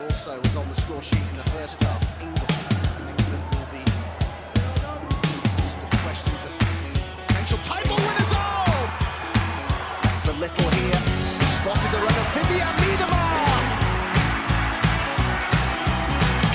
Also 0.00 0.40
was 0.40 0.56
on 0.56 0.68
the 0.68 0.74
score 0.80 1.00
sheet 1.02 1.22
in 1.22 1.36
the 1.36 1.44
first 1.50 1.80
half. 1.80 2.20
England, 2.20 2.50
England 3.14 3.44
will 3.54 3.68
be 3.70 3.84
questions 6.02 6.40
of 6.42 6.50
potential 7.28 7.58
title 7.62 7.94
winners. 7.94 8.32
Oh, 8.34 8.74
the 10.26 10.32
little 10.32 10.70
here 10.70 11.00
spotted 11.62 11.90
the 11.92 11.98
run 12.02 12.10
of 12.10 12.26
Vivian 12.34 12.74
Miedemar. 12.82 13.46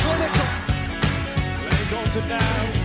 Clinical. 0.04 0.48
Ray 1.64 1.84
Dalton 1.90 2.28
now, 2.28 2.79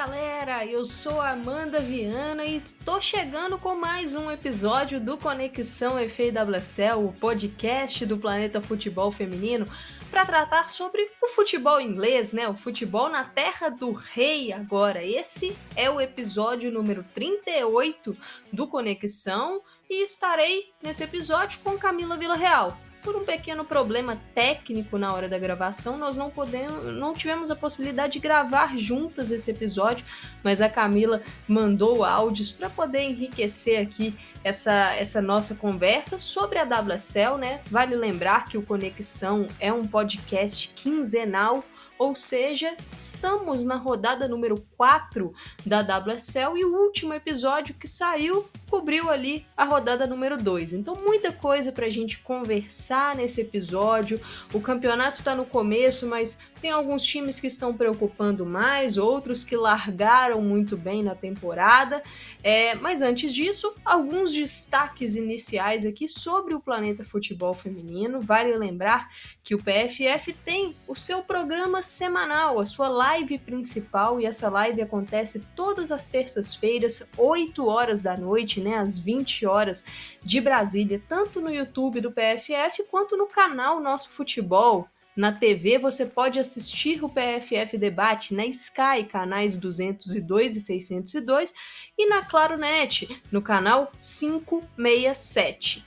galera, 0.00 0.64
eu 0.64 0.82
sou 0.86 1.20
Amanda 1.20 1.78
Viana 1.78 2.46
e 2.46 2.56
estou 2.56 3.02
chegando 3.02 3.58
com 3.58 3.74
mais 3.74 4.14
um 4.14 4.30
episódio 4.30 4.98
do 4.98 5.18
Conexão 5.18 5.96
FAWSL, 6.08 7.04
o 7.04 7.12
podcast 7.12 8.06
do 8.06 8.16
Planeta 8.16 8.62
Futebol 8.62 9.12
Feminino, 9.12 9.66
para 10.10 10.24
tratar 10.24 10.70
sobre 10.70 11.06
o 11.22 11.28
futebol 11.28 11.78
inglês, 11.78 12.32
né? 12.32 12.48
O 12.48 12.56
futebol 12.56 13.10
na 13.10 13.24
terra 13.24 13.68
do 13.68 13.92
rei 13.92 14.54
agora. 14.54 15.04
Esse 15.04 15.54
é 15.76 15.90
o 15.90 16.00
episódio 16.00 16.72
número 16.72 17.04
38 17.14 18.16
do 18.50 18.66
Conexão 18.66 19.60
e 19.86 20.02
estarei 20.02 20.72
nesse 20.82 21.04
episódio 21.04 21.60
com 21.62 21.76
Camila 21.76 22.16
Villarreal. 22.16 22.74
Por 23.02 23.16
um 23.16 23.24
pequeno 23.24 23.64
problema 23.64 24.20
técnico 24.34 24.98
na 24.98 25.12
hora 25.12 25.28
da 25.28 25.38
gravação, 25.38 25.96
nós 25.96 26.16
não 26.16 26.30
podemos, 26.30 26.84
não 26.84 27.14
tivemos 27.14 27.50
a 27.50 27.56
possibilidade 27.56 28.14
de 28.14 28.18
gravar 28.18 28.76
juntas 28.76 29.30
esse 29.30 29.50
episódio, 29.50 30.04
mas 30.42 30.60
a 30.60 30.68
Camila 30.68 31.22
mandou 31.48 32.04
áudios 32.04 32.52
para 32.52 32.68
poder 32.68 33.02
enriquecer 33.02 33.80
aqui 33.80 34.14
essa, 34.44 34.94
essa 34.94 35.22
nossa 35.22 35.54
conversa 35.54 36.18
sobre 36.18 36.58
a 36.58 36.64
WSL, 36.64 37.38
né? 37.38 37.60
Vale 37.70 37.96
lembrar 37.96 38.46
que 38.46 38.58
o 38.58 38.62
Conexão 38.62 39.46
é 39.58 39.72
um 39.72 39.84
podcast 39.84 40.68
quinzenal 40.74 41.64
ou 42.00 42.16
seja, 42.16 42.74
estamos 42.96 43.62
na 43.62 43.76
rodada 43.76 44.26
número 44.26 44.64
4 44.74 45.34
da 45.66 45.82
WSL 45.82 46.56
e 46.56 46.64
o 46.64 46.74
último 46.74 47.12
episódio 47.12 47.74
que 47.74 47.86
saiu 47.86 48.48
cobriu 48.70 49.10
ali 49.10 49.44
a 49.56 49.64
rodada 49.64 50.06
número 50.06 50.36
2. 50.36 50.72
Então, 50.74 50.94
muita 50.94 51.32
coisa 51.32 51.72
para 51.72 51.86
a 51.86 51.90
gente 51.90 52.20
conversar 52.20 53.16
nesse 53.16 53.40
episódio. 53.40 54.20
O 54.54 54.60
campeonato 54.60 55.18
está 55.18 55.34
no 55.34 55.44
começo, 55.44 56.06
mas 56.06 56.38
tem 56.60 56.70
alguns 56.70 57.02
times 57.02 57.40
que 57.40 57.46
estão 57.46 57.74
preocupando 57.74 58.46
mais, 58.46 58.96
outros 58.96 59.42
que 59.42 59.56
largaram 59.56 60.40
muito 60.40 60.76
bem 60.76 61.02
na 61.02 61.14
temporada. 61.14 62.02
É, 62.42 62.74
mas 62.76 63.02
antes 63.02 63.34
disso, 63.34 63.74
alguns 63.84 64.32
destaques 64.32 65.16
iniciais 65.16 65.84
aqui 65.84 66.06
sobre 66.06 66.54
o 66.54 66.60
Planeta 66.60 67.02
Futebol 67.02 67.54
Feminino. 67.54 68.20
Vale 68.20 68.56
lembrar 68.56 69.08
que 69.42 69.54
o 69.54 69.58
PFF 69.58 70.32
tem 70.44 70.76
o 70.86 70.94
seu 70.94 71.22
programa 71.22 71.82
semanal, 71.82 72.60
a 72.60 72.64
sua 72.64 72.88
live 72.88 73.38
principal, 73.38 74.20
e 74.20 74.26
essa 74.26 74.48
live 74.48 74.82
acontece 74.82 75.40
todas 75.56 75.90
as 75.90 76.04
terças-feiras, 76.04 77.08
8 77.16 77.66
horas 77.66 78.02
da 78.02 78.16
noite, 78.16 78.59
né, 78.60 78.76
às 78.76 78.98
20 78.98 79.46
horas 79.46 79.84
de 80.22 80.40
Brasília, 80.40 81.02
tanto 81.08 81.40
no 81.40 81.52
YouTube 81.52 82.00
do 82.00 82.12
PFF 82.12 82.84
quanto 82.90 83.16
no 83.16 83.26
canal 83.26 83.80
Nosso 83.80 84.10
Futebol. 84.10 84.86
Na 85.16 85.32
TV 85.32 85.76
você 85.78 86.06
pode 86.06 86.38
assistir 86.38 87.04
o 87.04 87.08
PFF 87.08 87.76
Debate 87.76 88.32
na 88.32 88.46
Sky, 88.46 89.04
canais 89.10 89.58
202 89.58 90.56
e 90.56 90.60
602, 90.60 91.52
e 91.98 92.06
na 92.06 92.24
Claro 92.24 92.56
Net, 92.56 93.20
no 93.30 93.42
canal 93.42 93.90
567. 93.98 95.84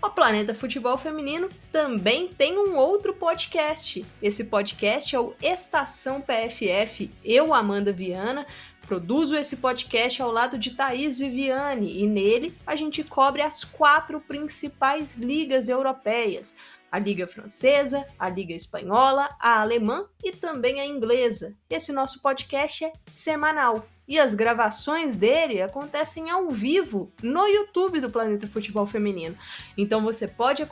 O 0.00 0.10
Planeta 0.10 0.54
Futebol 0.54 0.96
Feminino 0.96 1.48
também 1.72 2.28
tem 2.28 2.56
um 2.56 2.76
outro 2.76 3.12
podcast. 3.14 4.06
Esse 4.22 4.44
podcast 4.44 5.16
é 5.16 5.18
o 5.18 5.34
Estação 5.42 6.20
PFF. 6.20 7.10
Eu, 7.24 7.52
Amanda 7.52 7.92
Viana, 7.92 8.46
produzo 8.88 9.36
esse 9.36 9.58
podcast 9.58 10.22
ao 10.22 10.32
lado 10.32 10.58
de 10.58 10.70
Thaís 10.70 11.18
Viviane 11.18 12.02
e 12.02 12.06
nele 12.06 12.56
a 12.66 12.74
gente 12.74 13.04
cobre 13.04 13.42
as 13.42 13.62
quatro 13.62 14.18
principais 14.18 15.14
ligas 15.18 15.68
europeias: 15.68 16.56
a 16.90 16.98
Liga 16.98 17.26
Francesa, 17.26 18.06
a 18.18 18.30
Liga 18.30 18.54
Espanhola, 18.54 19.28
a 19.38 19.60
Alemã 19.60 20.06
e 20.24 20.32
também 20.32 20.80
a 20.80 20.86
Inglesa. 20.86 21.54
Esse 21.68 21.92
nosso 21.92 22.22
podcast 22.22 22.86
é 22.86 22.92
semanal. 23.06 23.86
E 24.08 24.18
as 24.18 24.32
gravações 24.32 25.14
dele 25.14 25.60
acontecem 25.60 26.30
ao 26.30 26.48
vivo 26.48 27.12
no 27.22 27.46
YouTube 27.46 28.00
do 28.00 28.08
Planeta 28.08 28.48
Futebol 28.48 28.86
Feminino. 28.86 29.36
Então 29.76 30.00
você 30.00 30.26
pode 30.26 30.66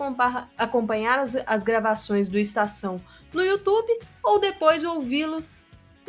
acompanhar 0.56 1.18
as, 1.18 1.36
as 1.46 1.62
gravações 1.62 2.30
do 2.30 2.38
Estação 2.38 2.98
no 3.34 3.42
YouTube 3.42 3.92
ou 4.22 4.40
depois 4.40 4.82
ouvi-lo 4.82 5.44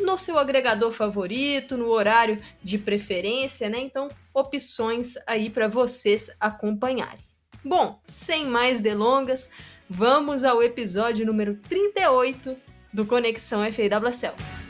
no 0.00 0.16
seu 0.18 0.38
agregador 0.38 0.92
favorito, 0.92 1.76
no 1.76 1.88
horário 1.88 2.40
de 2.62 2.78
preferência, 2.78 3.68
né? 3.68 3.78
Então, 3.80 4.08
opções 4.32 5.14
aí 5.26 5.50
para 5.50 5.68
vocês 5.68 6.36
acompanharem. 6.40 7.20
Bom, 7.64 8.00
sem 8.06 8.46
mais 8.46 8.80
delongas, 8.80 9.50
vamos 9.88 10.44
ao 10.44 10.62
episódio 10.62 11.26
número 11.26 11.56
38 11.68 12.56
do 12.92 13.04
Conexão 13.04 13.60
FAWCL. 13.64 14.67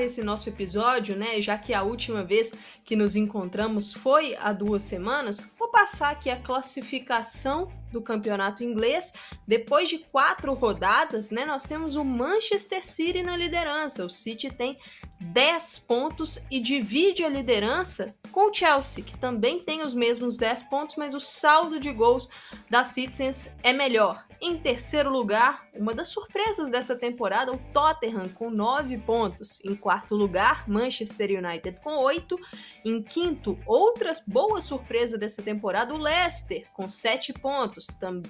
Começar 0.00 0.02
esse 0.02 0.22
nosso 0.22 0.48
episódio, 0.48 1.16
né, 1.16 1.40
já 1.40 1.58
que 1.58 1.74
a 1.74 1.82
última 1.82 2.24
vez 2.24 2.52
que 2.84 2.96
nos 2.96 3.16
encontramos 3.16 3.92
foi 3.92 4.34
há 4.36 4.52
duas 4.52 4.82
semanas, 4.82 5.40
vou 5.58 5.70
passar 5.70 6.10
aqui 6.10 6.30
a 6.30 6.40
classificação 6.40 7.70
do 7.92 8.00
campeonato 8.00 8.64
inglês. 8.64 9.12
Depois 9.46 9.88
de 9.88 9.98
quatro 9.98 10.54
rodadas, 10.54 11.30
né, 11.30 11.44
nós 11.44 11.64
temos 11.64 11.96
o 11.96 12.04
Manchester 12.04 12.84
City 12.84 13.22
na 13.22 13.36
liderança. 13.36 14.04
O 14.04 14.10
City 14.10 14.50
tem 14.50 14.78
10 15.20 15.78
pontos 15.80 16.44
e 16.50 16.58
divide 16.58 17.22
a 17.22 17.28
liderança 17.28 18.14
com 18.32 18.48
o 18.48 18.54
Chelsea, 18.54 19.04
que 19.04 19.16
também 19.18 19.60
tem 19.60 19.82
os 19.82 19.94
mesmos 19.94 20.36
10 20.36 20.64
pontos, 20.64 20.96
mas 20.96 21.14
o 21.14 21.20
saldo 21.20 21.78
de 21.78 21.92
gols 21.92 22.28
da 22.70 22.84
Citizens 22.84 23.54
é 23.62 23.72
melhor. 23.72 24.24
Em 24.42 24.56
terceiro 24.56 25.10
lugar, 25.10 25.68
uma 25.74 25.92
das 25.92 26.08
surpresas 26.08 26.70
dessa 26.70 26.96
temporada, 26.96 27.52
o 27.52 27.58
Tottenham 27.74 28.26
com 28.30 28.50
9 28.50 28.96
pontos. 28.98 29.62
Em 29.62 29.74
quarto 29.74 30.14
lugar, 30.14 30.66
Manchester 30.66 31.44
United 31.44 31.78
com 31.82 31.98
8. 31.98 32.38
Em 32.82 33.02
quinto, 33.02 33.58
outra 33.66 34.14
boa 34.26 34.62
surpresa 34.62 35.18
dessa 35.18 35.42
temporada, 35.42 35.92
o 35.92 35.98
Leicester 35.98 36.64
com 36.72 36.88
7 36.88 37.34
pontos. 37.34 37.88
Tam 37.88 38.22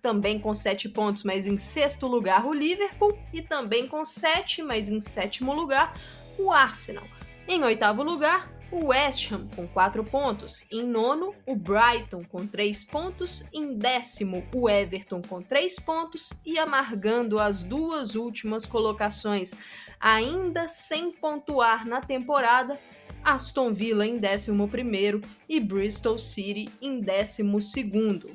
também 0.00 0.40
com 0.40 0.54
7 0.54 0.88
pontos, 0.88 1.22
mas 1.22 1.46
em 1.46 1.58
sexto 1.58 2.06
lugar, 2.06 2.46
o 2.46 2.54
Liverpool. 2.54 3.18
E 3.30 3.42
também 3.42 3.86
com 3.86 4.02
7, 4.06 4.62
mas 4.62 4.88
em 4.88 5.02
sétimo 5.02 5.52
lugar, 5.52 5.92
o 6.38 6.52
Arsenal. 6.52 7.04
Em 7.46 7.62
oitavo 7.62 8.02
lugar, 8.02 8.50
o 8.70 8.86
West 8.86 9.32
Ham 9.32 9.48
com 9.56 9.66
4 9.66 10.04
pontos, 10.04 10.66
em 10.70 10.84
nono 10.84 11.34
o 11.46 11.56
Brighton 11.56 12.22
com 12.24 12.46
3 12.46 12.84
pontos, 12.84 13.48
em 13.52 13.74
décimo 13.74 14.46
o 14.54 14.68
Everton 14.68 15.22
com 15.22 15.40
3 15.40 15.78
pontos 15.80 16.34
e 16.44 16.58
amargando 16.58 17.38
as 17.38 17.62
duas 17.62 18.14
últimas 18.14 18.66
colocações, 18.66 19.54
ainda 19.98 20.68
sem 20.68 21.10
pontuar 21.10 21.86
na 21.86 22.00
temporada, 22.02 22.78
Aston 23.24 23.72
Villa 23.72 24.06
em 24.06 24.16
11 24.16 25.22
e 25.48 25.58
Bristol 25.58 26.18
City 26.18 26.68
em 26.80 27.00
12. 27.00 27.42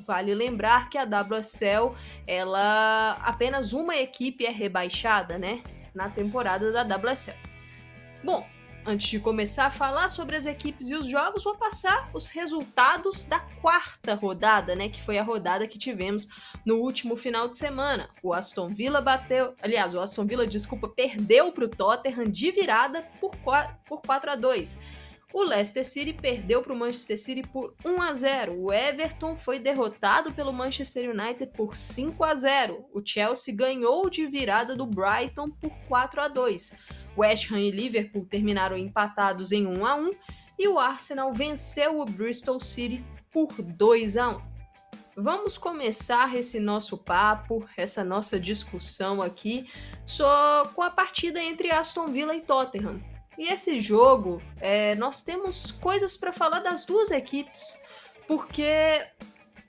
Vale 0.06 0.34
lembrar 0.34 0.90
que 0.90 0.98
a 0.98 1.04
WSL, 1.04 1.94
ela 2.26 3.12
apenas 3.22 3.72
uma 3.72 3.96
equipe 3.96 4.44
é 4.44 4.50
rebaixada, 4.50 5.38
né, 5.38 5.62
na 5.94 6.10
temporada 6.10 6.72
da 6.72 6.82
WSL. 6.82 7.53
Bom, 8.24 8.46
Antes 8.86 9.08
de 9.08 9.18
começar 9.18 9.64
a 9.64 9.70
falar 9.70 10.08
sobre 10.08 10.36
as 10.36 10.44
equipes 10.44 10.90
e 10.90 10.94
os 10.94 11.06
jogos, 11.06 11.42
vou 11.42 11.56
passar 11.56 12.10
os 12.12 12.28
resultados 12.28 13.24
da 13.24 13.40
quarta 13.62 14.14
rodada, 14.14 14.76
né? 14.76 14.90
Que 14.90 15.00
foi 15.00 15.16
a 15.16 15.22
rodada 15.22 15.66
que 15.66 15.78
tivemos 15.78 16.28
no 16.66 16.76
último 16.76 17.16
final 17.16 17.48
de 17.48 17.56
semana. 17.56 18.10
O 18.22 18.34
Aston 18.34 18.68
Villa 18.68 19.00
bateu. 19.00 19.54
Aliás, 19.62 19.94
o 19.94 20.00
Aston 20.00 20.26
Villa, 20.26 20.46
desculpa, 20.46 20.86
perdeu 20.86 21.50
para 21.50 21.64
o 21.64 21.68
Tottenham 21.68 22.24
de 22.24 22.50
virada 22.50 23.08
por 23.18 23.34
4, 23.36 23.74
por 23.86 24.02
4 24.02 24.32
a 24.32 24.36
2. 24.36 24.78
O 25.32 25.42
Leicester 25.42 25.84
City 25.86 26.12
perdeu 26.12 26.62
para 26.62 26.74
o 26.74 26.76
Manchester 26.76 27.18
City 27.18 27.42
por 27.42 27.74
1 27.82 28.02
a 28.02 28.12
0. 28.12 28.54
O 28.60 28.70
Everton 28.70 29.34
foi 29.34 29.58
derrotado 29.58 30.30
pelo 30.32 30.52
Manchester 30.52 31.08
United 31.10 31.46
por 31.56 31.74
5 31.74 32.22
a 32.22 32.34
0. 32.34 32.84
O 32.92 33.00
Chelsea 33.02 33.56
ganhou 33.56 34.10
de 34.10 34.26
virada 34.26 34.76
do 34.76 34.84
Brighton 34.84 35.48
por 35.48 35.74
4 35.88 36.20
a 36.20 36.28
2. 36.28 37.03
West 37.16 37.50
Ham 37.50 37.60
e 37.60 37.70
Liverpool 37.70 38.26
terminaram 38.26 38.76
empatados 38.76 39.52
em 39.52 39.66
1 39.66 39.86
a 39.86 39.94
1 39.96 40.10
e 40.58 40.68
o 40.68 40.78
Arsenal 40.78 41.32
venceu 41.32 42.00
o 42.00 42.04
Bristol 42.04 42.60
City 42.60 43.04
por 43.30 43.50
2 43.60 44.16
a 44.16 44.28
1. 44.30 44.54
Vamos 45.16 45.56
começar 45.56 46.34
esse 46.34 46.58
nosso 46.58 46.98
papo, 46.98 47.64
essa 47.76 48.02
nossa 48.02 48.38
discussão 48.38 49.22
aqui, 49.22 49.70
só 50.04 50.66
com 50.74 50.82
a 50.82 50.90
partida 50.90 51.40
entre 51.40 51.70
Aston 51.70 52.08
Villa 52.08 52.34
e 52.34 52.40
Tottenham. 52.40 53.00
E 53.38 53.52
esse 53.52 53.78
jogo, 53.78 54.42
é, 54.60 54.94
nós 54.96 55.22
temos 55.22 55.70
coisas 55.70 56.16
para 56.16 56.32
falar 56.32 56.60
das 56.60 56.84
duas 56.84 57.10
equipes, 57.12 57.80
porque 58.26 59.06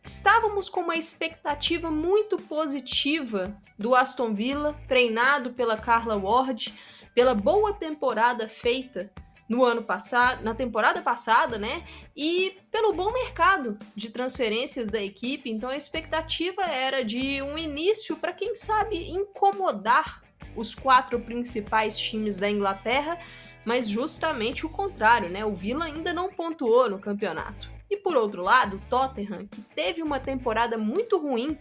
estávamos 0.03 0.69
com 0.69 0.81
uma 0.81 0.95
expectativa 0.95 1.91
muito 1.91 2.37
positiva 2.37 3.55
do 3.77 3.95
Aston 3.95 4.33
Villa, 4.33 4.75
treinado 4.87 5.51
pela 5.53 5.77
Carla 5.77 6.15
Ward, 6.15 6.73
pela 7.15 7.33
boa 7.33 7.73
temporada 7.73 8.47
feita 8.47 9.11
no 9.49 9.63
ano 9.63 9.81
passado, 9.81 10.43
na 10.43 10.53
temporada 10.53 11.01
passada, 11.01 11.57
né? 11.57 11.83
E 12.15 12.57
pelo 12.71 12.93
bom 12.93 13.11
mercado 13.11 13.77
de 13.95 14.09
transferências 14.09 14.89
da 14.89 15.01
equipe, 15.01 15.49
então 15.49 15.69
a 15.69 15.77
expectativa 15.77 16.63
era 16.63 17.03
de 17.03 17.41
um 17.41 17.57
início 17.57 18.17
para 18.17 18.33
quem 18.33 18.53
sabe 18.53 19.09
incomodar 19.09 20.21
os 20.55 20.75
quatro 20.75 21.19
principais 21.19 21.97
times 21.97 22.35
da 22.35 22.49
Inglaterra 22.49 23.19
mas 23.65 23.89
justamente 23.89 24.65
o 24.65 24.69
contrário, 24.69 25.29
né? 25.29 25.43
O 25.43 25.53
Villa 25.53 25.85
ainda 25.85 26.13
não 26.13 26.31
pontuou 26.31 26.87
no 26.87 26.99
campeonato. 26.99 27.73
E 27.89 27.97
por 27.97 28.15
outro 28.15 28.43
lado, 28.43 28.79
Tottenham, 28.89 29.47
que 29.47 29.61
teve 29.61 30.01
uma 30.01 30.19
temporada 30.19 30.77
muito 30.77 31.17
ruim 31.17 31.57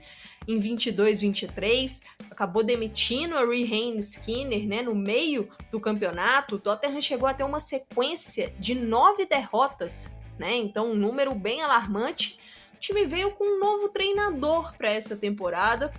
em 0.47 0.61
22-23, 0.61 2.03
acabou 2.31 2.63
demitindo 2.63 3.37
a 3.37 3.45
Rehain 3.45 3.99
Skinner 3.99 4.67
né, 4.67 4.83
no 4.83 4.95
meio 4.95 5.49
do 5.71 5.81
campeonato. 5.81 6.57
O 6.57 6.59
Tottenham 6.59 7.01
chegou 7.01 7.29
a 7.29 7.35
ter 7.35 7.45
uma 7.45 7.61
sequência 7.61 8.53
de 8.59 8.75
nove 8.75 9.27
derrotas, 9.27 10.15
né? 10.39 10.57
Então, 10.57 10.93
um 10.93 10.95
número 10.95 11.35
bem 11.35 11.63
alarmante. 11.63 12.39
O 12.75 12.77
time 12.79 13.07
veio 13.07 13.31
com 13.33 13.45
um 13.45 13.59
novo 13.59 13.89
treinador 13.89 14.77
para 14.77 14.93
essa 14.93 15.17
temporada, 15.17 15.93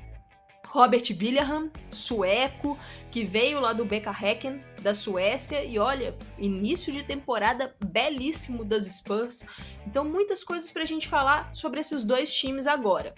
Robert 0.75 1.03
William, 1.09 1.71
sueco, 1.89 2.77
que 3.09 3.23
veio 3.23 3.61
lá 3.61 3.71
do 3.71 3.85
Beka 3.85 4.11
Häcken, 4.11 4.59
da 4.81 4.93
Suécia, 4.93 5.63
e 5.63 5.79
olha, 5.79 6.13
início 6.37 6.91
de 6.91 7.01
temporada 7.01 7.73
belíssimo 7.85 8.65
das 8.65 8.83
Spurs. 8.83 9.45
Então, 9.87 10.03
muitas 10.03 10.43
coisas 10.43 10.69
para 10.69 10.83
a 10.83 10.85
gente 10.85 11.07
falar 11.07 11.49
sobre 11.53 11.79
esses 11.79 12.03
dois 12.03 12.33
times 12.33 12.67
agora. 12.67 13.15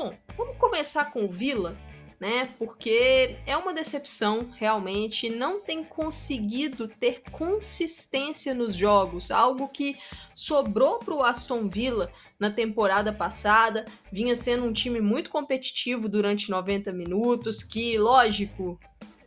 Bom, 0.00 0.14
vamos 0.36 0.56
começar 0.58 1.10
com 1.10 1.24
o 1.24 1.28
Villa, 1.28 1.76
né? 2.20 2.48
Porque 2.56 3.36
é 3.44 3.56
uma 3.56 3.74
decepção, 3.74 4.48
realmente, 4.54 5.28
não 5.28 5.58
tem 5.58 5.82
conseguido 5.82 6.86
ter 6.86 7.20
consistência 7.32 8.54
nos 8.54 8.76
jogos, 8.76 9.32
algo 9.32 9.66
que 9.66 9.96
sobrou 10.36 11.00
para 11.00 11.14
o 11.14 11.24
Aston 11.24 11.68
Villa 11.68 12.12
na 12.38 12.48
temporada 12.48 13.12
passada, 13.12 13.86
vinha 14.12 14.36
sendo 14.36 14.66
um 14.66 14.72
time 14.72 15.00
muito 15.00 15.30
competitivo 15.30 16.08
durante 16.08 16.48
90 16.48 16.92
minutos, 16.92 17.64
que, 17.64 17.98
lógico, 17.98 18.78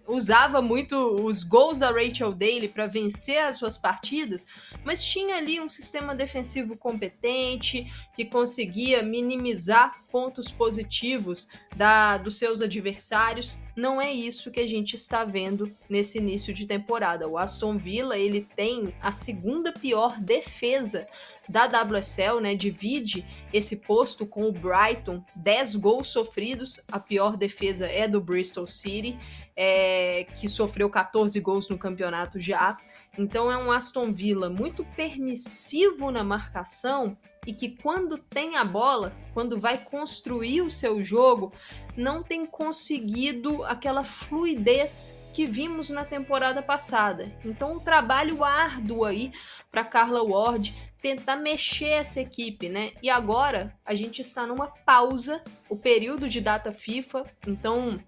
usava 0.07 0.62
muito 0.62 0.95
os 1.24 1.44
gols 1.44 1.77
da 1.77 1.92
Rachel 1.92 2.33
Daly 2.33 2.68
para 2.68 2.88
vencer 2.88 3.39
as 3.39 3.57
suas 3.57 3.77
partidas, 3.77 4.45
mas 4.83 5.03
tinha 5.03 5.38
ali 5.38 5.59
um 5.59 5.69
sistema 5.69 6.13
defensivo 6.13 6.77
competente 6.77 7.92
que 8.15 8.25
conseguia 8.25 9.01
minimizar 9.03 10.01
pontos 10.12 10.51
positivos 10.51 11.48
da, 11.75 12.18
dos 12.18 12.38
seus 12.38 12.62
adversários. 12.62 13.57
Não 13.75 14.01
é 14.01 14.12
isso 14.12 14.51
que 14.51 14.59
a 14.59 14.68
gente 14.68 14.95
está 14.95 15.24
vendo 15.24 15.74
nesse 15.89 16.18
início 16.18 16.54
de 16.54 16.68
temporada. 16.68 17.27
O 17.27 17.38
Aston 17.38 17.77
Villa 17.77 18.18
ele 18.18 18.42
tem 18.56 18.94
a 19.01 19.12
segunda 19.12 19.71
pior 19.71 20.19
defesa 20.19 21.07
da 21.47 21.65
WSL, 21.65 22.39
né? 22.42 22.56
Divide 22.56 23.25
esse 23.54 23.77
posto 23.77 24.25
com 24.25 24.44
o 24.47 24.51
Brighton, 24.51 25.24
10 25.36 25.77
gols 25.77 26.07
sofridos. 26.07 26.80
A 26.92 27.00
pior 27.00 27.38
defesa 27.38 27.88
é 27.88 28.07
do 28.07 28.21
Bristol 28.21 28.68
City 28.68 29.18
é, 29.63 30.24
que 30.24 30.50
sofreu 30.50 30.90
14 30.90 31.40
gols 31.40 31.69
no 31.69 31.78
campeonato 31.78 32.40
já. 32.40 32.80
Então 33.16 33.52
é 33.52 33.56
um 33.56 33.72
Aston 33.72 34.12
Villa 34.12 34.50
muito 34.50 34.84
permissivo 34.96 36.10
na 36.10 36.24
marcação 36.24 37.16
e 37.46 37.54
que 37.54 37.69
quando 37.69 38.18
tem 38.18 38.56
a 38.56 38.66
bola, 38.66 39.13
quando 39.36 39.60
vai 39.60 39.78
construir 39.78 40.63
o 40.63 40.72
seu 40.72 41.04
jogo, 41.04 41.54
não 41.96 42.24
tem 42.24 42.44
conseguido 42.44 43.63
aquela 43.63 44.04
fluidez 44.04 45.19
que 45.31 45.46
vimos 45.46 45.92
na 45.92 46.04
temporada 46.04 46.64
passada. 46.64 47.31
Então, 47.46 47.74
um 47.74 47.80
trabalho 47.80 48.44
árduo 48.44 49.06
aí 49.06 49.31
para 49.72 49.84
Carla 49.84 50.24
Ward 50.24 50.74
tentar 51.00 51.36
mexer 51.36 51.90
essa 51.90 52.19
equipe, 52.19 52.68
né? 52.68 52.92
E 53.02 53.10
agora 53.12 53.75
a 53.86 53.94
gente 53.94 54.22
está 54.22 54.46
numa 54.46 54.68
pausa, 54.68 55.42
o 55.69 55.75
período 55.75 56.28
de 56.28 56.42
data 56.42 56.72
FIFA, 56.72 57.25
então 57.48 58.00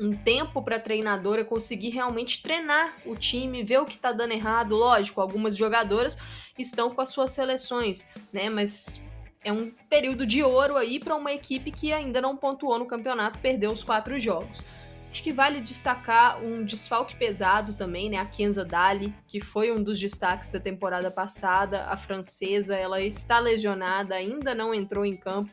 um 0.00 0.16
tempo 0.16 0.62
para 0.62 0.76
a 0.76 0.80
treinadora 0.80 1.44
conseguir 1.44 1.90
realmente 1.90 2.42
treinar 2.42 2.94
o 3.04 3.16
time, 3.16 3.62
ver 3.62 3.78
o 3.78 3.84
que 3.84 3.96
está 3.96 4.12
dando 4.12 4.32
errado. 4.32 4.76
Lógico, 4.76 5.20
algumas 5.20 5.56
jogadoras 5.56 6.18
estão 6.58 6.94
com 6.94 7.00
as 7.00 7.10
suas 7.10 7.30
seleções, 7.30 8.08
né? 8.32 8.48
Mas 8.48 9.06
é 9.44 9.52
um 9.52 9.70
período 9.88 10.26
de 10.26 10.42
ouro 10.42 10.76
aí 10.76 10.98
para 10.98 11.16
uma 11.16 11.32
equipe 11.32 11.70
que 11.70 11.92
ainda 11.92 12.20
não 12.20 12.36
pontuou 12.36 12.78
no 12.78 12.86
campeonato, 12.86 13.38
perdeu 13.38 13.72
os 13.72 13.84
quatro 13.84 14.18
jogos. 14.18 14.62
Acho 15.10 15.22
que 15.22 15.32
vale 15.32 15.60
destacar 15.60 16.42
um 16.44 16.62
desfalque 16.62 17.16
pesado 17.16 17.72
também, 17.72 18.10
né? 18.10 18.18
A 18.18 18.26
Kenza 18.26 18.64
Dali, 18.64 19.14
que 19.26 19.40
foi 19.40 19.72
um 19.72 19.82
dos 19.82 19.98
destaques 19.98 20.50
da 20.50 20.60
temporada 20.60 21.10
passada, 21.10 21.84
a 21.84 21.96
francesa, 21.96 22.76
ela 22.76 23.00
está 23.00 23.38
lesionada, 23.38 24.14
ainda 24.14 24.54
não 24.54 24.74
entrou 24.74 25.06
em 25.06 25.16
campo 25.16 25.50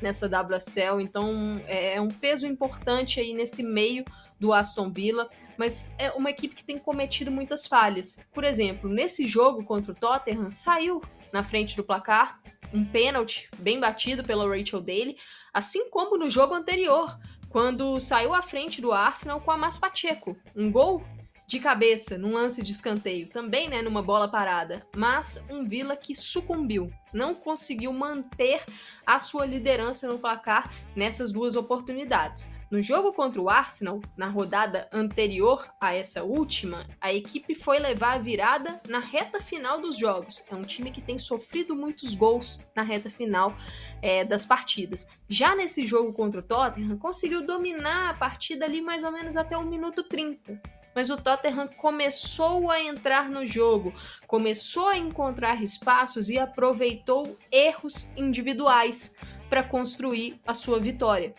nessa 0.00 0.26
WSL, 0.26 1.00
então 1.00 1.60
é, 1.66 1.94
é 1.94 2.00
um 2.00 2.08
peso 2.08 2.46
importante 2.46 3.20
aí 3.20 3.32
nesse 3.34 3.62
meio 3.62 4.04
do 4.38 4.52
Aston 4.52 4.90
Villa, 4.90 5.28
mas 5.56 5.94
é 5.98 6.10
uma 6.10 6.30
equipe 6.30 6.54
que 6.54 6.64
tem 6.64 6.78
cometido 6.78 7.30
muitas 7.30 7.66
falhas. 7.66 8.18
Por 8.32 8.42
exemplo, 8.42 8.90
nesse 8.90 9.26
jogo 9.26 9.64
contra 9.64 9.92
o 9.92 9.94
Tottenham, 9.94 10.50
saiu 10.50 11.00
na 11.32 11.44
frente 11.44 11.76
do 11.76 11.84
placar 11.84 12.40
um 12.72 12.84
pênalti 12.84 13.48
bem 13.58 13.78
batido 13.78 14.24
pela 14.24 14.48
Rachel 14.48 14.80
Daly, 14.80 15.16
assim 15.52 15.88
como 15.90 16.16
no 16.16 16.28
jogo 16.28 16.54
anterior, 16.54 17.16
quando 17.48 18.00
saiu 18.00 18.34
à 18.34 18.42
frente 18.42 18.80
do 18.80 18.92
Arsenal 18.92 19.40
com 19.40 19.50
a 19.50 19.56
Mas 19.56 19.78
Pacheco. 19.78 20.36
Um 20.56 20.72
gol 20.72 21.04
de 21.52 21.60
cabeça 21.60 22.16
num 22.16 22.32
lance 22.32 22.62
de 22.62 22.72
escanteio, 22.72 23.28
também 23.28 23.68
né, 23.68 23.82
numa 23.82 24.00
bola 24.00 24.26
parada, 24.26 24.86
mas 24.96 25.38
um 25.50 25.62
Vila 25.62 25.94
que 25.94 26.14
sucumbiu, 26.14 26.90
não 27.12 27.34
conseguiu 27.34 27.92
manter 27.92 28.64
a 29.04 29.18
sua 29.18 29.44
liderança 29.44 30.08
no 30.08 30.18
placar 30.18 30.72
nessas 30.96 31.30
duas 31.30 31.54
oportunidades. 31.54 32.54
No 32.70 32.80
jogo 32.80 33.12
contra 33.12 33.38
o 33.38 33.50
Arsenal, 33.50 34.00
na 34.16 34.28
rodada 34.28 34.88
anterior 34.90 35.68
a 35.78 35.94
essa 35.94 36.24
última, 36.24 36.86
a 36.98 37.12
equipe 37.12 37.54
foi 37.54 37.78
levar 37.78 38.14
a 38.14 38.18
virada 38.18 38.80
na 38.88 38.98
reta 38.98 39.38
final 39.42 39.78
dos 39.78 39.98
jogos. 39.98 40.42
É 40.50 40.54
um 40.54 40.62
time 40.62 40.90
que 40.90 41.02
tem 41.02 41.18
sofrido 41.18 41.76
muitos 41.76 42.14
gols 42.14 42.66
na 42.74 42.82
reta 42.82 43.10
final 43.10 43.54
é, 44.00 44.24
das 44.24 44.46
partidas. 44.46 45.06
Já 45.28 45.54
nesse 45.54 45.86
jogo 45.86 46.14
contra 46.14 46.40
o 46.40 46.42
Tottenham, 46.42 46.96
conseguiu 46.96 47.46
dominar 47.46 48.08
a 48.08 48.14
partida 48.14 48.64
ali 48.64 48.80
mais 48.80 49.04
ou 49.04 49.12
menos 49.12 49.36
até 49.36 49.54
o 49.54 49.66
minuto 49.66 50.02
30 50.02 50.80
mas 50.94 51.10
o 51.10 51.16
Tottenham 51.16 51.68
começou 51.68 52.70
a 52.70 52.80
entrar 52.80 53.28
no 53.28 53.46
jogo, 53.46 53.94
começou 54.26 54.88
a 54.88 54.96
encontrar 54.96 55.62
espaços 55.62 56.28
e 56.28 56.38
aproveitou 56.38 57.36
erros 57.50 58.10
individuais 58.16 59.16
para 59.48 59.62
construir 59.62 60.40
a 60.46 60.54
sua 60.54 60.78
vitória. 60.78 61.34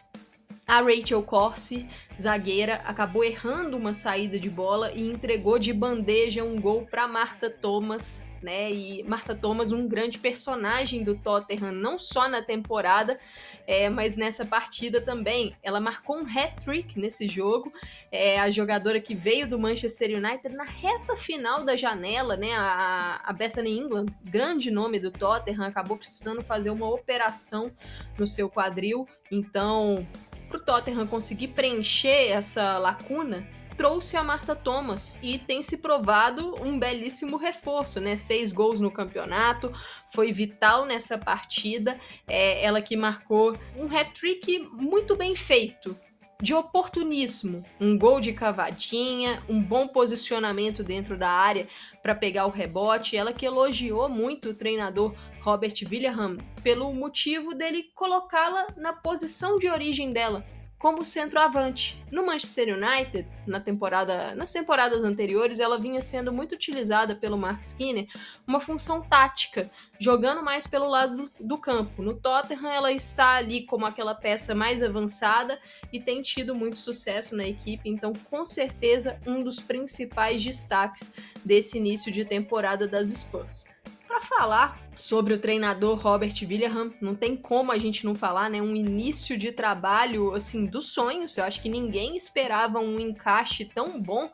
A 0.66 0.82
Rachel 0.82 1.22
Corsi, 1.24 1.88
zagueira, 2.20 2.76
acabou 2.86 3.24
errando 3.24 3.76
uma 3.76 3.94
saída 3.94 4.40
de 4.40 4.50
bola 4.50 4.92
e 4.92 5.02
entregou 5.02 5.60
de 5.60 5.74
bandeja 5.74 6.44
um 6.44 6.60
gol 6.60 6.86
para 6.90 7.08
Marta 7.08 7.50
Thomas 7.50 8.24
né? 8.44 8.72
E 8.72 9.04
Marta 9.04 9.34
Thomas, 9.34 9.72
um 9.72 9.88
grande 9.88 10.20
personagem 10.20 11.04
do 11.04 11.16
Tottenham, 11.16 11.72
não 11.72 11.98
só 11.98 12.28
na 12.28 12.42
temporada, 12.42 13.18
é, 13.66 13.90
mas 13.90 14.18
nessa 14.18 14.46
partida 14.46 15.02
também. 15.02 15.56
Ela 15.64 15.80
marcou 15.80 16.18
um 16.18 16.26
hat-trick 16.26 17.00
nesse 17.00 17.28
jogo. 17.28 17.74
É 18.12 18.40
a 18.40 18.50
jogadora 18.52 19.00
que 19.00 19.16
veio 19.16 19.48
do 19.48 19.58
Manchester 19.58 20.18
United 20.18 20.56
na 20.56 20.66
reta 20.66 21.16
final 21.16 21.64
da 21.64 21.76
janela, 21.76 22.36
né? 22.36 22.52
A, 22.54 23.22
a 23.24 23.34
Bethany 23.34 23.72
England, 23.72 24.08
grande 24.24 24.70
nome 24.70 25.00
do 25.00 25.10
Tottenham, 25.10 25.64
acabou 25.64 25.98
precisando 25.98 26.44
fazer 26.44 26.70
uma 26.70 26.90
operação 26.90 27.72
no 28.18 28.28
seu 28.28 28.50
quadril. 28.50 29.08
Então, 29.32 30.06
para 30.50 30.58
o 30.58 30.60
Tottenham 30.60 31.08
conseguir 31.08 31.48
preencher 31.50 32.30
essa 32.30 32.78
lacuna, 32.78 33.48
trouxe 33.76 34.16
a 34.18 34.24
Marta 34.24 34.56
Thomas 34.56 35.18
e 35.22 35.38
tem 35.38 35.62
se 35.62 35.78
provado 35.78 36.56
um 36.62 36.80
belíssimo 36.80 37.38
reforço, 37.38 38.00
né? 38.00 38.16
Seis 38.16 38.52
gols 38.52 38.80
no 38.80 38.92
campeonato, 38.92 39.72
foi 40.14 40.32
vital 40.32 40.86
nessa 40.86 41.18
partida. 41.18 42.00
É, 42.28 42.64
ela 42.64 42.82
que 42.82 42.96
marcou 42.96 43.58
um 43.76 43.86
hat-trick 43.86 44.60
muito 44.72 45.16
bem 45.16 45.36
feito, 45.36 45.98
de 46.42 46.54
oportunismo, 46.54 47.64
um 47.80 47.98
gol 47.98 48.20
de 48.20 48.34
cavadinha, 48.34 49.42
um 49.48 49.62
bom 49.64 49.88
posicionamento 49.88 50.84
dentro 50.84 51.18
da 51.18 51.30
área 51.30 51.70
para 52.02 52.14
pegar 52.14 52.46
o 52.46 52.50
rebote. 52.50 53.16
Ela 53.16 53.32
que 53.32 53.46
elogiou 53.46 54.10
muito 54.10 54.50
o 54.50 54.54
treinador 54.54 55.16
Robert 55.40 55.74
William 55.90 56.38
pelo 56.62 56.94
motivo 56.94 57.54
dele 57.54 57.92
colocá-la 57.96 58.68
na 58.76 58.92
posição 58.92 59.58
de 59.58 59.70
origem 59.70 60.12
dela, 60.12 60.46
como 60.84 61.06
centroavante. 61.06 61.98
No 62.12 62.26
Manchester 62.26 62.76
United, 62.78 63.26
na 63.48 63.62
temporada, 63.62 64.36
nas 64.36 64.52
temporadas 64.52 65.02
anteriores, 65.02 65.62
ela 65.62 65.80
vinha 65.80 66.02
sendo 66.02 66.34
muito 66.34 66.56
utilizada 66.56 67.16
pelo 67.16 67.38
Mark 67.38 67.64
Skinner, 67.64 68.06
uma 68.46 68.60
função 68.60 69.02
tática, 69.02 69.72
jogando 69.98 70.44
mais 70.44 70.68
pelo 70.68 70.90
lado 70.90 71.16
do, 71.16 71.32
do 71.40 71.58
campo. 71.58 72.04
No 72.04 72.16
Tottenham, 72.16 72.70
ela 72.70 72.92
está 72.92 73.36
ali 73.36 73.66
como 73.66 73.86
aquela 73.86 74.14
peça 74.14 74.54
mais 74.54 74.84
avançada 74.84 75.58
e 75.94 76.02
tem 76.02 76.22
tido 76.22 76.54
muito 76.54 76.78
sucesso 76.78 77.34
na 77.34 77.48
equipe, 77.48 77.90
então 77.90 78.12
com 78.30 78.44
certeza 78.44 79.18
um 79.26 79.42
dos 79.42 79.62
principais 79.62 80.44
destaques 80.44 81.14
desse 81.46 81.78
início 81.78 82.12
de 82.12 82.26
temporada 82.26 82.90
das 82.90 83.08
Spurs 83.08 83.73
para 84.14 84.22
falar 84.22 84.80
sobre 84.96 85.34
o 85.34 85.40
treinador 85.40 85.98
Robert 85.98 86.36
William, 86.44 86.92
não 87.02 87.16
tem 87.16 87.36
como 87.36 87.72
a 87.72 87.80
gente 87.80 88.06
não 88.06 88.14
falar, 88.14 88.48
né? 88.48 88.62
Um 88.62 88.76
início 88.76 89.36
de 89.36 89.52
trabalho 89.52 90.36
assim 90.36 90.68
dos 90.68 90.90
sonhos. 90.90 91.36
Eu 91.36 91.44
acho 91.44 91.60
que 91.60 91.68
ninguém 91.68 92.16
esperava 92.16 92.80
um 92.80 93.00
encaixe 93.00 93.66
tão 93.66 94.00
bom, 94.00 94.30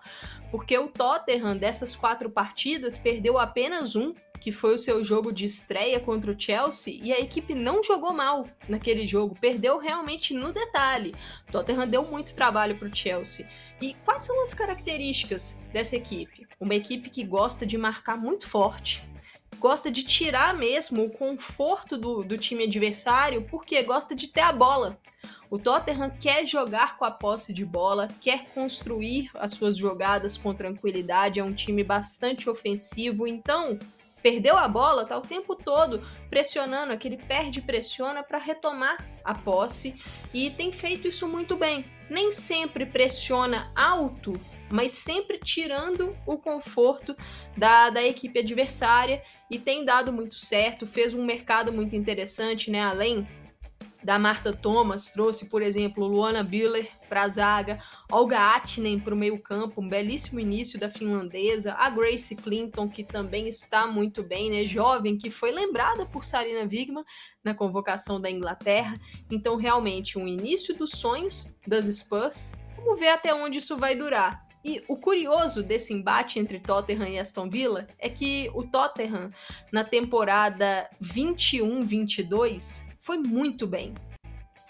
porque 0.52 0.78
o 0.78 0.90
Tottenham 0.90 1.56
dessas 1.56 1.96
quatro 1.96 2.30
partidas 2.30 2.98
perdeu 2.98 3.38
apenas 3.38 3.96
um, 3.96 4.14
que 4.42 4.52
foi 4.52 4.76
o 4.76 4.80
seu 4.80 5.02
jogo 5.02 5.32
de 5.32 5.46
estreia 5.46 5.98
contra 5.98 6.32
o 6.32 6.38
Chelsea, 6.38 7.00
e 7.02 7.14
a 7.14 7.20
equipe 7.20 7.56
não 7.56 7.82
jogou 7.82 8.14
mal 8.14 8.46
naquele 8.68 9.08
jogo, 9.08 9.40
perdeu 9.40 9.78
realmente 9.78 10.34
no 10.34 10.52
detalhe. 10.52 11.16
Tottenham 11.54 11.88
deu 11.88 12.04
muito 12.04 12.36
trabalho 12.36 12.78
para 12.78 12.90
o 12.90 12.96
Chelsea. 12.96 13.48
E 13.82 13.94
quais 14.04 14.24
são 14.24 14.42
as 14.44 14.54
características 14.54 15.58
dessa 15.72 15.96
equipe? 15.96 16.46
Uma 16.60 16.76
equipe 16.76 17.10
que 17.10 17.24
gosta 17.24 17.66
de 17.66 17.78
marcar 17.78 18.18
muito 18.18 18.46
forte, 18.46 19.08
gosta 19.58 19.90
de 19.90 20.04
tirar 20.04 20.54
mesmo 20.54 21.06
o 21.06 21.10
conforto 21.10 21.98
do, 21.98 22.24
do 22.24 22.38
time 22.38 22.66
adversário, 22.66 23.46
porque 23.50 23.82
gosta 23.84 24.16
de 24.16 24.28
ter 24.28 24.42
a 24.42 24.52
bola. 24.52 25.00
O 25.50 25.58
Tottenham 25.58 26.12
quer 26.12 26.46
jogar 26.46 26.98
com 26.98 27.06
a 27.06 27.12
posse 27.12 27.54
de 27.54 27.66
bola, 27.66 28.08
quer 28.22 28.46
construir 28.54 29.32
as 29.34 29.52
suas 29.52 29.76
jogadas 29.76 30.38
com 30.38 30.54
tranquilidade, 30.54 31.40
é 31.40 31.44
um 31.44 31.54
time 31.54 31.84
bastante 31.84 32.50
ofensivo, 32.50 33.26
então 33.26 33.78
perdeu 34.22 34.58
a 34.58 34.68
bola, 34.68 35.06
tá 35.06 35.18
o 35.18 35.22
tempo 35.22 35.56
todo 35.56 36.06
pressionando, 36.30 36.94
aquele 36.94 37.18
perde 37.18 37.62
pressiona 37.62 38.24
para 38.24 38.38
retomar 38.38 38.98
a 39.24 39.34
posse 39.34 40.00
e 40.34 40.50
tem 40.52 40.72
feito 40.72 41.08
isso 41.08 41.28
muito 41.28 41.56
bem. 41.56 41.86
Nem 42.10 42.32
sempre 42.32 42.86
pressiona 42.86 43.72
alto, 43.76 44.34
mas 44.70 44.92
sempre 44.92 45.40
tirando 45.40 46.16
o 46.26 46.38
conforto 46.38 47.16
da, 47.56 47.90
da 47.90 48.04
equipe 48.04 48.40
adversária 48.40 49.22
e 49.50 49.60
tem 49.60 49.86
dado 49.86 50.12
muito 50.12 50.38
certo, 50.38 50.88
fez 50.88 51.14
um 51.14 51.24
mercado 51.24 51.72
muito 51.72 51.96
interessante, 51.96 52.72
né? 52.72 52.82
Além 52.82 53.28
da 54.04 54.18
Marta 54.18 54.54
Thomas, 54.54 55.12
trouxe, 55.12 55.50
por 55.50 55.62
exemplo, 55.62 56.08
Luana 56.08 56.44
Biller 56.44 56.90
para 57.08 57.24
a 57.24 57.28
zaga, 57.28 57.82
Olga 58.12 58.56
Atinen 58.56 59.00
para 59.00 59.14
o 59.14 59.18
meio-campo, 59.18 59.82
um 59.82 59.90
belíssimo 59.90 60.40
início 60.40 60.80
da 60.80 60.90
finlandesa, 60.90 61.74
a 61.74 61.90
Grace 61.90 62.36
Clinton, 62.36 62.88
que 62.88 63.04
também 63.04 63.48
está 63.48 63.88
muito 63.88 64.24
bem, 64.24 64.50
né? 64.50 64.66
Jovem, 64.66 65.18
que 65.18 65.30
foi 65.30 65.52
lembrada 65.52 66.06
por 66.06 66.24
Sarina 66.24 66.62
Wigman 66.62 67.04
na 67.44 67.54
convocação 67.54 68.20
da 68.20 68.32
Inglaterra. 68.32 68.96
Então, 69.30 69.58
realmente, 69.58 70.18
um 70.18 70.28
início 70.28 70.76
dos 70.76 70.92
sonhos 70.92 71.56
das 71.68 71.86
Spurs. 71.86 72.54
Vamos 72.76 73.00
ver 73.00 73.10
até 73.10 73.34
onde 73.34 73.60
isso 73.60 73.78
vai 73.78 73.96
durar. 73.96 74.48
E 74.64 74.84
o 74.88 74.98
curioso 74.98 75.64
desse 75.64 75.94
embate 75.94 76.38
entre 76.38 76.60
Tottenham 76.60 77.08
e 77.08 77.18
Aston 77.18 77.50
Villa 77.50 77.88
é 77.98 78.10
que 78.10 78.52
o 78.54 78.64
Tottenham, 78.64 79.32
na 79.72 79.86
temporada 79.86 80.90
21-22, 81.02 82.89
foi 83.10 83.18
muito 83.18 83.66
bem. 83.66 83.96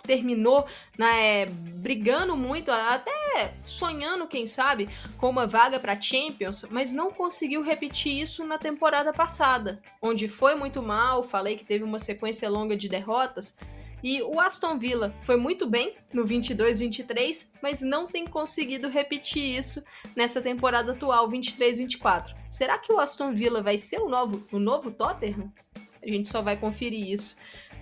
Terminou 0.03 0.65
né, 0.97 1.45
brigando 1.45 2.37
muito, 2.37 2.71
até 2.71 3.53
sonhando, 3.65 4.27
quem 4.27 4.47
sabe, 4.47 4.87
com 5.17 5.29
uma 5.29 5.45
vaga 5.45 5.77
para 5.77 5.99
Champions, 5.99 6.65
mas 6.71 6.93
não 6.93 7.11
conseguiu 7.11 7.61
repetir 7.61 8.17
isso 8.17 8.45
na 8.45 8.57
temporada 8.57 9.11
passada, 9.11 9.81
onde 10.01 10.29
foi 10.29 10.55
muito 10.55 10.81
mal. 10.81 11.21
Falei 11.21 11.57
que 11.57 11.65
teve 11.65 11.83
uma 11.83 11.99
sequência 11.99 12.49
longa 12.49 12.77
de 12.77 12.87
derrotas. 12.87 13.57
E 14.01 14.21
o 14.21 14.39
Aston 14.39 14.79
Villa 14.79 15.13
foi 15.23 15.35
muito 15.35 15.67
bem 15.67 15.97
no 16.13 16.23
22-23, 16.23 17.51
mas 17.61 17.81
não 17.81 18.07
tem 18.07 18.25
conseguido 18.25 18.87
repetir 18.87 19.43
isso 19.57 19.83
nessa 20.15 20.41
temporada 20.41 20.93
atual, 20.93 21.27
23-24. 21.29 22.33
Será 22.49 22.77
que 22.77 22.93
o 22.93 23.01
Aston 23.01 23.33
Villa 23.33 23.61
vai 23.61 23.77
ser 23.77 23.99
o 23.99 24.07
novo, 24.07 24.47
o 24.49 24.59
novo 24.59 24.91
Tottenham? 24.91 25.51
A 26.01 26.07
gente 26.07 26.29
só 26.29 26.41
vai 26.41 26.55
conferir 26.55 27.05
isso 27.05 27.35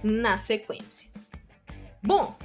na 0.03 0.37
sequência. 0.37 1.11
Bom, 2.01 2.35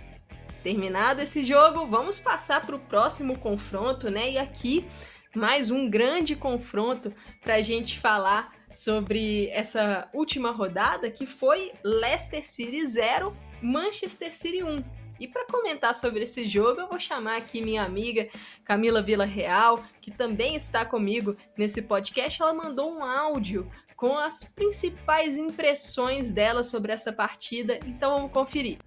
terminado 0.62 1.20
esse 1.20 1.44
jogo, 1.44 1.86
vamos 1.86 2.18
passar 2.18 2.64
para 2.64 2.76
o 2.76 2.80
próximo 2.80 3.38
confronto, 3.38 4.10
né? 4.10 4.32
E 4.32 4.38
aqui 4.38 4.84
mais 5.34 5.70
um 5.70 5.88
grande 5.88 6.36
confronto 6.36 7.12
para 7.42 7.56
a 7.56 7.62
gente 7.62 7.98
falar 7.98 8.52
sobre 8.70 9.48
essa 9.48 10.08
última 10.12 10.50
rodada 10.50 11.10
que 11.10 11.26
foi 11.26 11.72
Leicester 11.82 12.44
City 12.44 12.84
0, 12.86 13.36
Manchester 13.60 14.32
City 14.32 14.62
1. 14.62 14.84
E 15.20 15.28
para 15.28 15.46
comentar 15.46 15.94
sobre 15.94 16.24
esse 16.24 16.48
jogo, 16.48 16.80
eu 16.80 16.88
vou 16.88 16.98
chamar 16.98 17.36
aqui 17.36 17.60
minha 17.62 17.84
amiga 17.84 18.28
Camila 18.64 19.00
Vila 19.00 19.24
Real, 19.24 19.78
que 20.00 20.10
também 20.10 20.56
está 20.56 20.84
comigo 20.84 21.36
nesse 21.56 21.82
podcast. 21.82 22.42
Ela 22.42 22.52
mandou 22.52 22.92
um 22.92 23.04
áudio 23.04 23.70
com 24.02 24.18
as 24.18 24.42
principais 24.42 25.36
impressões 25.36 26.32
dela 26.32 26.64
sobre 26.64 26.90
essa 26.90 27.12
partida. 27.12 27.78
Então 27.86 28.16
vamos 28.16 28.32
conferir. 28.32 28.78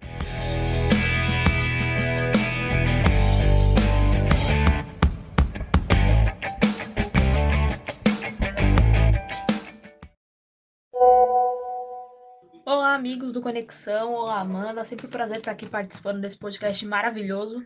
Olá, 12.66 12.92
amigos 12.92 13.32
do 13.32 13.40
Conexão. 13.40 14.12
Olá, 14.12 14.40
Amanda. 14.40 14.84
Sempre 14.84 15.06
um 15.06 15.10
prazer 15.10 15.38
estar 15.38 15.52
aqui 15.52 15.66
participando 15.66 16.20
desse 16.20 16.36
podcast 16.36 16.84
maravilhoso. 16.84 17.64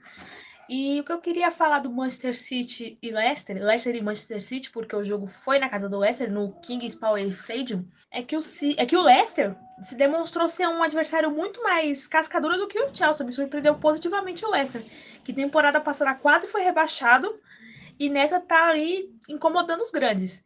E 0.72 1.00
o 1.00 1.04
que 1.04 1.10
eu 1.10 1.20
queria 1.20 1.50
falar 1.50 1.80
do 1.80 1.90
Manchester 1.90 2.32
City 2.32 2.96
e 3.02 3.10
Leicester, 3.10 3.60
Leicester 3.60 3.96
e 3.96 4.00
Manchester 4.00 4.40
City, 4.40 4.70
porque 4.70 4.94
o 4.94 5.02
jogo 5.02 5.26
foi 5.26 5.58
na 5.58 5.68
casa 5.68 5.88
do 5.88 5.98
Leicester, 5.98 6.30
no 6.30 6.52
Kings 6.60 6.96
Power 6.96 7.26
Stadium, 7.26 7.84
é 8.08 8.22
que 8.22 8.36
o, 8.36 8.40
é 8.76 8.86
que 8.86 8.96
o 8.96 9.02
Leicester 9.02 9.56
se 9.82 9.96
demonstrou 9.96 10.48
ser 10.48 10.68
um 10.68 10.80
adversário 10.80 11.28
muito 11.28 11.60
mais 11.60 12.06
cascadura 12.06 12.56
do 12.56 12.68
que 12.68 12.78
o 12.78 12.94
Chelsea. 12.94 13.26
Me 13.26 13.32
surpreendeu 13.32 13.74
positivamente 13.80 14.44
o 14.46 14.50
Leicester, 14.50 14.84
que 15.24 15.32
temporada 15.32 15.80
passada 15.80 16.14
quase 16.14 16.46
foi 16.46 16.62
rebaixado 16.62 17.36
e 17.98 18.08
nessa 18.08 18.38
tá 18.38 18.68
ali 18.68 19.12
incomodando 19.28 19.80
os 19.80 19.90
grandes. 19.90 20.44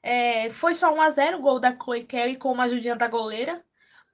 É, 0.00 0.50
foi 0.50 0.74
só 0.74 0.94
1 0.94 1.00
a 1.00 1.10
0 1.10 1.38
o 1.38 1.42
gol 1.42 1.58
da 1.58 1.76
Chloe 1.76 2.04
Kelly 2.04 2.36
com 2.36 2.52
uma 2.52 2.64
ajudinha 2.64 2.94
da 2.94 3.08
goleira. 3.08 3.60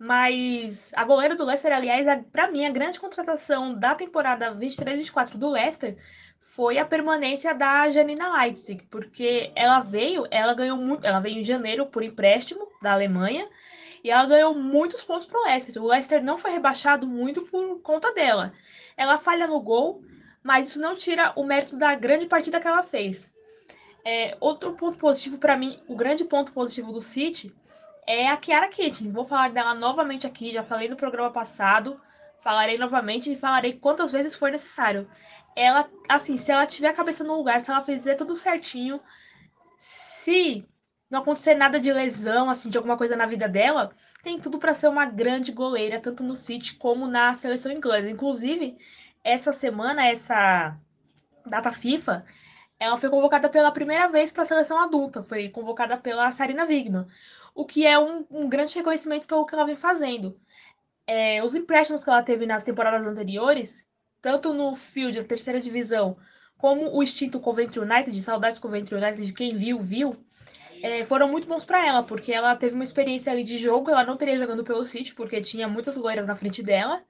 Mas 0.03 0.95
a 0.97 1.05
goleira 1.05 1.37
do 1.37 1.45
Leicester, 1.45 1.75
aliás, 1.75 2.07
para 2.33 2.51
mim, 2.51 2.65
a 2.65 2.71
grande 2.71 2.99
contratação 2.99 3.79
da 3.79 3.95
temporada 3.95 4.51
23-24 4.55 5.37
do 5.37 5.51
Leicester 5.51 5.95
foi 6.41 6.79
a 6.79 6.87
permanência 6.87 7.55
da 7.55 7.91
Janina 7.91 8.33
Leipzig, 8.39 8.83
porque 8.91 9.53
ela 9.55 9.81
veio, 9.81 10.27
ela 10.31 10.55
ganhou 10.55 10.79
muito, 10.79 11.07
ela 11.07 11.21
veio 11.21 11.41
em 11.41 11.45
janeiro 11.45 11.85
por 11.85 12.03
empréstimo 12.03 12.67
da 12.81 12.95
Alemanha 12.95 13.47
e 14.03 14.11
ela 14.11 14.25
ganhou 14.25 14.55
muitos 14.55 15.05
pontos 15.05 15.27
pro 15.27 15.45
Leicester. 15.45 15.83
O 15.83 15.89
Leicester 15.89 16.25
não 16.25 16.39
foi 16.39 16.53
rebaixado 16.53 17.07
muito 17.07 17.43
por 17.43 17.83
conta 17.83 18.11
dela. 18.15 18.55
Ela 18.97 19.19
falha 19.19 19.47
no 19.47 19.61
gol, 19.61 20.03
mas 20.43 20.69
isso 20.69 20.81
não 20.81 20.97
tira 20.97 21.31
o 21.37 21.45
mérito 21.45 21.77
da 21.77 21.95
grande 21.95 22.25
partida 22.25 22.59
que 22.59 22.67
ela 22.67 22.83
fez. 22.83 23.31
É, 24.03 24.35
outro 24.41 24.73
ponto 24.73 24.97
positivo 24.97 25.37
para 25.37 25.59
mim, 25.59 25.79
o 25.87 25.95
grande 25.95 26.25
ponto 26.25 26.53
positivo 26.53 26.91
do 26.91 27.03
City 27.03 27.55
é 28.11 28.29
a 28.29 28.37
Kiara 28.37 28.69
Kitchen. 28.69 29.13
Vou 29.13 29.25
falar 29.25 29.51
dela 29.51 29.75
novamente 29.75 30.27
aqui, 30.27 30.53
já 30.53 30.65
falei 30.65 30.89
no 30.89 30.97
programa 30.97 31.31
passado, 31.31 32.01
falarei 32.41 32.77
novamente 32.77 33.33
e 33.33 33.37
falarei 33.37 33.75
quantas 33.75 34.11
vezes 34.11 34.35
for 34.35 34.51
necessário. 34.51 35.09
Ela, 35.55 35.89
assim, 36.09 36.37
se 36.37 36.51
ela 36.51 36.67
tiver 36.67 36.89
a 36.89 36.95
cabeça 36.95 37.23
no 37.23 37.37
lugar, 37.37 37.61
se 37.61 37.71
ela 37.71 37.83
fizer 37.83 38.17
tudo 38.17 38.37
certinho, 38.37 39.01
se 39.79 40.67
não 41.09 41.21
acontecer 41.21 41.55
nada 41.55 41.79
de 41.79 41.93
lesão, 41.93 42.51
assim, 42.51 42.69
de 42.69 42.77
alguma 42.77 42.97
coisa 42.97 43.15
na 43.17 43.27
vida 43.27 43.49
dela, 43.49 43.93
tem 44.23 44.41
tudo 44.41 44.59
para 44.59 44.75
ser 44.75 44.89
uma 44.89 45.05
grande 45.07 45.53
goleira, 45.53 46.01
tanto 46.01 46.23
no 46.23 46.37
City 46.37 46.75
como 46.75 47.07
na 47.07 47.33
seleção 47.35 47.71
inglesa. 47.71 48.11
Inclusive, 48.11 48.77
essa 49.23 49.53
semana, 49.53 50.07
essa 50.07 50.77
data 51.47 51.71
FIFA, 51.73 52.25
ela 52.79 52.97
foi 52.97 53.09
convocada 53.09 53.49
pela 53.49 53.71
primeira 53.71 54.09
vez 54.09 54.33
para 54.33 54.43
a 54.43 54.47
seleção 54.47 54.79
adulta, 54.79 55.23
foi 55.23 55.49
convocada 55.49 55.97
pela 55.97 56.31
Sarina 56.31 56.65
Wigman, 56.65 57.07
o 57.61 57.65
que 57.67 57.87
é 57.87 57.99
um, 57.99 58.25
um 58.31 58.49
grande 58.49 58.75
reconhecimento 58.75 59.27
pelo 59.27 59.45
que 59.45 59.55
ela 59.55 59.67
vem 59.67 59.77
fazendo. 59.77 60.41
É, 61.07 61.45
os 61.45 61.55
empréstimos 61.55 62.03
que 62.03 62.09
ela 62.09 62.23
teve 62.23 62.47
nas 62.47 62.65
temporadas 62.65 63.07
anteriores, 63.07 63.87
tanto 64.23 64.55
no 64.55 64.75
field 64.75 65.21
da 65.21 65.27
terceira 65.27 65.61
divisão, 65.61 66.17
como 66.57 66.91
o 66.91 67.03
extinto 67.03 67.39
Coventry 67.39 67.81
United, 67.81 68.23
saudades 68.23 68.59
Coventry 68.59 68.95
United, 68.95 69.27
de 69.27 69.33
quem 69.35 69.59
viu, 69.59 69.79
viu, 69.79 70.17
é, 70.83 71.05
foram 71.05 71.29
muito 71.29 71.47
bons 71.47 71.67
para 71.67 71.87
ela, 71.87 72.03
porque 72.03 72.33
ela 72.33 72.57
teve 72.57 72.75
uma 72.75 72.85
experiência 72.85 73.31
ali 73.31 73.45
de 73.45 73.59
jogo, 73.59 73.91
ela 73.91 74.05
não 74.05 74.17
teria 74.17 74.39
jogando 74.39 74.65
pelo 74.65 74.87
City, 74.87 75.15
porque 75.15 75.43
tinha 75.43 75.69
muitas 75.69 75.99
loiras 75.99 76.27
na 76.27 76.37
frente 76.37 76.63
dela, 76.63 77.03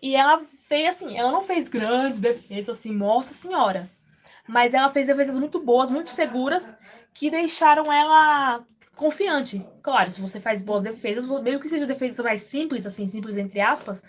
e 0.00 0.16
ela 0.16 0.42
fez 0.42 0.88
assim, 0.88 1.18
ela 1.18 1.30
não 1.30 1.42
fez 1.42 1.68
grandes 1.68 2.18
defesas, 2.18 2.78
assim, 2.78 2.94
nossa 2.94 3.34
senhora, 3.34 3.90
mas 4.48 4.72
ela 4.72 4.88
fez 4.88 5.06
defesas 5.06 5.36
muito 5.38 5.60
boas, 5.60 5.90
muito 5.90 6.08
seguras, 6.08 6.78
que 7.12 7.28
deixaram 7.30 7.92
ela 7.92 8.64
confiante. 8.96 9.64
Claro, 9.82 10.10
se 10.10 10.20
você 10.20 10.40
faz 10.40 10.62
boas 10.62 10.82
defesas, 10.82 11.26
mesmo 11.42 11.60
que 11.60 11.68
seja 11.68 11.86
defesas 11.86 12.24
mais 12.24 12.42
simples, 12.42 12.86
assim, 12.86 13.06
simples 13.06 13.36
entre 13.36 13.60
aspas, 13.60 14.02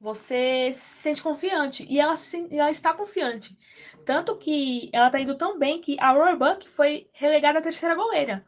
você 0.00 0.72
se 0.74 1.02
sente 1.02 1.22
confiante. 1.22 1.84
E 1.88 1.98
ela, 1.98 2.14
ela 2.50 2.70
está 2.70 2.94
confiante. 2.94 3.58
Tanto 4.04 4.36
que 4.36 4.90
ela 4.92 5.06
está 5.06 5.18
indo 5.18 5.34
tão 5.34 5.58
bem 5.58 5.80
que 5.80 5.96
a 5.98 6.12
Roebuck 6.12 6.68
foi 6.68 7.08
relegada 7.12 7.58
à 7.58 7.62
terceira 7.62 7.94
goleira. 7.94 8.44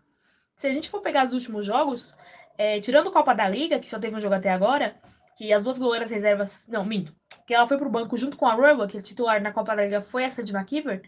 Se 0.55 0.67
a 0.67 0.73
gente 0.73 0.91
for 0.91 1.01
pegar 1.01 1.27
os 1.27 1.33
últimos 1.33 1.65
jogos, 1.65 2.17
é, 2.57 2.81
tirando 2.81 3.09
o 3.09 3.13
Copa 3.13 3.35
da 3.35 3.49
Liga, 3.49 3.81
que 3.81 3.89
só 3.89 3.99
teve 3.99 4.17
um 4.17 4.21
jogo 4.21 4.35
até 4.35 4.51
agora, 4.51 5.01
que 5.37 5.53
as 5.53 5.63
duas 5.63 5.79
goleiras 5.79 6.11
reservas. 6.11 6.69
Não, 6.69 6.85
minto. 6.85 7.15
Que 7.47 7.55
ela 7.55 7.67
foi 7.67 7.79
pro 7.79 7.89
banco 7.89 8.17
junto 8.17 8.37
com 8.37 8.47
a 8.47 8.55
Roebuck, 8.55 8.93
que 8.93 8.99
a 8.99 9.03
titular 9.03 9.41
na 9.41 9.53
Copa 9.53 9.75
da 9.75 9.85
Liga 9.85 10.03
foi 10.03 10.25
a 10.25 10.31
Sandy 10.31 10.55
McKeever. 10.55 11.03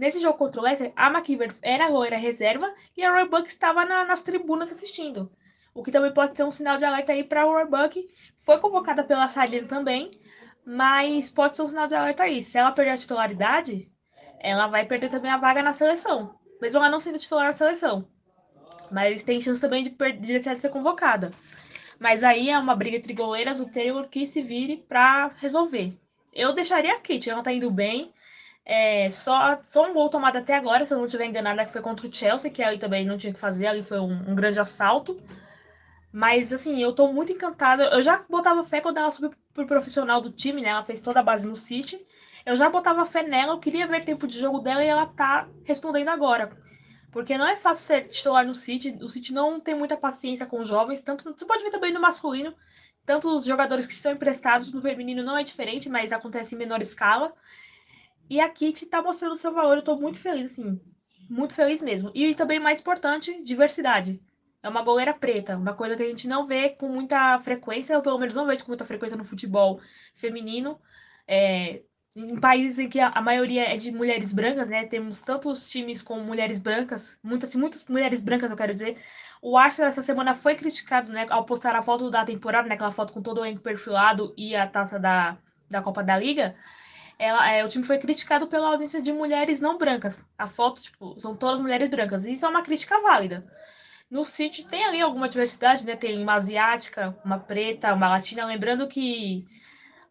Nesse 0.00 0.18
jogo 0.18 0.38
contra 0.38 0.62
o 0.62 0.64
Leicester, 0.64 0.94
a 0.96 1.10
McKeever 1.10 1.54
era 1.60 1.84
a 1.84 1.90
goleira 1.90 2.16
reserva 2.16 2.72
e 2.96 3.04
a 3.04 3.12
Roebuck 3.12 3.46
estava 3.46 3.84
na, 3.84 4.02
nas 4.02 4.22
tribunas 4.22 4.72
assistindo. 4.72 5.30
O 5.74 5.84
que 5.84 5.92
também 5.92 6.10
pode 6.10 6.34
ser 6.34 6.42
um 6.42 6.50
sinal 6.50 6.78
de 6.78 6.86
alerta 6.86 7.12
aí 7.12 7.22
para 7.22 7.42
a 7.42 7.44
Roebuck. 7.44 8.08
Foi 8.40 8.56
convocada 8.56 9.04
pela 9.04 9.28
Sarina 9.28 9.68
também, 9.68 10.18
mas 10.64 11.30
pode 11.30 11.54
ser 11.54 11.64
um 11.64 11.66
sinal 11.66 11.86
de 11.86 11.94
alerta 11.94 12.22
aí. 12.22 12.40
Se 12.40 12.56
ela 12.56 12.72
perder 12.72 12.92
a 12.92 12.96
titularidade, 12.96 13.92
ela 14.38 14.68
vai 14.68 14.86
perder 14.86 15.10
também 15.10 15.30
a 15.30 15.36
vaga 15.36 15.62
na 15.62 15.74
seleção. 15.74 16.34
Mesmo 16.62 16.78
ela 16.78 16.88
não 16.88 16.98
sendo 16.98 17.18
titular 17.18 17.44
na 17.44 17.52
seleção. 17.52 18.08
Mas 18.90 19.22
tem 19.22 19.38
chance 19.42 19.60
também 19.60 19.84
de, 19.84 19.90
de 19.90 20.26
deixar 20.26 20.54
de 20.54 20.62
ser 20.62 20.70
convocada. 20.70 21.30
Mas 21.98 22.24
aí 22.24 22.48
é 22.48 22.58
uma 22.58 22.74
briga 22.74 22.96
entre 22.96 23.12
goleiras, 23.12 23.60
o 23.60 23.70
Taylor 23.70 24.08
que 24.08 24.26
se 24.26 24.40
vire 24.40 24.78
para 24.78 25.28
resolver. 25.36 25.92
Eu 26.32 26.54
deixaria 26.54 26.94
a 26.94 27.00
Kate, 27.00 27.28
ela 27.28 27.42
tá 27.42 27.52
indo 27.52 27.70
bem. 27.70 28.14
É, 28.64 29.08
só, 29.10 29.58
só 29.64 29.90
um 29.90 29.94
gol 29.94 30.08
tomado 30.08 30.36
até 30.36 30.54
agora, 30.54 30.84
se 30.84 30.92
eu 30.92 30.98
não 30.98 31.06
estiver 31.06 31.24
enganada, 31.26 31.64
que 31.64 31.72
foi 31.72 31.82
contra 31.82 32.06
o 32.06 32.14
Chelsea, 32.14 32.50
que 32.50 32.62
ali 32.62 32.78
também 32.78 33.04
não 33.04 33.18
tinha 33.18 33.32
que 33.32 33.40
fazer, 33.40 33.66
ali 33.66 33.82
foi 33.82 33.98
um, 33.98 34.30
um 34.30 34.34
grande 34.34 34.60
assalto. 34.60 35.20
Mas, 36.12 36.52
assim, 36.52 36.82
eu 36.82 36.92
tô 36.92 37.12
muito 37.12 37.32
encantada. 37.32 37.84
Eu 37.84 38.02
já 38.02 38.24
botava 38.28 38.64
fé 38.64 38.80
quando 38.80 38.98
ela 38.98 39.12
subiu 39.12 39.32
pro 39.54 39.66
profissional 39.66 40.20
do 40.20 40.30
time, 40.30 40.60
né? 40.60 40.68
Ela 40.70 40.82
fez 40.82 41.00
toda 41.00 41.20
a 41.20 41.22
base 41.22 41.46
no 41.46 41.56
City. 41.56 42.00
Eu 42.44 42.56
já 42.56 42.68
botava 42.68 43.04
fé 43.06 43.22
nela, 43.22 43.52
eu 43.52 43.58
queria 43.58 43.86
ver 43.86 44.04
tempo 44.04 44.26
de 44.26 44.38
jogo 44.38 44.60
dela 44.60 44.82
e 44.84 44.88
ela 44.88 45.06
tá 45.06 45.48
respondendo 45.64 46.08
agora. 46.08 46.50
Porque 47.12 47.36
não 47.36 47.46
é 47.46 47.56
fácil 47.56 47.84
ser 47.86 48.08
titular 48.08 48.46
no 48.46 48.54
City. 48.54 48.96
O 49.02 49.08
City 49.08 49.32
não 49.32 49.60
tem 49.60 49.74
muita 49.74 49.96
paciência 49.96 50.46
com 50.46 50.60
os 50.60 50.68
jovens. 50.68 51.02
Tanto, 51.02 51.24
você 51.24 51.44
pode 51.44 51.62
ver 51.62 51.70
também 51.70 51.92
no 51.92 52.00
masculino. 52.00 52.54
Tanto 53.04 53.34
os 53.34 53.44
jogadores 53.44 53.86
que 53.86 53.94
são 53.94 54.12
emprestados 54.12 54.72
no 54.72 54.80
feminino 54.80 55.22
não 55.22 55.36
é 55.36 55.42
diferente, 55.42 55.88
mas 55.88 56.12
acontece 56.12 56.54
em 56.54 56.58
menor 56.58 56.80
escala. 56.80 57.32
E 58.30 58.40
a 58.40 58.48
Kit 58.48 58.86
tá 58.86 59.02
mostrando 59.02 59.32
o 59.32 59.36
seu 59.36 59.52
valor, 59.52 59.78
eu 59.78 59.82
tô 59.82 59.96
muito 59.96 60.20
feliz, 60.20 60.52
assim. 60.52 60.80
Muito 61.28 61.52
feliz 61.52 61.82
mesmo. 61.82 62.12
E 62.14 62.32
também, 62.36 62.60
mais 62.60 62.78
importante, 62.78 63.42
diversidade. 63.42 64.22
É 64.62 64.68
uma 64.68 64.82
goleira 64.82 65.12
preta, 65.12 65.56
uma 65.56 65.74
coisa 65.74 65.96
que 65.96 66.02
a 66.04 66.06
gente 66.06 66.28
não 66.28 66.46
vê 66.46 66.70
com 66.70 66.88
muita 66.88 67.40
frequência, 67.40 67.96
ou 67.96 68.02
pelo 68.02 68.18
menos 68.18 68.36
não 68.36 68.46
vejo 68.46 68.64
com 68.64 68.70
muita 68.70 68.84
frequência 68.84 69.16
no 69.16 69.24
futebol 69.24 69.80
feminino. 70.14 70.80
É, 71.26 71.82
em 72.14 72.38
países 72.38 72.78
em 72.78 72.88
que 72.88 73.00
a, 73.00 73.20
maioria 73.20 73.74
é 73.74 73.76
de 73.76 73.90
mulheres 73.90 74.32
brancas, 74.32 74.68
né? 74.68 74.86
Temos 74.86 75.20
tantos 75.20 75.68
times 75.68 76.00
com 76.00 76.20
mulheres 76.20 76.60
brancas, 76.60 77.18
muitas, 77.24 77.54
muitas 77.56 77.88
mulheres 77.88 78.20
brancas, 78.20 78.52
eu 78.52 78.56
quero 78.56 78.72
dizer. 78.72 78.96
O 79.42 79.58
Arsenal 79.58 79.88
essa 79.88 80.02
semana 80.04 80.36
foi 80.36 80.54
criticado, 80.54 81.12
né, 81.12 81.26
ao 81.30 81.44
postar 81.46 81.74
a 81.74 81.82
foto 81.82 82.10
da 82.10 82.24
temporada, 82.24 82.68
né, 82.68 82.74
aquela 82.74 82.92
foto 82.92 83.12
com 83.12 83.22
todo 83.22 83.38
o 83.38 83.44
elenco 83.44 83.62
perfilado 83.62 84.34
e 84.36 84.54
a 84.54 84.66
taça 84.68 84.98
da, 85.00 85.38
da 85.68 85.82
Copa 85.82 86.02
da 86.02 86.16
Liga 86.16 86.54
ela, 87.20 87.52
é, 87.52 87.62
o 87.62 87.68
time 87.68 87.84
foi 87.84 87.98
criticado 87.98 88.46
pela 88.46 88.68
ausência 88.68 89.02
de 89.02 89.12
mulheres 89.12 89.60
não 89.60 89.76
brancas. 89.76 90.26
A 90.38 90.46
foto, 90.46 90.80
tipo, 90.80 91.20
são 91.20 91.36
todas 91.36 91.60
mulheres 91.60 91.90
brancas. 91.90 92.24
E 92.24 92.32
isso 92.32 92.46
é 92.46 92.48
uma 92.48 92.62
crítica 92.62 92.98
válida. 93.02 93.46
No 94.10 94.24
City 94.24 94.64
tem 94.64 94.86
ali 94.86 95.02
alguma 95.02 95.28
diversidade, 95.28 95.84
né? 95.84 95.94
Tem 95.94 96.20
uma 96.20 96.32
asiática, 96.32 97.14
uma 97.22 97.38
preta, 97.38 97.92
uma 97.92 98.08
latina. 98.08 98.46
Lembrando 98.46 98.88
que 98.88 99.46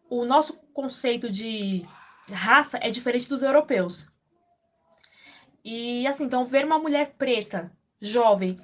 o 0.08 0.24
nosso 0.24 0.56
conceito 0.72 1.28
de 1.28 1.84
raça 2.32 2.78
é 2.80 2.90
diferente 2.90 3.28
dos 3.28 3.42
europeus. 3.42 4.08
E 5.64 6.06
assim, 6.06 6.24
então 6.26 6.44
ver 6.44 6.64
uma 6.64 6.78
mulher 6.78 7.14
preta, 7.18 7.72
jovem, 8.00 8.56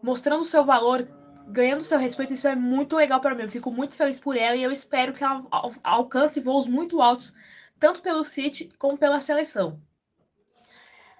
mostrando 0.00 0.44
seu 0.44 0.64
valor, 0.64 1.08
ganhando 1.48 1.82
seu 1.82 1.98
respeito, 1.98 2.34
isso 2.34 2.46
é 2.46 2.54
muito 2.54 2.94
legal 2.94 3.20
para 3.20 3.34
mim. 3.34 3.42
Eu 3.42 3.48
fico 3.48 3.72
muito 3.72 3.96
feliz 3.96 4.20
por 4.20 4.36
ela 4.36 4.54
e 4.54 4.62
eu 4.62 4.70
espero 4.70 5.12
que 5.12 5.24
ela 5.24 5.44
alcance 5.82 6.38
voos 6.38 6.68
muito 6.68 7.02
altos 7.02 7.34
tanto 7.80 8.02
pelo 8.02 8.22
City 8.22 8.70
como 8.78 8.98
pela 8.98 9.18
seleção. 9.18 9.80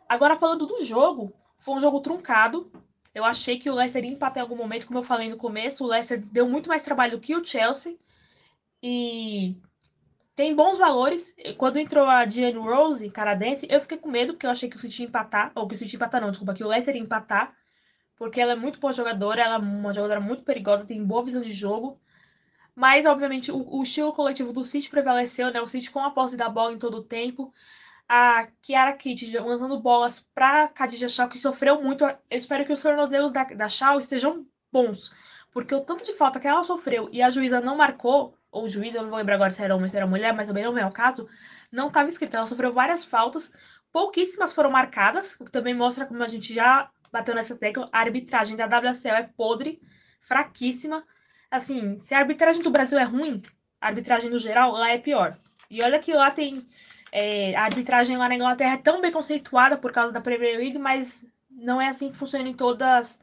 Agora, 0.09 0.37
falando 0.37 0.67
do 0.67 0.85
jogo, 0.85 1.33
foi 1.59 1.75
um 1.75 1.81
jogo 1.81 2.01
truncado. 2.01 2.71
Eu 3.15 3.25
achei 3.25 3.59
que 3.59 3.71
o 3.71 3.75
Leicester 3.75 4.05
ia 4.05 4.11
empatar 4.11 4.39
em 4.39 4.43
algum 4.43 4.57
momento, 4.57 4.87
como 4.87 4.99
eu 4.99 5.03
falei 5.03 5.29
no 5.29 5.37
começo. 5.37 5.85
O 5.85 5.89
Leicester 5.89 6.21
deu 6.21 6.49
muito 6.49 6.69
mais 6.69 6.83
trabalho 6.83 7.13
do 7.13 7.21
que 7.21 7.35
o 7.35 7.45
Chelsea. 7.45 7.97
E 8.83 9.57
tem 10.37 10.55
bons 10.55 10.79
valores. 10.79 11.35
Quando 11.57 11.79
entrou 11.79 12.07
a 12.07 12.25
Diane 12.25 12.59
Rose, 12.59 13.11
canadense, 13.11 13.67
eu 13.71 13.81
fiquei 13.81 13.99
com 13.99 14.11
medo, 14.11 14.35
porque 14.35 14.47
eu 14.47 14.51
achei 14.51 14.69
que 14.69 14.77
o 14.77 14.79
City 14.79 15.03
ia 15.03 15.09
empatar. 15.09 15.53
Ou 15.55 15.67
que 15.67 15.75
o 15.75 15.77
City 15.77 15.95
ia 15.95 15.97
empatar, 15.97 16.21
não, 16.21 16.31
desculpa, 16.31 16.55
que 16.55 16.65
o 16.65 16.69
Leicester 16.69 16.95
ia 16.95 17.03
empatar. 17.03 17.57
Porque 18.17 18.41
ela 18.41 18.53
é 18.53 18.57
muito 18.57 18.79
boa 18.79 18.93
jogadora, 18.93 19.41
ela 19.43 19.55
é 19.55 19.59
uma 19.59 19.93
jogadora 19.93 20.21
muito 20.21 20.43
perigosa, 20.43 20.87
tem 20.87 21.03
boa 21.03 21.25
visão 21.25 21.41
de 21.41 21.53
jogo. 21.53 22.01
Mas, 22.81 23.05
obviamente, 23.05 23.53
o, 23.53 23.59
o, 23.77 23.83
estilo 23.83 24.11
coletivo 24.11 24.55
do 24.55 24.65
City 24.65 24.89
prevaleceu, 24.89 25.53
né? 25.53 25.61
O 25.61 25.67
City 25.67 25.91
com 25.91 26.01
a 26.01 26.11
posse 26.11 26.35
da 26.35 26.49
bola 26.49 26.73
em 26.73 26.79
todo 26.79 26.97
o 26.97 27.03
tempo. 27.05 27.53
A 28.09 28.49
Kiara 28.63 28.95
Kitt 28.95 29.37
lançando 29.39 29.79
bolas 29.79 30.27
para 30.35 30.67
Khadija 30.69 31.07
Shaw, 31.07 31.29
que 31.29 31.39
sofreu 31.39 31.83
muito. 31.83 32.07
Eu 32.07 32.17
espero 32.31 32.65
que 32.65 32.73
os 32.73 32.81
tornozelos 32.81 33.33
da, 33.33 33.45
da 33.45 33.69
Shaw 33.69 34.01
estejam 34.01 34.47
bons. 34.73 35.15
Porque 35.53 35.75
o 35.75 35.83
tanto 35.83 36.07
de 36.07 36.15
falta 36.15 36.41
que 36.41 36.49
ela 36.49 36.63
sofreu 36.63 37.11
e 37.13 37.21
a 37.21 37.29
juíza 37.29 37.61
não 37.61 37.77
marcou, 37.77 38.35
ou 38.51 38.67
juiz, 38.67 38.95
eu 38.95 39.03
não 39.03 39.11
vou 39.11 39.19
lembrar 39.19 39.35
agora 39.35 39.51
se 39.51 39.63
era 39.63 39.75
homem 39.75 39.85
ou 39.85 39.91
se 39.91 39.97
era 39.99 40.07
mulher, 40.07 40.33
mas 40.33 40.47
também 40.47 40.65
não 40.65 40.79
é 40.79 40.87
o 40.87 40.91
caso, 40.91 41.29
não 41.71 41.89
estava 41.89 42.09
escrito. 42.09 42.35
Ela 42.35 42.47
sofreu 42.47 42.73
várias 42.73 43.05
faltas, 43.05 43.53
pouquíssimas 43.93 44.55
foram 44.55 44.71
marcadas, 44.71 45.39
o 45.39 45.45
que 45.45 45.53
também 45.53 45.75
mostra 45.75 46.07
como 46.07 46.23
a 46.23 46.29
gente 46.29 46.55
já 46.55 46.91
bateu 47.13 47.35
nessa 47.35 47.59
tecla. 47.59 47.91
A 47.93 47.99
arbitragem 47.99 48.57
da 48.57 48.65
WSL 48.65 49.17
é 49.17 49.31
podre, 49.37 49.83
fraquíssima 50.23 51.05
assim, 51.51 51.97
se 51.97 52.15
a 52.15 52.19
arbitragem 52.19 52.63
do 52.63 52.71
Brasil 52.71 52.99
é 52.99 53.05
ruim, 53.05 53.43
a 53.81 53.89
arbitragem 53.89 54.31
no 54.31 54.39
geral 54.39 54.73
lá 54.73 54.91
é 54.91 54.99
pior. 54.99 55.37
E 55.71 55.83
olha 55.83 55.99
que 55.99 56.13
lá 56.13 56.31
tem. 56.31 56.65
É, 57.13 57.55
a 57.57 57.65
arbitragem 57.65 58.17
lá 58.17 58.29
na 58.29 58.37
Inglaterra 58.37 58.75
é 58.75 58.77
tão 58.77 59.01
bem 59.01 59.11
conceituada 59.11 59.77
por 59.77 59.93
causa 59.93 60.13
da 60.13 60.21
Premier 60.21 60.59
League, 60.59 60.79
mas 60.79 61.27
não 61.51 61.81
é 61.81 61.89
assim 61.89 62.11
que 62.11 62.17
funciona 62.17 62.49
em 62.49 62.55
todas 62.55 63.19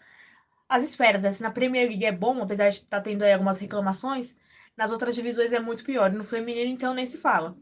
as 0.68 0.84
esferas. 0.84 1.24
Né? 1.24 1.32
Se 1.32 1.42
na 1.42 1.52
Premier 1.52 1.88
League 1.88 2.06
é 2.06 2.12
bom, 2.12 2.42
apesar 2.42 2.70
de 2.70 2.78
estar 2.78 2.98
tá 2.98 3.04
tendo 3.04 3.24
aí 3.24 3.32
algumas 3.32 3.60
reclamações, 3.60 4.38
nas 4.76 4.92
outras 4.92 5.16
divisões 5.16 5.54
é 5.54 5.60
muito 5.60 5.84
pior. 5.84 6.12
No 6.12 6.24
feminino, 6.24 6.70
então, 6.72 6.94
nem 6.94 7.06
se 7.06 7.18
fala. 7.18 7.58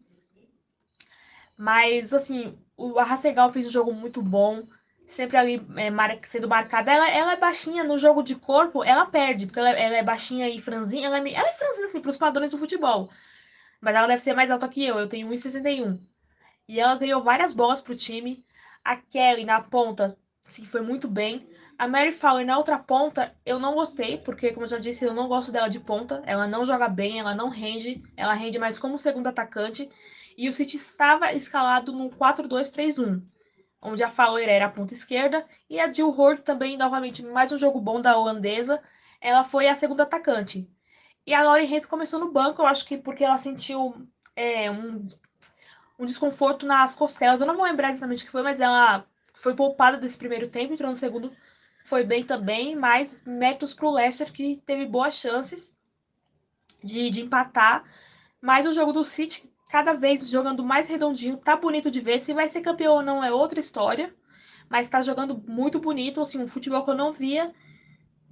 Mas, 1.57 2.13
assim, 2.13 2.57
o 2.75 2.99
Arracegal 2.99 3.51
fez 3.51 3.67
um 3.67 3.71
jogo 3.71 3.93
muito 3.93 4.21
bom 4.21 4.63
sempre 5.05 5.37
ali 5.37 5.65
é, 5.75 5.89
mar, 5.89 6.17
sendo 6.23 6.47
marcada. 6.47 6.91
Ela, 6.91 7.09
ela 7.09 7.33
é 7.33 7.37
baixinha 7.37 7.83
no 7.83 7.97
jogo 7.97 8.23
de 8.23 8.35
corpo, 8.35 8.83
ela 8.83 9.05
perde, 9.05 9.45
porque 9.45 9.59
ela, 9.59 9.69
ela 9.69 9.95
é 9.95 10.03
baixinha 10.03 10.49
e 10.49 10.59
franzinha. 10.59 11.07
Ela 11.07 11.17
é, 11.17 11.33
ela 11.33 11.49
é 11.49 11.53
franzinha, 11.53 11.87
assim, 11.87 12.01
pros 12.01 12.17
padrões 12.17 12.51
do 12.51 12.57
futebol. 12.57 13.09
Mas 13.81 13.95
ela 13.95 14.07
deve 14.07 14.21
ser 14.21 14.33
mais 14.33 14.49
alta 14.51 14.67
que 14.67 14.85
eu, 14.85 14.97
eu 14.97 15.07
tenho 15.07 15.27
1,61. 15.29 15.99
E 16.67 16.79
ela 16.79 16.95
ganhou 16.97 17.23
várias 17.23 17.53
bolas 17.53 17.81
pro 17.81 17.95
time. 17.95 18.43
A 18.83 18.95
Kelly 18.97 19.45
na 19.45 19.61
ponta, 19.61 20.17
sim, 20.45 20.65
foi 20.65 20.81
muito 20.81 21.07
bem. 21.07 21.47
A 21.77 21.87
Mary 21.87 22.11
Fowler 22.11 22.45
na 22.45 22.57
outra 22.57 22.79
ponta, 22.79 23.35
eu 23.45 23.59
não 23.59 23.75
gostei, 23.75 24.17
porque, 24.17 24.51
como 24.51 24.63
eu 24.65 24.69
já 24.69 24.79
disse, 24.79 25.05
eu 25.05 25.13
não 25.13 25.27
gosto 25.27 25.51
dela 25.51 25.67
de 25.67 25.79
ponta. 25.79 26.23
Ela 26.25 26.47
não 26.47 26.65
joga 26.65 26.87
bem, 26.87 27.19
ela 27.19 27.35
não 27.35 27.49
rende. 27.49 28.01
Ela 28.15 28.33
rende 28.33 28.57
mais 28.57 28.79
como 28.79 28.97
segundo 28.97 29.27
atacante. 29.27 29.89
E 30.37 30.49
o 30.49 30.53
City 30.53 30.77
estava 30.77 31.33
escalado 31.33 31.91
no 31.91 32.09
4-2-3-1 32.09 33.21
onde 33.85 34.03
a 34.03 34.09
Fowler 34.09 34.49
era 34.49 34.65
a 34.65 34.69
ponta 34.69 34.93
esquerda, 34.93 35.45
e 35.69 35.79
a 35.79 35.91
Jill 35.91 36.09
Hort 36.09 36.41
também, 36.41 36.77
novamente, 36.77 37.23
mais 37.23 37.51
um 37.51 37.57
jogo 37.57 37.79
bom 37.79 38.01
da 38.01 38.17
holandesa, 38.17 38.81
ela 39.21 39.43
foi 39.43 39.67
a 39.67 39.75
segunda 39.75 40.03
atacante. 40.03 40.69
E 41.25 41.33
a 41.33 41.43
Laurie 41.43 41.73
Hemp 41.73 41.85
começou 41.85 42.19
no 42.19 42.31
banco, 42.31 42.61
eu 42.61 42.67
acho 42.67 42.85
que 42.85 42.97
porque 42.97 43.23
ela 43.23 43.37
sentiu 43.37 44.07
é, 44.35 44.69
um, 44.69 45.07
um 45.97 46.05
desconforto 46.05 46.65
nas 46.65 46.95
costelas. 46.95 47.41
Eu 47.41 47.47
não 47.47 47.55
vou 47.55 47.65
lembrar 47.65 47.91
exatamente 47.91 48.23
o 48.23 48.25
que 48.25 48.31
foi, 48.31 48.43
mas 48.43 48.61
ela 48.61 49.05
foi 49.33 49.55
poupada 49.55 49.97
desse 49.97 50.17
primeiro 50.17 50.47
tempo, 50.47 50.73
entrou 50.73 50.91
no 50.91 50.97
segundo, 50.97 51.35
foi 51.85 52.03
bem 52.03 52.23
também, 52.23 52.75
mas 52.75 53.21
méritos 53.25 53.73
para 53.73 53.87
o 53.87 53.93
Leicester 53.93 54.31
que 54.31 54.57
teve 54.65 54.85
boas 54.85 55.15
chances 55.15 55.75
de, 56.83 57.09
de 57.09 57.21
empatar. 57.21 57.83
Mas 58.41 58.67
o 58.67 58.73
jogo 58.73 58.93
do 58.93 59.03
City, 59.03 59.51
cada 59.69 59.93
vez 59.93 60.27
jogando 60.29 60.63
mais 60.63 60.87
redondinho, 60.87 61.37
tá 61.37 61.55
bonito 61.55 61.91
de 61.91 61.99
ver. 61.99 62.19
Se 62.19 62.33
vai 62.33 62.47
ser 62.47 62.61
campeão 62.61 62.95
ou 62.95 63.01
não 63.03 63.23
é 63.23 63.31
outra 63.31 63.59
história, 63.59 64.13
mas 64.69 64.89
tá 64.89 65.01
jogando 65.01 65.43
muito 65.47 65.79
bonito, 65.79 66.21
assim, 66.21 66.39
um 66.39 66.47
futebol 66.47 66.83
que 66.83 66.91
eu 66.91 66.95
não 66.95 67.11
via. 67.11 67.53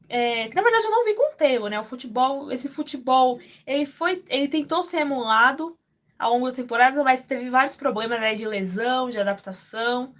É, 0.09 0.47
que 0.47 0.55
na 0.55 0.61
verdade 0.61 0.85
eu 0.85 0.91
não 0.91 1.05
vi 1.05 1.15
com 1.15 1.33
o 1.33 1.35
Teo, 1.35 1.67
né? 1.67 1.79
O 1.79 1.83
futebol, 1.83 2.51
esse 2.51 2.69
futebol, 2.69 3.39
ele 3.65 3.85
foi, 3.85 4.23
ele 4.29 4.47
tentou 4.47 4.83
ser 4.83 4.99
emulado 4.99 5.77
ao 6.19 6.33
longo 6.33 6.47
da 6.47 6.55
temporada, 6.55 7.03
mas 7.03 7.23
teve 7.23 7.49
vários 7.49 7.75
problemas 7.75 8.19
né, 8.19 8.35
de 8.35 8.47
lesão, 8.47 9.09
de 9.09 9.19
adaptação. 9.19 10.13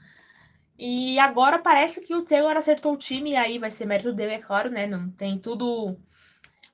E 0.77 1.19
agora 1.19 1.59
parece 1.59 2.01
que 2.01 2.15
o 2.15 2.23
Taylor 2.23 2.57
acertou 2.57 2.93
o 2.93 2.97
time, 2.97 3.31
e 3.31 3.35
aí 3.35 3.59
vai 3.59 3.69
ser 3.71 3.85
mérito 3.85 4.11
dele, 4.11 4.33
é 4.33 4.39
claro, 4.39 4.69
né? 4.69 4.87
Não 4.87 5.09
tem 5.11 5.37
tudo. 5.37 5.97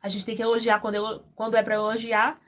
A 0.01 0.07
gente 0.07 0.25
tem 0.25 0.35
que 0.35 0.41
elogiar 0.41 0.79
quando, 0.79 1.23
quando 1.35 1.55
é 1.55 1.63
para 1.63 1.75
elogiar. 1.75 2.39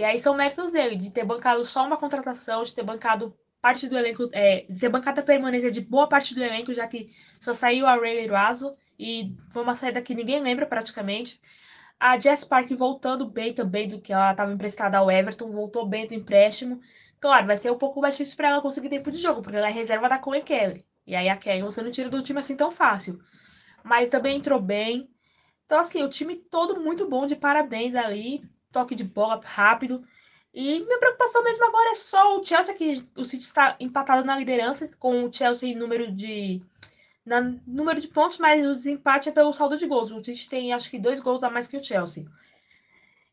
E 0.00 0.04
aí 0.04 0.18
são 0.18 0.34
méritos 0.34 0.72
dele, 0.72 0.96
de 0.96 1.10
ter 1.10 1.24
bancado 1.26 1.62
só 1.62 1.84
uma 1.86 1.98
contratação, 1.98 2.64
de 2.64 2.74
ter 2.74 2.82
bancado 2.82 3.36
parte 3.60 3.86
do 3.86 3.98
elenco, 3.98 4.30
é, 4.32 4.62
de 4.62 4.80
ter 4.80 4.88
bancado 4.88 5.20
a 5.20 5.22
permanência 5.22 5.70
de 5.70 5.82
boa 5.82 6.08
parte 6.08 6.34
do 6.34 6.42
elenco, 6.42 6.72
já 6.72 6.88
que 6.88 7.14
só 7.38 7.52
saiu 7.52 7.86
a 7.86 7.96
Ray 7.96 8.26
Razo, 8.26 8.74
e 8.98 9.36
foi 9.52 9.62
uma 9.62 9.74
saída 9.74 10.00
que 10.00 10.14
ninguém 10.14 10.40
lembra 10.40 10.64
praticamente. 10.64 11.38
A 11.98 12.18
Jess 12.18 12.44
Park 12.44 12.70
voltando 12.70 13.26
bem 13.28 13.52
também 13.52 13.88
do 13.88 14.00
que 14.00 14.10
ela 14.10 14.30
estava 14.30 14.50
emprestada 14.50 14.96
ao 14.96 15.10
Everton, 15.10 15.52
voltou 15.52 15.84
bem 15.84 16.06
do 16.06 16.14
empréstimo. 16.14 16.80
Claro, 17.20 17.46
vai 17.46 17.58
ser 17.58 17.70
um 17.70 17.76
pouco 17.76 18.00
mais 18.00 18.14
difícil 18.14 18.38
para 18.38 18.48
ela 18.48 18.62
conseguir 18.62 18.88
tempo 18.88 19.10
de 19.10 19.18
jogo, 19.18 19.42
porque 19.42 19.58
ela 19.58 19.68
é 19.68 19.70
reserva 19.70 20.08
da 20.08 20.18
Chloe 20.18 20.40
Kelly. 20.42 20.86
E 21.06 21.14
aí 21.14 21.28
a 21.28 21.36
Kelly 21.36 21.60
você 21.60 21.82
não 21.82 21.90
tira 21.90 22.08
do 22.08 22.22
time 22.22 22.38
assim 22.38 22.56
tão 22.56 22.72
fácil. 22.72 23.20
Mas 23.84 24.08
também 24.10 24.38
entrou 24.38 24.60
bem. 24.60 25.10
Então, 25.66 25.78
assim, 25.80 26.02
o 26.02 26.08
time 26.08 26.38
todo 26.38 26.80
muito 26.80 27.08
bom, 27.08 27.26
de 27.26 27.36
parabéns 27.36 27.94
ali. 27.94 28.42
Toque 28.72 28.94
de 28.94 29.04
bola 29.04 29.40
rápido. 29.42 30.04
E 30.52 30.80
minha 30.80 30.98
preocupação 30.98 31.44
mesmo 31.44 31.64
agora 31.64 31.92
é 31.92 31.94
só 31.94 32.36
o 32.36 32.44
Chelsea, 32.44 32.74
que 32.74 33.06
o 33.16 33.24
City 33.24 33.44
está 33.44 33.76
empatado 33.78 34.24
na 34.24 34.36
liderança, 34.36 34.90
com 34.98 35.24
o 35.24 35.32
Chelsea 35.32 35.70
em 35.70 35.76
número 35.76 36.10
de. 36.10 36.60
Na, 37.24 37.40
número 37.66 38.00
de 38.00 38.08
pontos, 38.08 38.38
mas 38.38 38.66
o 38.66 38.74
desempate 38.74 39.28
é 39.28 39.32
pelo 39.32 39.52
saldo 39.52 39.76
de 39.76 39.86
gols. 39.86 40.10
O 40.10 40.24
City 40.24 40.48
tem 40.48 40.72
acho 40.72 40.90
que 40.90 40.98
dois 40.98 41.20
gols 41.20 41.44
a 41.44 41.50
mais 41.50 41.68
que 41.68 41.76
o 41.76 41.84
Chelsea. 41.84 42.26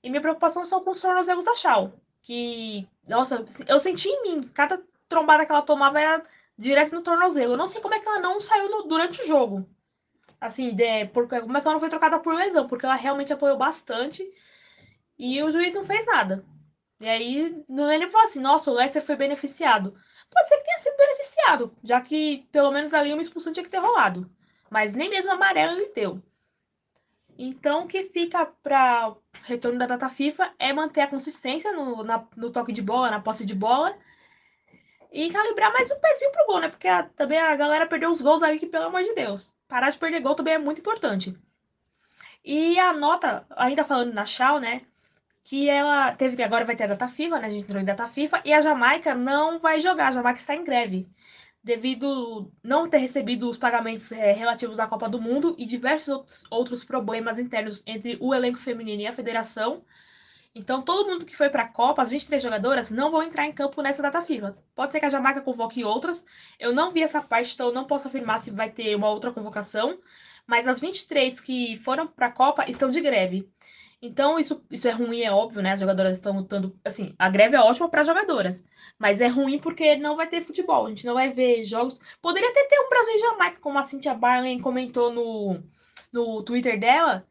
E 0.03 0.09
minha 0.09 0.21
preocupação 0.21 0.63
são 0.65 0.83
com 0.83 0.91
os 0.91 1.01
tornozelos 1.01 1.45
da 1.45 1.55
Shaw. 1.55 1.93
Que, 2.21 2.87
nossa, 3.07 3.45
eu 3.67 3.79
senti 3.79 4.09
em 4.09 4.23
mim, 4.23 4.43
cada 4.53 4.81
trombada 5.09 5.45
que 5.45 5.51
ela 5.51 5.61
tomava 5.61 5.99
era 5.99 6.23
direto 6.57 6.93
no 6.93 7.01
tornozelo. 7.01 7.53
Eu 7.53 7.57
não 7.57 7.67
sei 7.67 7.81
como 7.81 7.95
é 7.95 7.99
que 7.99 8.07
ela 8.07 8.19
não 8.19 8.39
saiu 8.41 8.69
no, 8.69 8.83
durante 8.83 9.21
o 9.21 9.27
jogo. 9.27 9.67
Assim, 10.39 10.75
de, 10.75 11.05
porque, 11.07 11.39
como 11.41 11.57
é 11.57 11.61
que 11.61 11.67
ela 11.67 11.73
não 11.73 11.79
foi 11.79 11.89
trocada 11.89 12.19
por 12.19 12.35
lesão, 12.35 12.67
porque 12.67 12.85
ela 12.85 12.95
realmente 12.95 13.33
apoiou 13.33 13.57
bastante 13.57 14.23
e 15.17 15.41
o 15.41 15.51
juiz 15.51 15.73
não 15.73 15.85
fez 15.85 16.05
nada. 16.05 16.45
E 16.99 17.07
aí, 17.07 17.63
ele 17.69 18.09
falou 18.09 18.27
assim: 18.27 18.39
nossa, 18.39 18.71
o 18.71 18.73
Leicester 18.73 19.03
foi 19.03 19.15
beneficiado. 19.15 19.95
Pode 20.29 20.49
ser 20.49 20.57
que 20.57 20.65
tenha 20.65 20.79
sido 20.79 20.97
beneficiado, 20.97 21.77
já 21.83 22.01
que 22.01 22.47
pelo 22.51 22.71
menos 22.71 22.93
ali 22.93 23.13
uma 23.13 23.21
expulsão 23.21 23.53
tinha 23.53 23.63
que 23.63 23.69
ter 23.69 23.77
rolado. 23.77 24.29
Mas 24.69 24.93
nem 24.93 25.09
mesmo 25.09 25.31
amarelo 25.31 25.77
ele 25.77 25.93
deu. 25.93 26.21
Então, 27.37 27.85
o 27.85 27.87
que 27.87 28.03
fica 28.05 28.45
para 28.45 29.15
retorno 29.43 29.77
da 29.77 29.85
data 29.85 30.09
FIFA 30.09 30.53
é 30.57 30.73
manter 30.73 31.01
a 31.01 31.07
consistência 31.07 31.71
no, 31.71 32.03
na, 32.03 32.27
no 32.35 32.51
toque 32.51 32.73
de 32.73 32.81
bola, 32.81 33.11
na 33.11 33.21
posse 33.21 33.45
de 33.45 33.53
bola 33.53 33.95
e 35.11 35.29
calibrar 35.31 35.71
mais 35.71 35.91
um 35.91 35.99
pezinho 35.99 36.31
pro 36.31 36.45
gol, 36.47 36.59
né? 36.59 36.69
Porque 36.69 36.87
a, 36.87 37.03
também 37.03 37.39
a 37.39 37.55
galera 37.55 37.87
perdeu 37.87 38.09
os 38.09 38.21
gols 38.21 38.43
ali 38.43 38.59
que, 38.59 38.65
pelo 38.65 38.85
amor 38.85 39.03
de 39.03 39.13
Deus, 39.13 39.53
parar 39.67 39.91
de 39.91 39.97
perder 39.97 40.19
gol 40.21 40.35
também 40.35 40.55
é 40.55 40.57
muito 40.57 40.79
importante. 40.79 41.37
E 42.43 42.79
a 42.79 42.91
nota, 42.93 43.45
ainda 43.51 43.83
falando 43.83 44.13
na 44.13 44.25
Shaw, 44.25 44.59
né? 44.59 44.81
Que 45.47 45.69
ela 45.69 46.13
teve, 46.13 46.43
agora 46.43 46.65
vai 46.65 46.75
ter 46.75 46.83
a 46.85 46.87
data 46.87 47.07
FIFA, 47.07 47.39
né? 47.39 47.47
A 47.47 47.49
gente 47.49 47.63
entrou 47.63 47.81
em 47.81 47.85
data 47.85 48.07
FIFA, 48.07 48.41
e 48.45 48.53
a 48.53 48.61
Jamaica 48.61 49.15
não 49.15 49.59
vai 49.59 49.79
jogar, 49.81 50.09
a 50.09 50.11
Jamaica 50.11 50.39
está 50.39 50.55
em 50.55 50.63
greve. 50.63 51.07
Devido 51.63 52.51
não 52.63 52.89
ter 52.89 52.97
recebido 52.99 53.49
os 53.49 53.57
pagamentos 53.57 54.11
é, 54.11 54.31
relativos 54.33 54.79
à 54.79 54.87
Copa 54.87 55.09
do 55.09 55.21
Mundo 55.21 55.55
e 55.57 55.65
diversos 55.65 56.09
outros, 56.09 56.43
outros 56.49 56.83
problemas 56.83 57.39
internos 57.39 57.83
entre 57.85 58.17
o 58.21 58.33
elenco 58.33 58.59
feminino 58.59 59.01
e 59.03 59.07
a 59.07 59.13
federação, 59.13 59.83
então, 60.57 60.81
todo 60.81 61.07
mundo 61.07 61.23
que 61.23 61.35
foi 61.35 61.49
para 61.49 61.63
a 61.63 61.67
Copa, 61.67 62.01
as 62.01 62.09
23 62.09 62.41
jogadoras, 62.41 62.89
não 62.89 63.11
vão 63.11 63.21
entrar 63.21 63.45
em 63.45 63.51
campo 63.51 63.79
nessa 63.81 64.01
data 64.01 64.23
FIFA. 64.23 64.57
Pode 64.73 64.91
ser 64.91 64.99
que 64.99 65.05
a 65.05 65.09
Jamaica 65.09 65.39
convoque 65.41 65.83
outras. 65.83 66.25
Eu 66.59 66.73
não 66.73 66.91
vi 66.91 67.03
essa 67.03 67.21
parte, 67.21 67.53
então 67.53 67.71
não 67.71 67.85
posso 67.85 68.07
afirmar 68.07 68.39
se 68.39 68.49
vai 68.49 68.71
ter 68.71 68.95
uma 68.95 69.07
outra 69.07 69.31
convocação. 69.31 69.99
Mas 70.47 70.67
as 70.67 70.79
23 70.79 71.39
que 71.41 71.77
foram 71.83 72.07
para 72.07 72.27
a 72.27 72.31
Copa 72.31 72.65
estão 72.67 72.89
de 72.89 72.99
greve. 73.01 73.47
Então, 74.01 74.39
isso, 74.39 74.63
isso 74.69 74.87
é 74.87 74.91
ruim, 74.91 75.21
é 75.21 75.31
óbvio, 75.31 75.61
né? 75.61 75.71
As 75.71 75.79
jogadoras 75.79 76.17
estão 76.17 76.35
lutando. 76.35 76.77
Assim, 76.85 77.15
a 77.17 77.29
greve 77.29 77.55
é 77.55 77.59
ótima 77.59 77.89
para 77.89 78.03
jogadoras. 78.03 78.63
Mas 78.99 79.21
é 79.21 79.27
ruim 79.27 79.59
porque 79.59 79.95
não 79.95 80.15
vai 80.15 80.27
ter 80.27 80.43
futebol. 80.43 80.85
A 80.85 80.89
gente 80.89 81.05
não 81.05 81.15
vai 81.15 81.31
ver 81.31 81.63
jogos. 81.63 81.99
Poderia 82.21 82.49
até 82.49 82.63
ter 82.65 82.79
um 82.79 82.89
Brasil 82.89 83.15
e 83.15 83.19
Jamaica, 83.19 83.59
como 83.59 83.79
a 83.79 83.83
Cynthia 83.83 84.13
Barley 84.13 84.59
comentou 84.59 85.11
no, 85.11 85.63
no 86.11 86.43
Twitter 86.43 86.79
dela 86.79 87.25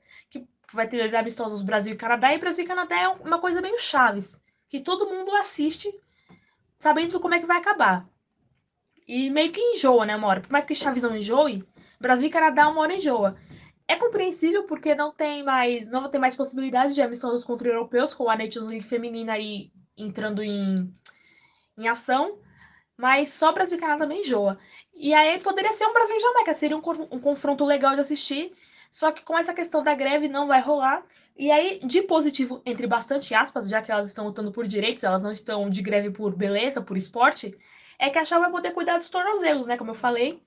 vai 0.73 0.89
ter 0.89 0.99
dois 0.99 1.15
amistosos 1.15 1.63
Brasil 1.63 1.95
e 1.95 1.97
Canadá, 1.97 2.35
e 2.35 2.39
Brasil 2.39 2.65
e 2.65 2.69
Canadá 2.69 2.97
é 2.97 3.09
uma 3.09 3.41
coisa 3.41 3.61
meio 3.61 3.79
chaves, 3.81 4.43
que 4.69 4.81
todo 4.81 5.09
mundo 5.09 5.35
assiste 5.37 5.93
sabendo 6.79 7.19
como 7.21 7.35
é 7.35 7.41
que 7.41 7.47
vai 7.47 7.59
acabar. 7.59 8.07
E 9.07 9.31
meio 9.31 9.53
que 9.53 9.61
enjoa, 9.61 10.05
né, 10.05 10.17
uma 10.17 10.27
hora. 10.27 10.41
Por 10.41 10.51
mais 10.51 10.67
que 10.67 10.75
Chaves 10.75 11.03
não 11.03 11.17
enjoe, 11.17 11.65
Brasil 12.01 12.29
e 12.29 12.33
Canadá 12.33 12.69
uma 12.69 12.81
hora 12.81 12.95
enjoa. 12.95 13.37
É 13.89 13.97
compreensível 13.97 14.65
porque 14.65 14.95
não 14.95 15.13
tem 15.13 15.45
mais, 15.45 15.89
não 15.89 16.09
ter 16.11 16.19
mais 16.19 16.35
possibilidade 16.35 16.95
de 16.95 17.03
amistosos 17.03 17.45
contra 17.45 17.69
europeus, 17.69 18.13
com 18.13 18.29
a 18.29 18.37
Nations 18.37 18.67
League 18.67 18.85
feminina 18.85 19.35
aí 19.35 19.71
entrando 19.97 20.43
em, 20.43 20.93
em 21.79 21.89
ação, 21.89 22.39
mas 22.97 23.29
só 23.31 23.53
Brasil 23.53 23.79
e 23.79 23.81
Canadá 23.81 24.01
também 24.01 24.21
enjoa. 24.21 24.59
E 24.95 25.15
aí 25.15 25.39
poderia 25.41 25.73
ser 25.73 25.87
um 25.87 25.93
Brasil 25.93 26.17
e 26.17 26.21
Jamaica, 26.21 26.55
seria 26.55 26.77
um, 26.77 26.83
um 27.11 27.21
confronto 27.21 27.65
legal 27.65 27.95
de 27.95 28.01
assistir, 28.01 28.53
só 28.91 29.13
que 29.13 29.23
com 29.23 29.39
essa 29.39 29.55
questão 29.55 29.83
da 29.83 29.95
greve 29.95 30.29
não 30.29 30.47
vai 30.47 30.61
rolar. 30.61 31.05
E 31.37 31.51
aí, 31.51 31.81
de 31.85 32.01
positivo, 32.03 32.63
entre 32.65 32.87
bastante 32.87 33.35
aspas, 33.35 33.69
já 33.69 33.83
que 33.83 33.93
elas 33.93 34.07
estão 34.07 34.25
lutando 34.25 34.51
por 34.51 34.67
direitos, 34.67 35.05
elas 35.05 35.23
não 35.23 35.31
estão 35.31 35.69
de 35.69 35.83
greve 35.83 36.11
por 36.11 36.35
beleza, 36.35 36.81
por 36.81 36.97
esporte, 36.97 37.55
é 37.99 38.09
que 38.09 38.19
a 38.19 38.25
Shaw 38.25 38.41
vai 38.41 38.51
poder 38.51 38.73
cuidar 38.73 38.97
dos 38.97 39.11
tornozelos, 39.11 39.67
né? 39.67 39.77
Como 39.77 39.91
eu 39.91 39.95
falei, 39.95 40.43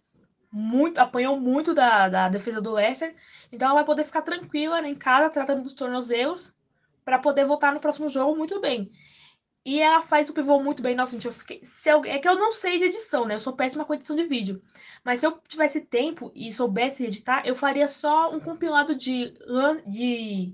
muito, 0.51 0.97
apanhou 0.97 1.39
muito 1.39 1.73
da, 1.73 2.09
da 2.09 2.29
defesa 2.29 2.61
do 2.61 2.73
Leicester. 2.73 3.15
Então 3.51 3.67
ela 3.67 3.77
vai 3.77 3.85
poder 3.85 4.03
ficar 4.03 4.21
tranquila 4.21 4.81
né, 4.81 4.89
em 4.89 4.95
casa, 4.95 5.29
tratando 5.29 5.63
dos 5.63 5.73
tornozelos, 5.73 6.55
para 7.05 7.19
poder 7.19 7.45
voltar 7.45 7.73
no 7.73 7.79
próximo 7.79 8.09
jogo 8.09 8.35
muito 8.35 8.59
bem. 8.59 8.91
E 9.65 9.81
ela 9.81 10.01
faz 10.01 10.29
o 10.29 10.33
pivô 10.33 10.59
muito 10.61 10.81
bem. 10.81 10.95
Nossa, 10.95 11.13
gente, 11.13 11.27
eu 11.27 11.33
fiquei. 11.33 11.59
Se 11.63 11.89
eu... 11.89 12.03
É 12.05 12.17
que 12.19 12.27
eu 12.27 12.35
não 12.35 12.51
sei 12.53 12.79
de 12.79 12.85
edição, 12.85 13.25
né? 13.25 13.35
Eu 13.35 13.39
sou 13.39 13.53
péssima 13.53 13.85
com 13.85 13.93
edição 13.93 14.15
de 14.15 14.23
vídeo. 14.23 14.61
Mas 15.03 15.19
se 15.19 15.27
eu 15.27 15.39
tivesse 15.47 15.81
tempo 15.81 16.31
e 16.33 16.51
soubesse 16.51 17.05
editar, 17.05 17.45
eu 17.45 17.55
faria 17.55 17.87
só 17.87 18.33
um 18.33 18.39
compilado 18.39 18.95
de. 18.95 19.33
de... 19.85 20.53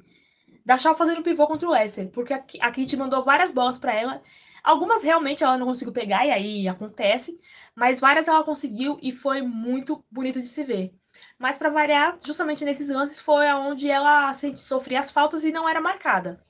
Da 0.66 0.78
Shaw 0.78 0.96
fazendo 0.98 1.24
pivô 1.24 1.48
contra 1.48 1.68
o 1.68 1.72
Leicester. 1.72 2.10
Porque 2.10 2.34
a, 2.34 2.44
a 2.62 2.72
Kit 2.72 2.98
mandou 2.98 3.24
várias 3.24 3.52
bolas 3.52 3.78
para 3.78 3.94
ela. 3.94 4.22
Algumas 4.64 5.04
realmente 5.04 5.44
ela 5.44 5.58
não 5.58 5.68
conseguiu 5.68 5.94
pegar, 5.94 6.26
e 6.26 6.32
aí 6.32 6.68
acontece. 6.68 7.40
Mas 7.76 8.00
várias 8.00 8.28
ela 8.28 8.44
conseguiu 8.44 8.98
e 9.02 9.12
foi 9.12 9.42
muito 9.42 10.04
bonito 10.10 10.42
de 10.42 10.48
se 10.48 10.64
ver. 10.64 10.94
Mas 11.38 11.58
para 11.58 11.70
variar, 11.70 12.18
justamente 12.24 12.66
nesses 12.66 12.90
lances 12.90 13.20
foi 13.20 13.46
onde 13.54 13.90
ela 13.90 14.32
sofria 14.58 15.00
as 15.00 15.12
faltas 15.12 15.44
e 15.44 15.52
não 15.52 15.68
era 15.68 15.82
marcada. 15.82 16.44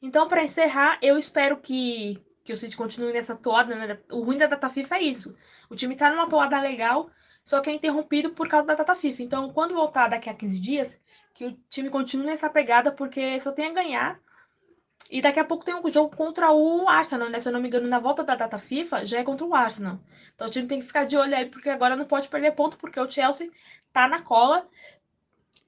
Então, 0.00 0.28
para 0.28 0.42
encerrar, 0.42 0.98
eu 1.00 1.16
espero 1.18 1.58
que, 1.58 2.20
que 2.44 2.52
o 2.52 2.56
City 2.56 2.76
continue 2.76 3.12
nessa 3.12 3.36
toada. 3.36 3.74
Né? 3.74 3.98
O 4.10 4.22
ruim 4.22 4.36
da 4.36 4.46
data 4.46 4.68
FIFA 4.68 4.96
é 4.96 5.02
isso. 5.02 5.36
O 5.70 5.76
time 5.76 5.94
está 5.94 6.10
numa 6.10 6.28
toada 6.28 6.60
legal, 6.60 7.08
só 7.44 7.60
que 7.60 7.70
é 7.70 7.72
interrompido 7.72 8.30
por 8.30 8.48
causa 8.48 8.66
da 8.66 8.74
data 8.74 8.96
FIFA. 8.96 9.22
Então, 9.22 9.52
quando 9.52 9.74
voltar 9.74 10.08
daqui 10.08 10.28
a 10.28 10.34
15 10.34 10.60
dias, 10.60 11.00
que 11.34 11.46
o 11.46 11.52
time 11.70 11.88
continue 11.88 12.26
nessa 12.26 12.50
pegada, 12.50 12.90
porque 12.90 13.38
só 13.38 13.52
tem 13.52 13.66
a 13.66 13.72
ganhar. 13.72 14.20
E 15.10 15.20
daqui 15.20 15.38
a 15.38 15.44
pouco 15.44 15.64
tem 15.64 15.74
um 15.74 15.92
jogo 15.92 16.16
contra 16.16 16.50
o 16.52 16.88
Arsenal, 16.88 17.28
né? 17.28 17.38
Se 17.38 17.48
eu 17.48 17.52
não 17.52 17.60
me 17.60 17.68
engano, 17.68 17.86
na 17.86 17.98
volta 17.98 18.24
da 18.24 18.34
data 18.34 18.58
FIFA 18.58 19.04
já 19.06 19.18
é 19.20 19.24
contra 19.24 19.46
o 19.46 19.54
Arsenal. 19.54 19.98
Então 20.34 20.46
o 20.46 20.50
time 20.50 20.66
tem 20.66 20.80
que 20.80 20.86
ficar 20.86 21.04
de 21.04 21.16
olho 21.16 21.36
aí, 21.36 21.46
porque 21.46 21.68
agora 21.68 21.96
não 21.96 22.06
pode 22.06 22.28
perder 22.28 22.52
ponto, 22.52 22.78
porque 22.78 22.98
o 22.98 23.10
Chelsea 23.10 23.50
tá 23.92 24.08
na 24.08 24.22
cola. 24.22 24.66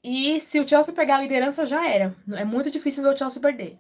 E 0.02 0.40
se 0.40 0.60
o 0.60 0.68
Chelsea 0.68 0.94
pegar 0.94 1.16
a 1.16 1.20
liderança, 1.22 1.66
já 1.66 1.88
era. 1.88 2.14
É 2.32 2.44
muito 2.44 2.70
difícil 2.70 3.02
ver 3.02 3.14
o 3.14 3.16
Chelsea 3.16 3.40
perder. 3.40 3.78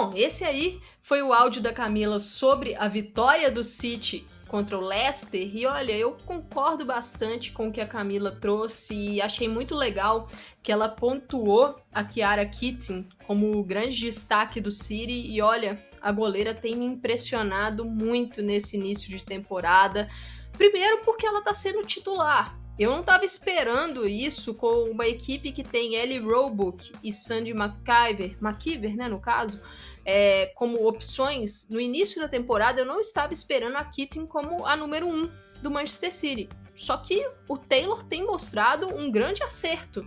Bom, 0.00 0.12
esse 0.14 0.44
aí 0.44 0.80
foi 1.02 1.22
o 1.22 1.32
áudio 1.32 1.60
da 1.60 1.72
Camila 1.72 2.20
sobre 2.20 2.72
a 2.76 2.86
vitória 2.86 3.50
do 3.50 3.64
City 3.64 4.24
contra 4.46 4.78
o 4.78 4.80
Leicester. 4.80 5.50
E 5.52 5.66
olha, 5.66 5.90
eu 5.90 6.16
concordo 6.24 6.84
bastante 6.84 7.50
com 7.50 7.66
o 7.66 7.72
que 7.72 7.80
a 7.80 7.86
Camila 7.86 8.30
trouxe 8.30 8.94
e 8.94 9.20
achei 9.20 9.48
muito 9.48 9.74
legal 9.74 10.28
que 10.62 10.70
ela 10.70 10.88
pontuou 10.88 11.74
a 11.92 12.04
Kiara 12.04 12.46
Keating 12.46 13.08
como 13.26 13.58
o 13.58 13.64
grande 13.64 13.98
destaque 13.98 14.60
do 14.60 14.70
City. 14.70 15.32
E 15.32 15.42
olha, 15.42 15.84
a 16.00 16.12
goleira 16.12 16.54
tem 16.54 16.76
me 16.76 16.86
impressionado 16.86 17.84
muito 17.84 18.40
nesse 18.40 18.76
início 18.76 19.10
de 19.10 19.24
temporada. 19.24 20.08
Primeiro 20.52 20.98
porque 21.04 21.26
ela 21.26 21.42
tá 21.42 21.52
sendo 21.52 21.84
titular. 21.84 22.56
Eu 22.78 22.92
não 22.92 23.00
estava 23.00 23.24
esperando 23.24 24.06
isso 24.06 24.54
com 24.54 24.88
uma 24.88 25.04
equipe 25.04 25.50
que 25.50 25.64
tem 25.64 25.96
Ellie 25.96 26.20
Roebuck 26.20 26.92
e 27.02 27.12
Sandy 27.12 27.50
McIver, 27.50 28.36
McIver, 28.40 28.94
né, 28.94 29.08
no 29.08 29.18
caso, 29.18 29.60
é, 30.10 30.46
como 30.54 30.88
opções. 30.88 31.68
No 31.68 31.78
início 31.78 32.18
da 32.18 32.26
temporada, 32.26 32.80
eu 32.80 32.86
não 32.86 32.98
estava 32.98 33.34
esperando 33.34 33.76
a 33.76 33.84
Keating 33.84 34.24
como 34.26 34.64
a 34.64 34.74
número 34.74 35.06
um 35.06 35.30
do 35.60 35.70
Manchester 35.70 36.10
City. 36.10 36.48
Só 36.74 36.96
que 36.96 37.28
o 37.46 37.58
Taylor 37.58 38.02
tem 38.02 38.24
mostrado 38.24 38.88
um 38.88 39.10
grande 39.10 39.42
acerto 39.42 40.06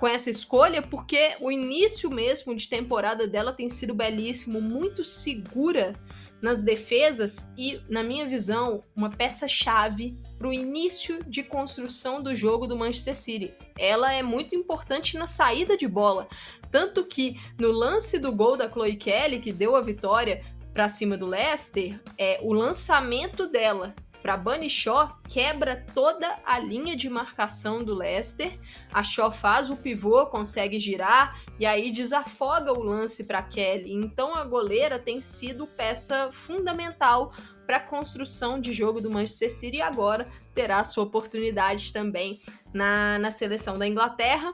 com 0.00 0.08
essa 0.08 0.28
escolha, 0.28 0.82
porque 0.82 1.36
o 1.38 1.52
início 1.52 2.10
mesmo 2.10 2.56
de 2.56 2.68
temporada 2.68 3.28
dela 3.28 3.52
tem 3.52 3.70
sido 3.70 3.94
belíssimo, 3.94 4.60
muito 4.60 5.04
segura 5.04 5.94
nas 6.40 6.62
defesas 6.62 7.52
e, 7.56 7.80
na 7.88 8.02
minha 8.02 8.26
visão, 8.26 8.80
uma 8.94 9.10
peça-chave 9.10 10.16
para 10.38 10.48
o 10.48 10.52
início 10.52 11.18
de 11.24 11.42
construção 11.42 12.22
do 12.22 12.34
jogo 12.34 12.66
do 12.66 12.76
Manchester 12.76 13.16
City. 13.16 13.54
Ela 13.78 14.12
é 14.12 14.22
muito 14.22 14.54
importante 14.54 15.16
na 15.16 15.26
saída 15.26 15.76
de 15.76 15.88
bola, 15.88 16.28
tanto 16.70 17.04
que 17.04 17.40
no 17.58 17.70
lance 17.70 18.18
do 18.18 18.32
gol 18.32 18.56
da 18.56 18.70
Chloe 18.70 18.96
Kelly, 18.96 19.40
que 19.40 19.52
deu 19.52 19.74
a 19.74 19.80
vitória 19.80 20.44
para 20.72 20.90
cima 20.90 21.16
do 21.16 21.26
Leicester, 21.26 21.98
é 22.18 22.38
o 22.42 22.52
lançamento 22.52 23.48
dela 23.48 23.94
para 24.26 24.36
Bunny 24.36 24.68
Shaw 24.68 25.20
quebra 25.28 25.86
toda 25.94 26.40
a 26.44 26.58
linha 26.58 26.96
de 26.96 27.08
marcação 27.08 27.84
do 27.84 27.94
Leicester. 27.94 28.58
A 28.92 29.00
Shaw 29.00 29.30
faz 29.30 29.70
o 29.70 29.76
pivô, 29.76 30.26
consegue 30.26 30.80
girar 30.80 31.40
e 31.60 31.64
aí 31.64 31.92
desafoga 31.92 32.72
o 32.72 32.82
lance 32.82 33.22
para 33.22 33.40
Kelly. 33.40 33.92
Então 33.92 34.34
a 34.34 34.42
goleira 34.42 34.98
tem 34.98 35.20
sido 35.20 35.64
peça 35.64 36.30
fundamental 36.32 37.32
para 37.68 37.76
a 37.76 37.80
construção 37.80 38.60
de 38.60 38.72
jogo 38.72 39.00
do 39.00 39.08
Manchester 39.08 39.52
City 39.52 39.76
e 39.76 39.80
agora 39.80 40.26
terá 40.56 40.82
sua 40.82 41.04
oportunidade 41.04 41.92
também 41.92 42.40
na, 42.74 43.20
na 43.20 43.30
seleção 43.30 43.78
da 43.78 43.86
Inglaterra 43.86 44.52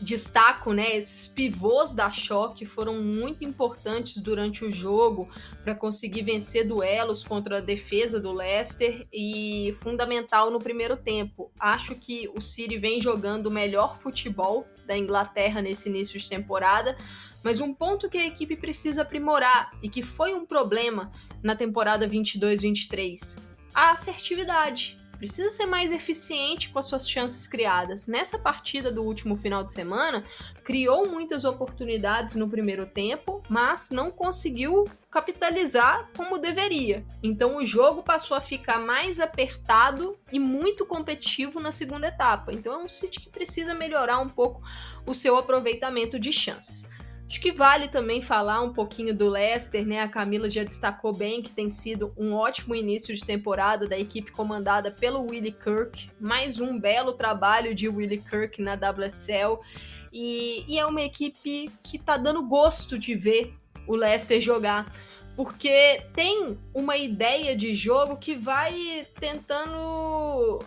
destaco, 0.00 0.72
né, 0.72 0.96
esses 0.96 1.28
pivôs 1.28 1.94
da 1.94 2.10
Choque 2.10 2.66
foram 2.66 3.02
muito 3.02 3.44
importantes 3.44 4.20
durante 4.20 4.64
o 4.64 4.72
jogo 4.72 5.28
para 5.62 5.74
conseguir 5.74 6.22
vencer 6.22 6.66
duelos 6.66 7.22
contra 7.22 7.58
a 7.58 7.60
defesa 7.60 8.20
do 8.20 8.32
Leicester 8.32 9.06
e 9.12 9.76
fundamental 9.80 10.50
no 10.50 10.58
primeiro 10.58 10.96
tempo. 10.96 11.50
Acho 11.58 11.94
que 11.94 12.28
o 12.34 12.40
City 12.40 12.78
vem 12.78 13.00
jogando 13.00 13.46
o 13.46 13.50
melhor 13.50 13.96
futebol 13.96 14.66
da 14.86 14.96
Inglaterra 14.96 15.62
nesse 15.62 15.88
início 15.88 16.18
de 16.18 16.28
temporada, 16.28 16.96
mas 17.42 17.60
um 17.60 17.72
ponto 17.72 18.08
que 18.08 18.18
a 18.18 18.26
equipe 18.26 18.56
precisa 18.56 19.02
aprimorar 19.02 19.70
e 19.82 19.88
que 19.88 20.02
foi 20.02 20.34
um 20.34 20.44
problema 20.44 21.12
na 21.42 21.54
temporada 21.54 22.08
22-23, 22.08 23.38
a 23.74 23.92
assertividade 23.92 24.96
precisa 25.24 25.48
ser 25.48 25.64
mais 25.64 25.90
eficiente 25.90 26.68
com 26.68 26.78
as 26.78 26.84
suas 26.84 27.08
chances 27.08 27.46
criadas. 27.46 28.06
Nessa 28.06 28.38
partida 28.38 28.92
do 28.92 29.02
último 29.02 29.36
final 29.36 29.64
de 29.64 29.72
semana, 29.72 30.22
criou 30.62 31.08
muitas 31.08 31.46
oportunidades 31.46 32.34
no 32.34 32.46
primeiro 32.46 32.84
tempo, 32.84 33.42
mas 33.48 33.88
não 33.88 34.10
conseguiu 34.10 34.84
capitalizar 35.10 36.10
como 36.14 36.36
deveria. 36.36 37.02
Então 37.22 37.56
o 37.56 37.64
jogo 37.64 38.02
passou 38.02 38.36
a 38.36 38.40
ficar 38.40 38.78
mais 38.78 39.18
apertado 39.18 40.18
e 40.30 40.38
muito 40.38 40.84
competitivo 40.84 41.58
na 41.58 41.72
segunda 41.72 42.08
etapa. 42.08 42.52
Então 42.52 42.74
é 42.74 42.84
um 42.84 42.88
City 42.88 43.18
que 43.18 43.30
precisa 43.30 43.72
melhorar 43.72 44.18
um 44.18 44.28
pouco 44.28 44.60
o 45.06 45.14
seu 45.14 45.38
aproveitamento 45.38 46.18
de 46.18 46.32
chances. 46.32 46.86
Acho 47.26 47.40
que 47.40 47.50
vale 47.50 47.88
também 47.88 48.20
falar 48.20 48.60
um 48.60 48.72
pouquinho 48.72 49.14
do 49.14 49.28
Leicester, 49.28 49.86
né? 49.86 50.00
A 50.00 50.08
Camila 50.08 50.48
já 50.48 50.62
destacou 50.62 51.12
bem 51.12 51.42
que 51.42 51.50
tem 51.50 51.70
sido 51.70 52.12
um 52.16 52.34
ótimo 52.34 52.74
início 52.74 53.14
de 53.14 53.24
temporada 53.24 53.88
da 53.88 53.98
equipe 53.98 54.30
comandada 54.30 54.90
pelo 54.90 55.22
Willie 55.22 55.52
Kirk. 55.52 56.10
Mais 56.20 56.60
um 56.60 56.78
belo 56.78 57.14
trabalho 57.14 57.74
de 57.74 57.88
Willie 57.88 58.20
Kirk 58.20 58.60
na 58.60 58.74
WSL. 58.74 59.58
E, 60.12 60.64
e 60.68 60.78
é 60.78 60.86
uma 60.86 61.02
equipe 61.02 61.70
que 61.82 61.98
tá 61.98 62.16
dando 62.16 62.46
gosto 62.46 62.98
de 62.98 63.14
ver 63.14 63.54
o 63.86 63.96
Leicester 63.96 64.40
jogar 64.40 64.86
porque 65.36 66.02
tem 66.14 66.56
uma 66.72 66.96
ideia 66.96 67.56
de 67.56 67.74
jogo 67.74 68.16
que 68.16 68.36
vai 68.36 69.06
tentando 69.18 70.60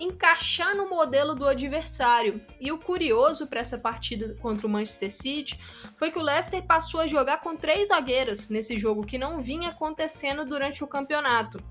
encaixar 0.00 0.76
no 0.76 0.88
modelo 0.88 1.34
do 1.34 1.46
adversário. 1.46 2.40
E 2.60 2.70
o 2.70 2.78
curioso 2.78 3.46
para 3.46 3.60
essa 3.60 3.78
partida 3.78 4.36
contra 4.40 4.66
o 4.66 4.70
Manchester 4.70 5.10
City 5.10 5.60
foi 5.96 6.10
que 6.10 6.18
o 6.18 6.22
Leicester 6.22 6.62
passou 6.64 7.00
a 7.00 7.06
jogar 7.06 7.40
com 7.40 7.56
três 7.56 7.88
zagueiras 7.88 8.48
nesse 8.48 8.78
jogo 8.78 9.06
que 9.06 9.18
não 9.18 9.42
vinha 9.42 9.70
acontecendo 9.70 10.44
durante 10.44 10.82
o 10.82 10.86
campeonato. 10.86 11.62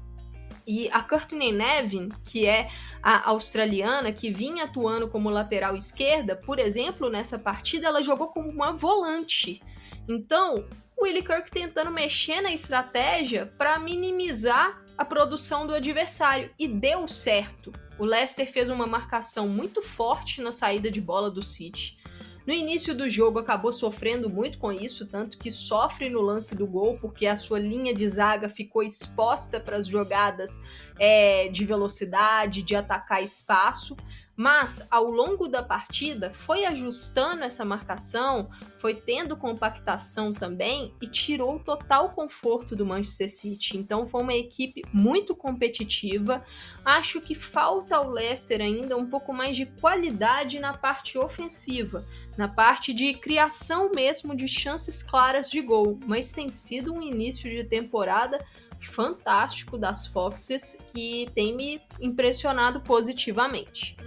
E 0.65 0.89
a 0.91 1.01
Courtney 1.01 1.53
Nevin, 1.53 2.09
que 2.25 2.45
é 2.45 2.69
a 3.01 3.29
australiana 3.29 4.11
que 4.11 4.29
vinha 4.29 4.65
atuando 4.65 5.07
como 5.07 5.29
lateral 5.29 5.77
esquerda, 5.77 6.35
por 6.35 6.59
exemplo, 6.59 7.09
nessa 7.09 7.39
partida 7.39 7.87
ela 7.87 8.03
jogou 8.03 8.27
como 8.27 8.49
uma 8.49 8.73
volante. 8.73 9.61
Então, 10.09 10.67
o 10.97 11.05
Willie 11.05 11.23
Kirk 11.23 11.49
tentando 11.51 11.89
mexer 11.89 12.41
na 12.41 12.51
estratégia 12.51 13.45
para 13.57 13.79
minimizar 13.79 14.81
a 14.97 15.05
produção 15.05 15.65
do 15.65 15.73
adversário 15.73 16.51
e 16.59 16.67
deu 16.67 17.07
certo. 17.07 17.71
O 17.99 18.05
Leicester 18.05 18.51
fez 18.51 18.69
uma 18.69 18.85
marcação 18.85 19.47
muito 19.47 19.81
forte 19.81 20.41
na 20.41 20.51
saída 20.51 20.91
de 20.91 21.01
bola 21.01 21.31
do 21.31 21.41
City. 21.41 21.97
No 22.45 22.53
início 22.53 22.95
do 22.95 23.09
jogo 23.09 23.39
acabou 23.39 23.73
sofrendo 23.73 24.29
muito 24.29 24.57
com 24.57 24.71
isso, 24.71 25.05
tanto 25.05 25.37
que 25.37 25.51
sofre 25.51 26.09
no 26.09 26.21
lance 26.21 26.55
do 26.55 26.65
gol 26.65 26.97
porque 26.97 27.25
a 27.25 27.35
sua 27.35 27.59
linha 27.59 27.93
de 27.93 28.07
zaga 28.07 28.47
ficou 28.47 28.81
exposta 28.81 29.59
para 29.59 29.75
as 29.75 29.85
jogadas 29.85 30.63
é, 30.97 31.49
de 31.49 31.65
velocidade, 31.65 32.61
de 32.61 32.73
atacar 32.73 33.21
espaço 33.21 33.97
mas 34.37 34.87
ao 34.91 35.05
longo 35.05 35.47
da 35.47 35.63
partida 35.63 36.31
foi 36.31 36.63
ajustando 36.63 37.43
essa 37.43 37.65
marcação, 37.65 38.47
foi 38.77 38.93
tendo 38.93 39.35
compactação 39.35 40.31
também 40.31 40.93
e 41.01 41.07
tirou 41.07 41.55
o 41.55 41.59
total 41.59 42.11
conforto 42.11 42.75
do 42.75 42.85
Manchester 42.85 43.31
City. 43.31 43.77
Então 43.77 44.07
foi 44.07 44.21
uma 44.21 44.35
equipe 44.35 44.83
muito 44.93 45.35
competitiva. 45.35 46.45
Acho 46.85 47.19
que 47.19 47.33
falta 47.33 47.95
ao 47.95 48.11
Leicester 48.11 48.61
ainda 48.61 48.95
um 48.95 49.07
pouco 49.07 49.33
mais 49.33 49.57
de 49.57 49.65
qualidade 49.65 50.59
na 50.59 50.77
parte 50.77 51.17
ofensiva, 51.17 52.05
na 52.37 52.47
parte 52.47 52.93
de 52.93 53.15
criação 53.15 53.89
mesmo 53.93 54.35
de 54.35 54.47
chances 54.47 55.01
claras 55.01 55.49
de 55.49 55.61
gol, 55.61 55.97
mas 56.05 56.31
tem 56.31 56.51
sido 56.51 56.93
um 56.93 57.01
início 57.01 57.49
de 57.49 57.63
temporada 57.63 58.45
fantástico 58.85 59.77
das 59.77 60.05
Foxes 60.05 60.77
que 60.87 61.29
tem 61.33 61.55
me 61.55 61.81
impressionado 61.99 62.81
positivamente. 62.81 63.97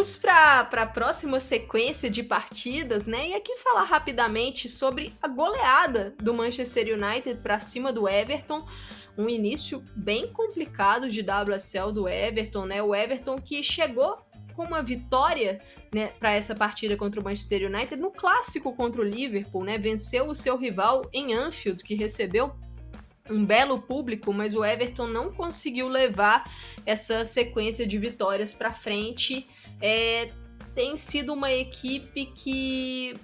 Vamos 0.00 0.16
para 0.16 0.60
a 0.60 0.86
próxima 0.86 1.38
sequência 1.40 2.08
de 2.08 2.22
partidas, 2.22 3.06
né? 3.06 3.28
E 3.28 3.34
aqui 3.34 3.54
falar 3.58 3.84
rapidamente 3.84 4.66
sobre 4.66 5.12
a 5.20 5.28
goleada 5.28 6.14
do 6.16 6.32
Manchester 6.32 6.96
United 6.96 7.42
para 7.42 7.60
cima 7.60 7.92
do 7.92 8.08
Everton. 8.08 8.66
Um 9.18 9.28
início 9.28 9.84
bem 9.94 10.32
complicado 10.32 11.10
de 11.10 11.20
WSL 11.20 11.92
do 11.92 12.08
Everton, 12.08 12.64
né? 12.64 12.82
O 12.82 12.94
Everton 12.94 13.36
que 13.36 13.62
chegou 13.62 14.16
com 14.54 14.64
uma 14.64 14.82
vitória 14.82 15.60
né, 15.94 16.06
para 16.18 16.32
essa 16.32 16.54
partida 16.54 16.96
contra 16.96 17.20
o 17.20 17.22
Manchester 17.24 17.70
United 17.70 18.00
no 18.00 18.10
clássico 18.10 18.74
contra 18.74 19.02
o 19.02 19.04
Liverpool, 19.04 19.64
né? 19.64 19.76
Venceu 19.76 20.30
o 20.30 20.34
seu 20.34 20.56
rival 20.56 21.02
em 21.12 21.34
Anfield, 21.34 21.84
que 21.84 21.94
recebeu 21.94 22.56
um 23.28 23.44
belo 23.44 23.82
público, 23.82 24.32
mas 24.32 24.54
o 24.54 24.64
Everton 24.64 25.06
não 25.06 25.30
conseguiu 25.30 25.88
levar 25.88 26.50
essa 26.86 27.22
sequência 27.22 27.86
de 27.86 27.98
vitórias 27.98 28.54
para 28.54 28.72
frente 28.72 29.46
é, 29.80 30.30
tem 30.74 30.96
sido 30.96 31.32
uma 31.32 31.50
equipe 31.52 32.26
que 32.26 33.14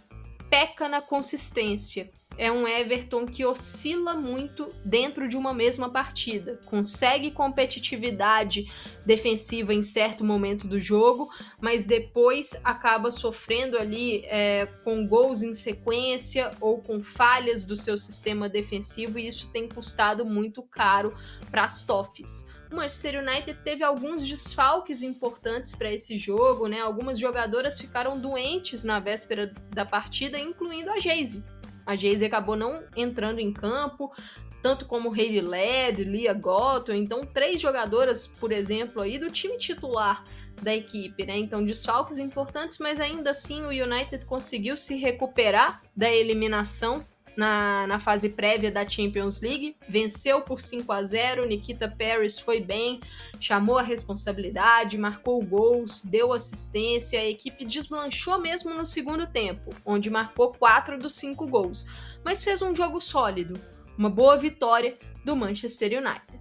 peca 0.48 0.88
na 0.88 1.00
consistência. 1.00 2.10
é 2.38 2.52
um 2.52 2.68
Everton 2.68 3.24
que 3.24 3.44
oscila 3.46 4.14
muito 4.14 4.68
dentro 4.84 5.26
de 5.26 5.36
uma 5.36 5.54
mesma 5.54 5.88
partida. 5.90 6.60
Consegue 6.66 7.30
competitividade 7.30 8.70
defensiva 9.06 9.72
em 9.72 9.82
certo 9.82 10.22
momento 10.22 10.68
do 10.68 10.78
jogo, 10.78 11.30
mas 11.58 11.86
depois 11.86 12.50
acaba 12.62 13.10
sofrendo 13.10 13.78
ali 13.78 14.22
é, 14.26 14.66
com 14.84 15.06
gols 15.06 15.42
em 15.42 15.54
sequência 15.54 16.50
ou 16.60 16.82
com 16.82 17.02
falhas 17.02 17.64
do 17.64 17.74
seu 17.74 17.96
sistema 17.96 18.48
defensivo, 18.48 19.18
e 19.18 19.26
isso 19.26 19.48
tem 19.48 19.66
custado 19.66 20.24
muito 20.24 20.62
caro 20.62 21.14
para 21.50 21.64
as 21.64 21.82
Toffees. 21.82 22.46
O 22.70 22.76
Manchester 22.76 23.22
United 23.22 23.58
teve 23.62 23.84
alguns 23.84 24.26
desfalques 24.26 25.02
importantes 25.02 25.74
para 25.74 25.92
esse 25.92 26.18
jogo, 26.18 26.66
né? 26.66 26.80
Algumas 26.80 27.18
jogadoras 27.18 27.78
ficaram 27.78 28.18
doentes 28.18 28.82
na 28.82 28.98
véspera 28.98 29.52
da 29.70 29.84
partida, 29.84 30.38
incluindo 30.38 30.90
a 30.90 30.98
Geise. 30.98 31.44
A 31.84 31.94
Geise 31.94 32.24
acabou 32.24 32.56
não 32.56 32.82
entrando 32.96 33.38
em 33.38 33.52
campo, 33.52 34.12
tanto 34.60 34.86
como 34.86 35.12
Hayley 35.12 35.40
Led, 35.40 36.02
Lia 36.02 36.34
Goto, 36.34 36.92
então 36.92 37.24
três 37.24 37.60
jogadoras, 37.60 38.26
por 38.26 38.50
exemplo, 38.50 39.00
aí 39.00 39.16
do 39.16 39.30
time 39.30 39.56
titular 39.56 40.24
da 40.60 40.74
equipe, 40.74 41.24
né? 41.24 41.38
Então 41.38 41.64
desfalques 41.64 42.18
importantes, 42.18 42.78
mas 42.78 42.98
ainda 42.98 43.30
assim 43.30 43.62
o 43.62 43.68
United 43.68 44.24
conseguiu 44.24 44.76
se 44.76 44.96
recuperar 44.96 45.82
da 45.94 46.10
eliminação 46.10 47.06
na, 47.36 47.86
na 47.86 47.98
fase 47.98 48.28
prévia 48.28 48.70
da 48.70 48.88
Champions 48.88 49.40
League, 49.40 49.76
venceu 49.88 50.40
por 50.40 50.60
5 50.60 50.90
a 50.92 51.04
0. 51.04 51.46
Nikita 51.46 51.88
Paris 51.88 52.38
foi 52.38 52.60
bem, 52.60 53.00
chamou 53.38 53.78
a 53.78 53.82
responsabilidade, 53.82 54.98
marcou 54.98 55.42
gols, 55.44 56.02
deu 56.02 56.32
assistência. 56.32 57.20
A 57.20 57.26
equipe 57.26 57.64
deslanchou 57.64 58.40
mesmo 58.40 58.72
no 58.72 58.86
segundo 58.86 59.26
tempo, 59.26 59.70
onde 59.84 60.10
marcou 60.10 60.52
4 60.52 60.98
dos 60.98 61.14
5 61.16 61.46
gols, 61.46 61.86
mas 62.24 62.42
fez 62.42 62.62
um 62.62 62.74
jogo 62.74 63.00
sólido, 63.00 63.60
uma 63.96 64.08
boa 64.08 64.36
vitória 64.36 64.98
do 65.24 65.36
Manchester 65.36 65.98
United. 65.98 66.36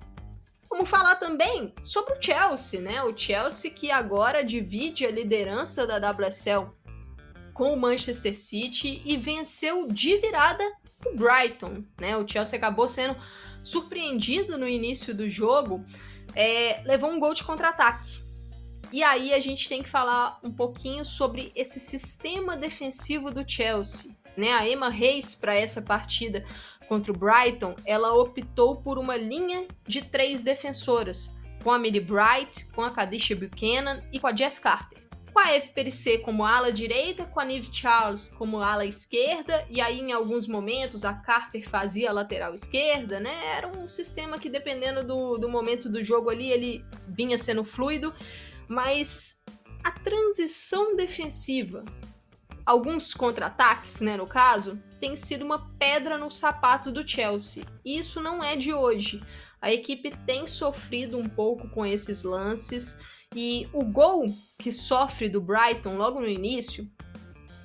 Vamos 0.69 0.89
falar 0.89 1.15
também 1.15 1.73
sobre 1.81 2.13
o 2.13 2.21
Chelsea, 2.21 2.81
né? 2.81 3.01
O 3.03 3.17
Chelsea 3.17 3.71
que 3.71 3.91
agora 3.91 4.43
divide 4.43 5.05
a 5.05 5.11
liderança 5.11 5.87
da 5.87 6.11
WSL 6.11 6.69
com 7.53 7.73
o 7.73 7.79
Manchester 7.79 8.37
City 8.37 9.01
e 9.05 9.15
venceu 9.15 9.87
de 9.87 10.17
virada 10.17 10.63
o 11.05 11.15
Brighton, 11.15 11.83
né? 11.99 12.17
O 12.17 12.27
Chelsea 12.27 12.57
acabou 12.57 12.87
sendo 12.87 13.15
surpreendido 13.63 14.57
no 14.57 14.67
início 14.67 15.13
do 15.13 15.29
jogo, 15.29 15.83
é, 16.35 16.81
levou 16.83 17.11
um 17.11 17.19
gol 17.19 17.33
de 17.33 17.43
contra-ataque. 17.43 18.23
E 18.91 19.03
aí 19.03 19.33
a 19.33 19.39
gente 19.39 19.67
tem 19.67 19.81
que 19.81 19.89
falar 19.89 20.39
um 20.43 20.51
pouquinho 20.51 21.03
sobre 21.03 21.51
esse 21.55 21.79
sistema 21.79 22.55
defensivo 22.55 23.31
do 23.31 23.43
Chelsea. 23.49 24.11
Né? 24.37 24.51
A 24.51 24.67
Emma 24.67 24.89
Reis, 24.89 25.33
para 25.33 25.55
essa 25.55 25.81
partida 25.81 26.45
contra 26.87 27.11
o 27.11 27.17
Brighton, 27.17 27.75
ela 27.85 28.13
optou 28.13 28.75
por 28.75 28.97
uma 28.99 29.17
linha 29.17 29.67
de 29.87 30.01
três 30.03 30.43
defensoras, 30.43 31.35
com 31.63 31.71
a 31.71 31.79
Millie 31.79 32.01
Bright, 32.01 32.65
com 32.75 32.81
a 32.81 32.91
Kadisha 32.91 33.35
Buchanan 33.35 34.03
e 34.13 34.19
com 34.19 34.27
a 34.27 34.35
Jess 34.35 34.59
Carter 34.59 35.04
com 35.35 35.39
a 35.41 35.51
FPC 35.51 36.19
como 36.19 36.45
ala 36.45 36.71
direita, 36.71 37.25
com 37.25 37.41
a 37.41 37.43
Nive 37.43 37.67
Charles 37.69 38.29
como 38.37 38.61
ala 38.61 38.85
esquerda, 38.85 39.65
e 39.69 39.81
aí 39.81 39.99
em 39.99 40.13
alguns 40.13 40.47
momentos 40.47 41.03
a 41.03 41.13
Carter 41.13 41.67
fazia 41.69 42.09
a 42.09 42.13
lateral 42.13 42.55
esquerda, 42.55 43.19
né? 43.19 43.35
Era 43.57 43.67
um 43.67 43.85
sistema 43.85 44.39
que 44.39 44.49
dependendo 44.49 45.05
do, 45.05 45.37
do 45.37 45.49
momento 45.49 45.89
do 45.89 46.01
jogo 46.01 46.29
ali, 46.29 46.49
ele 46.49 46.85
vinha 47.09 47.37
sendo 47.37 47.65
fluido, 47.65 48.15
mas 48.65 49.43
a 49.83 49.91
transição 49.91 50.95
defensiva, 50.95 51.83
alguns 52.65 53.13
contra-ataques, 53.13 53.99
né, 53.99 54.15
no 54.15 54.25
caso, 54.25 54.81
tem 55.01 55.17
sido 55.17 55.43
uma 55.43 55.69
pedra 55.77 56.17
no 56.17 56.31
sapato 56.31 56.93
do 56.93 57.05
Chelsea. 57.05 57.65
E 57.83 57.97
isso 57.97 58.21
não 58.21 58.41
é 58.41 58.55
de 58.55 58.73
hoje. 58.73 59.21
A 59.61 59.69
equipe 59.69 60.11
tem 60.25 60.47
sofrido 60.47 61.17
um 61.17 61.27
pouco 61.27 61.67
com 61.71 61.85
esses 61.85 62.23
lances. 62.23 63.01
E 63.35 63.67
o 63.73 63.83
gol 63.83 64.27
que 64.57 64.71
sofre 64.71 65.27
do 65.27 65.41
Brighton 65.41 65.97
logo 65.97 66.21
no 66.21 66.27
início, 66.27 66.89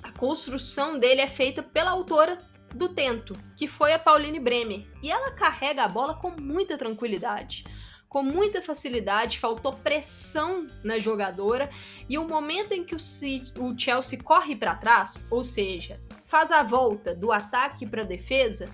a 0.03 0.11
construção 0.11 0.99
dele 0.99 1.21
é 1.21 1.27
feita 1.27 1.63
pela 1.63 1.91
autora 1.91 2.37
do 2.75 2.89
tento, 2.89 3.33
que 3.55 3.69
foi 3.69 3.93
a 3.93 3.99
Pauline 3.99 4.39
Bremer. 4.39 4.85
E 5.01 5.09
ela 5.09 5.31
carrega 5.31 5.83
a 5.83 5.87
bola 5.87 6.15
com 6.15 6.31
muita 6.31 6.77
tranquilidade, 6.77 7.63
com 8.09 8.21
muita 8.21 8.61
facilidade, 8.61 9.39
faltou 9.39 9.71
pressão 9.71 10.67
na 10.83 10.99
jogadora 10.99 11.69
e 12.09 12.17
o 12.17 12.27
momento 12.27 12.73
em 12.73 12.83
que 12.83 12.93
o 12.93 13.77
Chelsea 13.79 14.21
corre 14.21 14.57
para 14.57 14.75
trás, 14.75 15.25
ou 15.31 15.41
seja, 15.41 16.01
faz 16.25 16.51
a 16.51 16.63
volta 16.63 17.15
do 17.15 17.31
ataque 17.31 17.85
para 17.85 18.01
a 18.01 18.05
defesa, 18.05 18.69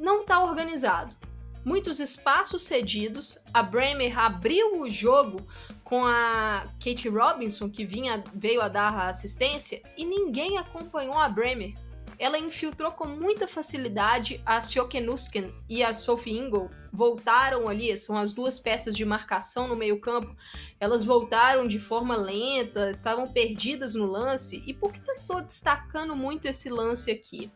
não 0.00 0.20
está 0.20 0.44
organizado. 0.44 1.16
Muitos 1.64 1.98
espaços 1.98 2.64
cedidos, 2.64 3.38
a 3.52 3.62
Bremer 3.62 4.18
abriu 4.18 4.80
o 4.80 4.90
jogo 4.90 5.46
com 5.86 6.04
a 6.04 6.66
Kate 6.82 7.08
Robinson, 7.08 7.70
que 7.70 7.84
vinha, 7.84 8.22
veio 8.34 8.60
a 8.60 8.68
dar 8.68 8.92
a 8.92 9.08
assistência, 9.08 9.80
e 9.96 10.04
ninguém 10.04 10.58
acompanhou 10.58 11.16
a 11.16 11.28
Bremer. 11.28 11.74
Ela 12.18 12.38
infiltrou 12.38 12.90
com 12.90 13.06
muita 13.06 13.46
facilidade 13.46 14.40
a 14.44 14.60
Sjoke 14.60 15.00
Nusken 15.00 15.54
e 15.68 15.84
a 15.84 15.94
Sophie 15.94 16.36
Ingle. 16.36 16.70
Voltaram 16.92 17.68
ali, 17.68 17.96
são 17.96 18.18
as 18.18 18.32
duas 18.32 18.58
peças 18.58 18.96
de 18.96 19.04
marcação 19.04 19.68
no 19.68 19.76
meio-campo. 19.76 20.34
Elas 20.80 21.04
voltaram 21.04 21.68
de 21.68 21.78
forma 21.78 22.16
lenta, 22.16 22.90
estavam 22.90 23.28
perdidas 23.28 23.94
no 23.94 24.06
lance. 24.06 24.64
E 24.66 24.74
por 24.74 24.92
que 24.92 25.08
eu 25.08 25.14
estou 25.14 25.40
destacando 25.40 26.16
muito 26.16 26.46
esse 26.46 26.68
lance 26.68 27.12
aqui? 27.12 27.48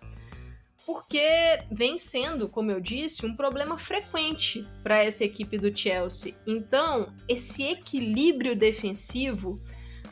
Porque 0.92 1.61
vem 1.70 1.96
sendo, 1.96 2.48
como 2.48 2.72
eu 2.72 2.81
disse, 2.81 3.24
um 3.24 3.37
problema 3.37 3.79
frequente 3.79 4.66
para 4.83 4.98
essa 4.98 5.24
equipe 5.24 5.57
do 5.57 5.76
Chelsea. 5.76 6.35
Então, 6.44 7.12
esse 7.29 7.62
equilíbrio 7.62 8.57
defensivo, 8.57 9.62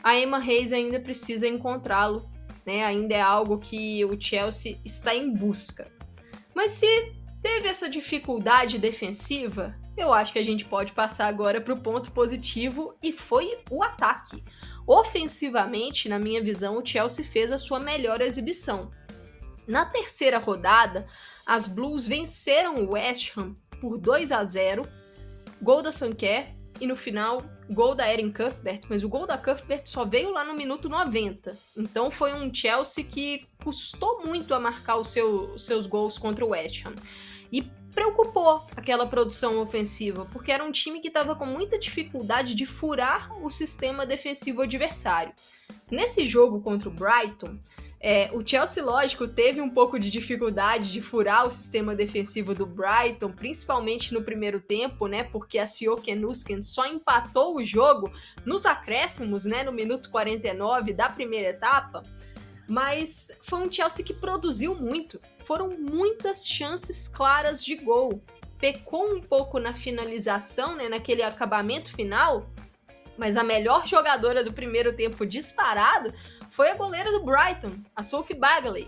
a 0.01 0.17
Emma 0.17 0.39
Reis 0.39 0.71
ainda 0.71 0.97
precisa 0.97 1.45
encontrá-lo, 1.45 2.29
né? 2.65 2.85
Ainda 2.85 3.13
é 3.13 3.19
algo 3.19 3.57
que 3.57 4.05
o 4.05 4.19
Chelsea 4.19 4.79
está 4.85 5.13
em 5.13 5.33
busca. 5.33 5.91
Mas 6.55 6.71
se 6.71 7.13
teve 7.41 7.67
essa 7.67 7.89
dificuldade 7.89 8.77
defensiva, 8.77 9.75
eu 9.97 10.13
acho 10.13 10.31
que 10.31 10.39
a 10.39 10.45
gente 10.45 10.63
pode 10.63 10.93
passar 10.93 11.27
agora 11.27 11.59
para 11.59 11.73
o 11.73 11.81
ponto 11.81 12.09
positivo 12.13 12.95
e 13.03 13.11
foi 13.11 13.57
o 13.69 13.83
ataque. 13.83 14.41
Ofensivamente, 14.87 16.07
na 16.07 16.17
minha 16.17 16.41
visão, 16.41 16.77
o 16.77 16.85
Chelsea 16.85 17.25
fez 17.25 17.51
a 17.51 17.57
sua 17.57 17.81
melhor 17.81 18.21
exibição. 18.21 18.89
Na 19.69 19.85
terceira 19.85 20.39
rodada, 20.39 21.05
as 21.45 21.67
Blues 21.67 22.07
venceram 22.07 22.77
o 22.77 22.93
West 22.93 23.37
Ham 23.37 23.55
por 23.79 23.99
2 23.99 24.31
a 24.31 24.43
0, 24.43 24.89
gol 25.61 25.83
da 25.83 25.91
Sanquer 25.91 26.55
e 26.81 26.87
no 26.87 26.95
final 26.95 27.43
gol 27.69 27.93
da 27.93 28.11
Erin 28.11 28.31
Cuthbert, 28.31 28.81
mas 28.89 29.03
o 29.03 29.09
gol 29.09 29.27
da 29.27 29.37
Cuthbert 29.37 29.83
só 29.85 30.05
veio 30.05 30.31
lá 30.31 30.43
no 30.43 30.55
minuto 30.55 30.89
90. 30.89 31.55
Então 31.77 32.09
foi 32.09 32.33
um 32.33 32.51
Chelsea 32.51 33.03
que 33.03 33.45
custou 33.63 34.25
muito 34.25 34.55
a 34.55 34.59
marcar 34.59 34.97
os 34.97 35.09
seu, 35.09 35.55
seus 35.55 35.85
gols 35.85 36.17
contra 36.17 36.43
o 36.43 36.49
West 36.49 36.83
Ham. 36.83 36.95
E 37.51 37.61
preocupou 37.93 38.65
aquela 38.75 39.05
produção 39.05 39.61
ofensiva, 39.61 40.25
porque 40.33 40.51
era 40.51 40.63
um 40.63 40.71
time 40.71 40.99
que 40.99 41.09
estava 41.09 41.35
com 41.35 41.45
muita 41.45 41.77
dificuldade 41.77 42.55
de 42.55 42.65
furar 42.65 43.31
o 43.43 43.51
sistema 43.51 44.03
defensivo 44.03 44.63
adversário. 44.63 45.31
Nesse 45.91 46.25
jogo 46.25 46.59
contra 46.59 46.89
o 46.89 46.91
Brighton, 46.91 47.59
é, 48.01 48.29
o 48.31 48.41
Chelsea, 48.47 48.81
lógico, 48.83 49.27
teve 49.27 49.59
um 49.59 49.69
pouco 49.69 49.99
de 49.99 50.09
dificuldade 50.09 50.89
de 50.89 51.01
furar 51.01 51.45
o 51.45 51.51
sistema 51.51 51.93
defensivo 51.93 52.55
do 52.55 52.65
Brighton, 52.65 53.29
principalmente 53.29 54.13
no 54.13 54.21
primeiro 54.21 54.61
tempo, 54.61 55.05
né? 55.05 55.25
Porque 55.25 55.59
a 55.59 55.65
Sioke 55.65 56.15
Nusken 56.15 56.61
só 56.61 56.85
empatou 56.85 57.57
o 57.57 57.65
jogo 57.65 58.09
nos 58.45 58.65
acréscimos, 58.65 59.43
né? 59.43 59.63
No 59.63 59.73
minuto 59.73 60.09
49 60.09 60.93
da 60.93 61.09
primeira 61.09 61.49
etapa. 61.49 62.01
Mas 62.69 63.37
foi 63.41 63.59
um 63.59 63.71
Chelsea 63.71 64.05
que 64.05 64.13
produziu 64.13 64.75
muito. 64.75 65.19
Foram 65.43 65.69
muitas 65.77 66.47
chances 66.47 67.05
claras 67.05 67.65
de 67.65 67.75
gol. 67.75 68.23
Pecou 68.59 69.13
um 69.13 69.19
pouco 69.19 69.59
na 69.59 69.73
finalização, 69.73 70.73
né? 70.73 70.87
Naquele 70.87 71.21
acabamento 71.21 71.93
final. 71.93 72.49
Mas 73.17 73.35
a 73.35 73.43
melhor 73.43 73.85
jogadora 73.85 74.41
do 74.41 74.53
primeiro 74.53 74.93
tempo 74.93 75.25
disparado 75.25 76.13
foi 76.59 76.71
a 76.71 76.75
goleira 76.75 77.09
do 77.13 77.23
Brighton, 77.23 77.71
a 77.95 78.03
Sophie 78.03 78.35
Bagley. 78.35 78.85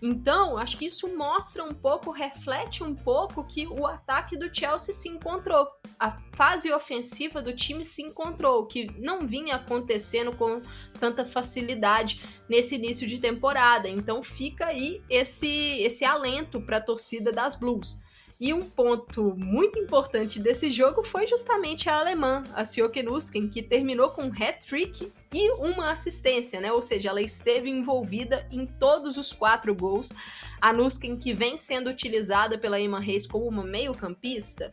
Então, 0.00 0.56
acho 0.56 0.78
que 0.78 0.84
isso 0.84 1.08
mostra 1.16 1.64
um 1.64 1.74
pouco, 1.74 2.12
reflete 2.12 2.84
um 2.84 2.94
pouco 2.94 3.42
que 3.42 3.66
o 3.66 3.84
ataque 3.84 4.36
do 4.36 4.48
Chelsea 4.54 4.94
se 4.94 5.08
encontrou. 5.08 5.66
A 5.98 6.12
fase 6.36 6.72
ofensiva 6.72 7.42
do 7.42 7.52
time 7.52 7.84
se 7.84 8.00
encontrou, 8.00 8.64
que 8.64 8.86
não 8.96 9.26
vinha 9.26 9.56
acontecendo 9.56 10.30
com 10.36 10.60
tanta 11.00 11.24
facilidade 11.24 12.22
nesse 12.48 12.76
início 12.76 13.08
de 13.08 13.20
temporada. 13.20 13.88
Então, 13.88 14.22
fica 14.22 14.66
aí 14.66 15.02
esse, 15.10 15.82
esse 15.82 16.04
alento 16.04 16.60
para 16.60 16.76
a 16.76 16.80
torcida 16.80 17.32
das 17.32 17.56
Blues. 17.56 18.00
E 18.40 18.54
um 18.54 18.62
ponto 18.62 19.34
muito 19.36 19.78
importante 19.78 20.40
desse 20.40 20.70
jogo 20.70 21.02
foi 21.02 21.26
justamente 21.26 21.90
a 21.90 21.98
alemã, 21.98 22.42
a 22.54 22.64
Sjoke 22.64 23.02
Nusken, 23.02 23.50
que 23.50 23.62
terminou 23.62 24.08
com 24.08 24.22
um 24.22 24.32
hat-trick 24.32 25.12
e 25.30 25.50
uma 25.52 25.90
assistência, 25.90 26.58
né? 26.58 26.72
Ou 26.72 26.80
seja, 26.80 27.10
ela 27.10 27.20
esteve 27.20 27.68
envolvida 27.68 28.48
em 28.50 28.64
todos 28.64 29.18
os 29.18 29.30
quatro 29.30 29.74
gols. 29.74 30.10
A 30.58 30.72
Nusken, 30.72 31.18
que 31.18 31.34
vem 31.34 31.58
sendo 31.58 31.90
utilizada 31.90 32.56
pela 32.56 32.80
Emma 32.80 32.98
Reis 32.98 33.26
como 33.26 33.46
uma 33.46 33.62
meio-campista, 33.62 34.72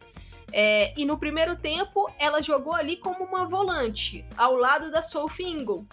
é, 0.54 0.94
e 0.98 1.06
no 1.06 1.18
primeiro 1.18 1.58
tempo 1.58 2.10
ela 2.18 2.42
jogou 2.42 2.74
ali 2.74 2.96
como 2.96 3.26
uma 3.26 3.46
volante, 3.46 4.26
ao 4.38 4.56
lado 4.56 4.90
da 4.90 5.02
Sophie 5.02 5.46
Ingle. 5.46 5.86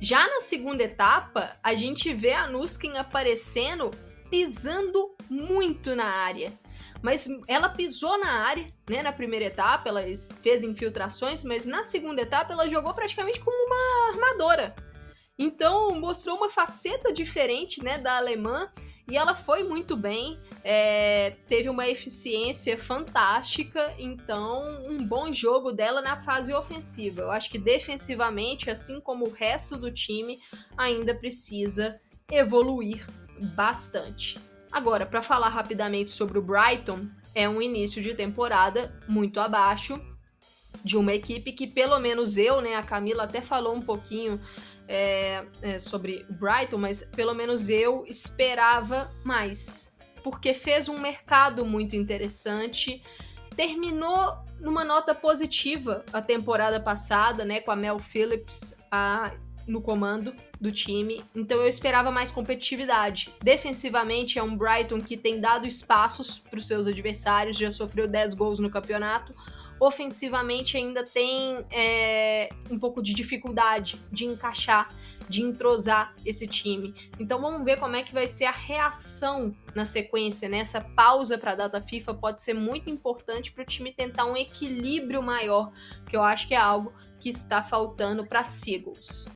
Já 0.00 0.26
na 0.26 0.40
segunda 0.40 0.82
etapa, 0.82 1.56
a 1.62 1.72
gente 1.74 2.12
vê 2.12 2.32
a 2.32 2.48
Nusken 2.48 2.98
aparecendo 2.98 3.92
pisando 4.28 5.14
muito 5.28 5.94
na 5.94 6.06
área. 6.06 6.52
Mas 7.02 7.28
ela 7.48 7.68
pisou 7.68 8.18
na 8.18 8.30
área, 8.46 8.68
né? 8.88 9.02
Na 9.02 9.12
primeira 9.12 9.46
etapa, 9.46 9.88
ela 9.88 10.02
fez 10.42 10.62
infiltrações, 10.62 11.42
mas 11.44 11.66
na 11.66 11.82
segunda 11.82 12.22
etapa 12.22 12.52
ela 12.52 12.68
jogou 12.68 12.92
praticamente 12.92 13.40
como 13.40 13.56
uma 13.66 14.10
armadora. 14.12 14.74
Então 15.38 15.98
mostrou 15.98 16.36
uma 16.36 16.50
faceta 16.50 17.10
diferente, 17.10 17.82
né, 17.82 17.96
da 17.96 18.18
alemã 18.18 18.70
e 19.08 19.16
ela 19.16 19.34
foi 19.34 19.64
muito 19.64 19.96
bem. 19.96 20.38
É, 20.62 21.34
teve 21.48 21.70
uma 21.70 21.88
eficiência 21.88 22.76
fantástica, 22.76 23.94
então 23.98 24.86
um 24.86 24.98
bom 24.98 25.32
jogo 25.32 25.72
dela 25.72 26.02
na 26.02 26.20
fase 26.20 26.52
ofensiva. 26.52 27.22
Eu 27.22 27.30
acho 27.30 27.50
que 27.50 27.58
defensivamente, 27.58 28.70
assim 28.70 29.00
como 29.00 29.26
o 29.26 29.32
resto 29.32 29.78
do 29.78 29.90
time, 29.90 30.38
ainda 30.76 31.14
precisa 31.14 31.98
evoluir 32.30 33.06
bastante. 33.56 34.38
Agora, 34.70 35.04
para 35.04 35.22
falar 35.22 35.48
rapidamente 35.48 36.10
sobre 36.10 36.38
o 36.38 36.42
Brighton, 36.42 37.08
é 37.34 37.48
um 37.48 37.60
início 37.60 38.02
de 38.02 38.14
temporada 38.14 38.94
muito 39.08 39.40
abaixo 39.40 40.00
de 40.84 40.96
uma 40.96 41.12
equipe 41.12 41.52
que, 41.52 41.66
pelo 41.66 41.98
menos 41.98 42.36
eu, 42.38 42.60
né, 42.60 42.74
a 42.74 42.82
Camila 42.82 43.24
até 43.24 43.40
falou 43.40 43.74
um 43.74 43.82
pouquinho 43.82 44.40
é, 44.88 45.44
é, 45.62 45.78
sobre 45.78 46.26
o 46.28 46.32
Brighton, 46.32 46.78
mas 46.78 47.02
pelo 47.14 47.34
menos 47.34 47.68
eu 47.68 48.04
esperava 48.06 49.10
mais, 49.24 49.94
porque 50.22 50.54
fez 50.54 50.88
um 50.88 50.98
mercado 50.98 51.64
muito 51.64 51.94
interessante, 51.94 53.02
terminou 53.54 54.38
numa 54.60 54.84
nota 54.84 55.14
positiva 55.14 56.04
a 56.12 56.22
temporada 56.22 56.80
passada, 56.80 57.44
né, 57.44 57.60
com 57.60 57.70
a 57.70 57.76
Mel 57.76 57.98
Phillips 57.98 58.76
a, 58.90 59.32
no 59.66 59.80
comando 59.80 60.34
do 60.60 60.70
time, 60.70 61.22
então 61.34 61.60
eu 61.60 61.68
esperava 61.68 62.10
mais 62.10 62.30
competitividade. 62.30 63.32
Defensivamente 63.42 64.38
é 64.38 64.42
um 64.42 64.56
Brighton 64.56 65.00
que 65.00 65.16
tem 65.16 65.40
dado 65.40 65.66
espaços 65.66 66.38
para 66.38 66.58
os 66.58 66.66
seus 66.66 66.86
adversários, 66.86 67.56
já 67.56 67.70
sofreu 67.70 68.06
10 68.06 68.34
gols 68.34 68.58
no 68.58 68.70
campeonato. 68.70 69.34
Ofensivamente 69.78 70.76
ainda 70.76 71.02
tem 71.02 71.64
é, 71.70 72.50
um 72.70 72.78
pouco 72.78 73.02
de 73.02 73.14
dificuldade 73.14 73.98
de 74.12 74.26
encaixar, 74.26 74.94
de 75.26 75.40
entrosar 75.40 76.14
esse 76.26 76.46
time. 76.46 76.94
Então 77.18 77.40
vamos 77.40 77.64
ver 77.64 77.80
como 77.80 77.96
é 77.96 78.02
que 78.02 78.12
vai 78.12 78.28
ser 78.28 78.44
a 78.44 78.50
reação 78.50 79.56
na 79.74 79.86
sequência, 79.86 80.50
né? 80.50 80.58
Essa 80.58 80.82
pausa 80.82 81.38
para 81.38 81.52
a 81.52 81.54
data 81.54 81.80
FIFA 81.80 82.12
pode 82.12 82.42
ser 82.42 82.52
muito 82.52 82.90
importante 82.90 83.50
para 83.52 83.62
o 83.62 83.66
time 83.66 83.90
tentar 83.90 84.26
um 84.26 84.36
equilíbrio 84.36 85.22
maior, 85.22 85.72
que 86.06 86.14
eu 86.14 86.22
acho 86.22 86.46
que 86.46 86.54
é 86.54 86.58
algo 86.58 86.92
que 87.20 87.28
está 87.28 87.62
faltando 87.62 88.24
para 88.24 88.42
Seagulls. 88.44 89.26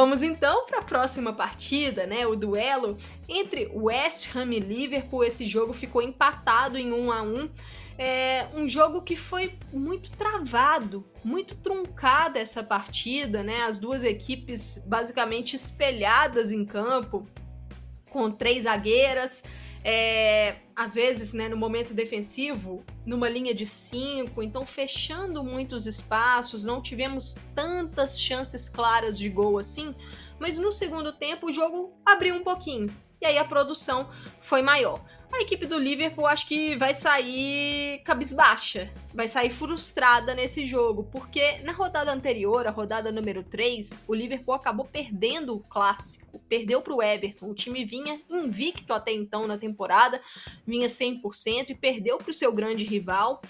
Vamos 0.00 0.22
então 0.22 0.64
para 0.64 0.78
a 0.78 0.82
próxima 0.82 1.30
partida, 1.30 2.06
né? 2.06 2.26
O 2.26 2.34
duelo 2.34 2.96
entre 3.28 3.70
West 3.70 4.34
Ham 4.34 4.50
e 4.54 4.58
Liverpool. 4.58 5.22
Esse 5.22 5.46
jogo 5.46 5.74
ficou 5.74 6.00
empatado 6.00 6.78
em 6.78 6.90
1 6.90 7.12
a 7.12 7.20
1. 7.20 7.50
É 7.98 8.46
um 8.54 8.66
jogo 8.66 9.02
que 9.02 9.14
foi 9.14 9.52
muito 9.70 10.10
travado, 10.12 11.04
muito 11.22 11.54
truncada 11.54 12.38
essa 12.38 12.62
partida, 12.62 13.42
né? 13.42 13.60
As 13.64 13.78
duas 13.78 14.02
equipes 14.02 14.82
basicamente 14.86 15.54
espelhadas 15.54 16.50
em 16.50 16.64
campo, 16.64 17.28
com 18.08 18.30
três 18.30 18.64
zagueiras. 18.64 19.44
É, 19.82 20.56
às 20.76 20.94
vezes, 20.94 21.32
né, 21.32 21.48
no 21.48 21.56
momento 21.56 21.94
defensivo, 21.94 22.84
numa 23.04 23.28
linha 23.28 23.54
de 23.54 23.66
cinco, 23.66 24.42
então 24.42 24.66
fechando 24.66 25.42
muitos 25.42 25.86
espaços, 25.86 26.64
não 26.64 26.82
tivemos 26.82 27.36
tantas 27.54 28.20
chances 28.20 28.68
claras 28.68 29.18
de 29.18 29.28
gol 29.28 29.58
assim, 29.58 29.94
mas 30.38 30.58
no 30.58 30.70
segundo 30.70 31.12
tempo 31.12 31.46
o 31.48 31.52
jogo 31.52 31.92
abriu 32.04 32.34
um 32.34 32.44
pouquinho 32.44 32.94
e 33.20 33.26
aí 33.26 33.38
a 33.38 33.44
produção 33.44 34.08
foi 34.40 34.62
maior 34.62 35.00
a 35.32 35.42
equipe 35.42 35.66
do 35.66 35.78
Liverpool 35.78 36.26
acho 36.26 36.46
que 36.46 36.76
vai 36.76 36.92
sair 36.94 38.02
cabisbaixa, 38.04 38.90
vai 39.14 39.28
sair 39.28 39.50
frustrada 39.50 40.34
nesse 40.34 40.66
jogo, 40.66 41.08
porque 41.10 41.58
na 41.58 41.72
rodada 41.72 42.12
anterior, 42.12 42.66
a 42.66 42.70
rodada 42.70 43.12
número 43.12 43.42
3, 43.42 44.04
o 44.08 44.14
Liverpool 44.14 44.54
acabou 44.54 44.86
perdendo 44.86 45.54
o 45.54 45.60
clássico, 45.60 46.38
perdeu 46.48 46.82
para 46.82 46.94
o 46.94 47.02
Everton. 47.02 47.50
O 47.50 47.54
time 47.54 47.84
vinha 47.84 48.20
invicto 48.28 48.92
até 48.92 49.12
então 49.12 49.46
na 49.46 49.56
temporada, 49.56 50.20
vinha 50.66 50.88
100% 50.88 51.70
e 51.70 51.74
perdeu 51.74 52.18
para 52.18 52.30
o 52.30 52.34
seu 52.34 52.52
grande 52.52 52.84
rival. 52.84 53.40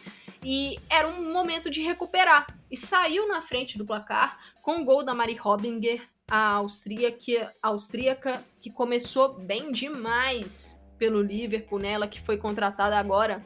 E 0.43 0.79
era 0.89 1.07
um 1.07 1.33
momento 1.33 1.71
de 1.71 1.83
recuperar. 1.83 2.47
E 2.71 2.77
saiu 2.77 3.29
na 3.29 3.43
frente 3.43 3.77
do 3.77 3.85
placar 3.85 4.39
com 4.63 4.81
o 4.81 4.85
gol 4.85 5.03
da 5.03 5.15
Mari 5.15 5.35
Robinger, 5.35 6.03
a 6.27 6.53
austríaca, 6.53 7.55
a 7.63 7.69
austríaca 7.69 8.43
que 8.61 8.71
começou 8.71 9.35
bem 9.35 9.73
demais 9.73 10.80
pelo 11.01 11.23
Liverpool, 11.23 11.79
né? 11.79 11.93
Ela 11.93 12.07
que 12.07 12.21
foi 12.21 12.37
contratada 12.37 12.97
agora 12.97 13.43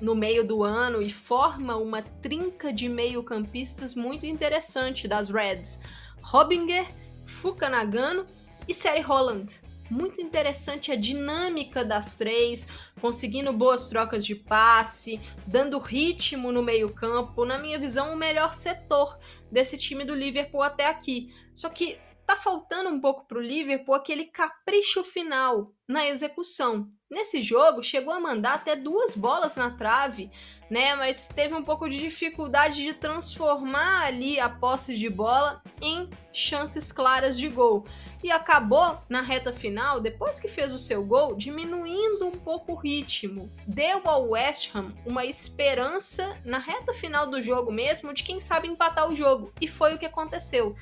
no 0.00 0.14
meio 0.14 0.46
do 0.46 0.62
ano 0.62 1.02
e 1.02 1.10
forma 1.10 1.76
uma 1.76 2.00
trinca 2.00 2.72
de 2.72 2.88
meio-campistas 2.88 3.96
muito 3.96 4.24
interessante 4.24 5.08
das 5.08 5.28
Reds. 5.28 5.82
Robinger, 6.22 6.86
Fuka 7.26 7.68
Nagano 7.68 8.24
e 8.68 8.72
Seri 8.72 9.00
Holland. 9.00 9.60
Muito 9.90 10.20
interessante 10.20 10.92
a 10.92 10.96
dinâmica 10.96 11.84
das 11.84 12.14
três, 12.14 12.68
conseguindo 13.00 13.52
boas 13.52 13.88
trocas 13.88 14.24
de 14.24 14.36
passe, 14.36 15.20
dando 15.46 15.78
ritmo 15.78 16.52
no 16.52 16.62
meio-campo. 16.62 17.44
Na 17.44 17.58
minha 17.58 17.78
visão, 17.78 18.12
o 18.12 18.16
melhor 18.16 18.54
setor 18.54 19.18
desse 19.50 19.76
time 19.76 20.04
do 20.04 20.14
Liverpool 20.14 20.62
até 20.62 20.86
aqui. 20.86 21.34
Só 21.52 21.68
que 21.70 21.98
tá 22.28 22.36
faltando 22.36 22.90
um 22.90 23.00
pouco 23.00 23.24
para 23.24 23.38
o 23.38 23.42
Liverpool 23.42 23.94
aquele 23.94 24.26
capricho 24.26 25.02
final 25.02 25.72
na 25.88 26.06
execução. 26.06 26.86
Nesse 27.10 27.40
jogo, 27.40 27.82
chegou 27.82 28.12
a 28.12 28.20
mandar 28.20 28.52
até 28.52 28.76
duas 28.76 29.14
bolas 29.14 29.56
na 29.56 29.70
trave, 29.70 30.30
né? 30.68 30.94
Mas 30.94 31.28
teve 31.28 31.54
um 31.54 31.62
pouco 31.62 31.88
de 31.88 31.98
dificuldade 31.98 32.82
de 32.82 32.92
transformar 32.92 34.04
ali 34.04 34.38
a 34.38 34.50
posse 34.50 34.94
de 34.94 35.08
bola 35.08 35.62
em 35.80 36.10
chances 36.30 36.92
claras 36.92 37.38
de 37.38 37.48
gol. 37.48 37.86
E 38.22 38.30
acabou 38.30 38.98
na 39.08 39.22
reta 39.22 39.50
final, 39.50 39.98
depois 39.98 40.38
que 40.38 40.48
fez 40.48 40.70
o 40.70 40.78
seu 40.78 41.02
gol, 41.02 41.34
diminuindo 41.34 42.26
um 42.26 42.32
pouco 42.32 42.72
o 42.72 42.76
ritmo. 42.76 43.50
Deu 43.66 44.02
ao 44.04 44.30
West 44.30 44.74
Ham 44.74 44.92
uma 45.06 45.24
esperança 45.24 46.36
na 46.44 46.58
reta 46.58 46.92
final 46.92 47.26
do 47.26 47.40
jogo 47.40 47.72
mesmo 47.72 48.12
de 48.12 48.22
quem 48.22 48.38
sabe 48.38 48.68
empatar 48.68 49.08
o 49.08 49.14
jogo. 49.14 49.50
E 49.58 49.66
foi 49.66 49.94
o 49.94 49.98
que 49.98 50.04
aconteceu. 50.04 50.76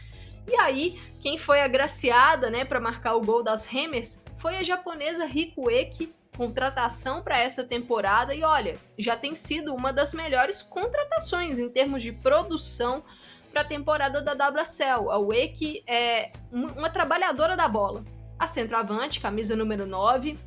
E 0.49 0.55
aí, 0.57 1.01
quem 1.21 1.37
foi 1.37 1.61
agraciada, 1.61 2.49
né, 2.51 2.65
para 2.65 2.81
marcar 2.81 3.15
o 3.15 3.21
gol 3.21 3.43
das 3.43 3.67
Hammers 3.73 4.23
foi 4.39 4.57
a 4.57 4.63
japonesa 4.63 5.25
Riku 5.25 5.71
Eki, 5.71 6.15
contratação 6.37 7.23
para 7.23 7.39
essa 7.39 7.65
temporada 7.65 8.35
e 8.35 8.43
olha, 8.43 8.79
já 8.99 9.17
tem 9.17 9.35
sido 9.35 9.75
uma 9.75 9.93
das 9.93 10.13
melhores 10.13 10.63
contratações 10.63 11.59
em 11.59 11.69
termos 11.69 12.03
de 12.03 12.13
produção 12.13 13.03
para 13.51 13.63
a 13.63 13.65
temporada 13.65 14.21
da 14.21 14.35
WSL. 14.49 15.11
A 15.11 15.19
Weki 15.19 15.83
é 15.87 16.31
uma 16.53 16.91
trabalhadora 16.91 17.57
da 17.57 17.67
bola. 17.67 18.05
A 18.39 18.47
centroavante, 18.47 19.19
camisa 19.19 19.57
número 19.57 19.87
9, 19.87 20.39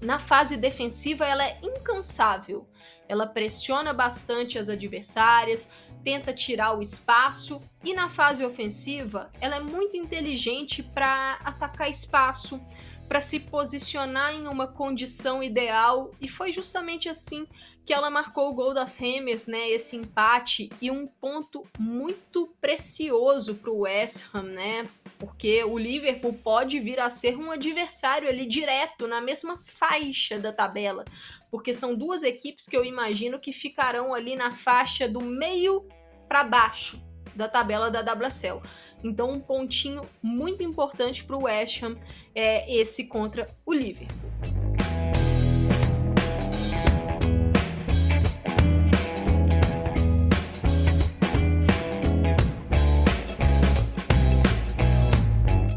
na 0.00 0.18
fase 0.18 0.56
defensiva 0.56 1.24
ela 1.24 1.46
é 1.46 1.56
incansável. 1.62 2.66
Ela 3.08 3.28
pressiona 3.28 3.92
bastante 3.92 4.58
as 4.58 4.68
adversárias, 4.68 5.70
tenta 6.04 6.32
tirar 6.32 6.76
o 6.76 6.82
espaço 6.82 7.60
e 7.84 7.94
na 7.94 8.08
fase 8.08 8.44
ofensiva 8.44 9.30
ela 9.40 9.56
é 9.56 9.60
muito 9.60 9.96
inteligente 9.96 10.82
para 10.82 11.38
atacar 11.44 11.90
espaço, 11.90 12.60
para 13.08 13.20
se 13.20 13.40
posicionar 13.40 14.34
em 14.34 14.46
uma 14.46 14.66
condição 14.66 15.42
ideal 15.42 16.10
e 16.20 16.28
foi 16.28 16.52
justamente 16.52 17.08
assim 17.08 17.46
que 17.84 17.92
ela 17.92 18.10
marcou 18.10 18.48
o 18.48 18.54
gol 18.54 18.72
das 18.72 19.00
Hammers, 19.00 19.46
né? 19.46 19.68
Esse 19.68 19.96
empate 19.96 20.70
e 20.80 20.90
um 20.90 21.06
ponto 21.06 21.66
muito 21.78 22.54
precioso 22.60 23.56
para 23.56 23.70
o 23.70 23.80
West 23.80 24.24
Ham, 24.32 24.44
né? 24.44 24.88
Porque 25.18 25.64
o 25.64 25.76
Liverpool 25.76 26.32
pode 26.34 26.78
vir 26.78 27.00
a 27.00 27.10
ser 27.10 27.36
um 27.36 27.50
adversário 27.50 28.28
ali 28.28 28.46
direto 28.46 29.08
na 29.08 29.20
mesma 29.20 29.60
faixa 29.64 30.38
da 30.38 30.52
tabela, 30.52 31.04
porque 31.52 31.74
são 31.74 31.94
duas 31.94 32.22
equipes 32.22 32.66
que 32.66 32.74
eu 32.74 32.82
imagino 32.82 33.38
que 33.38 33.52
ficarão 33.52 34.14
ali 34.14 34.34
na 34.34 34.50
faixa 34.50 35.06
do 35.06 35.20
meio 35.20 35.86
para 36.26 36.42
baixo 36.42 36.98
da 37.36 37.46
tabela 37.46 37.90
da 37.90 38.00
WSL. 38.00 38.62
Então, 39.04 39.30
um 39.30 39.38
pontinho 39.38 40.00
muito 40.22 40.62
importante 40.62 41.22
para 41.22 41.36
o 41.36 41.42
West 41.42 41.82
Ham 41.82 41.98
é 42.34 42.74
esse 42.74 43.06
contra 43.06 43.46
o 43.66 43.74
Liverpool. 43.74 44.30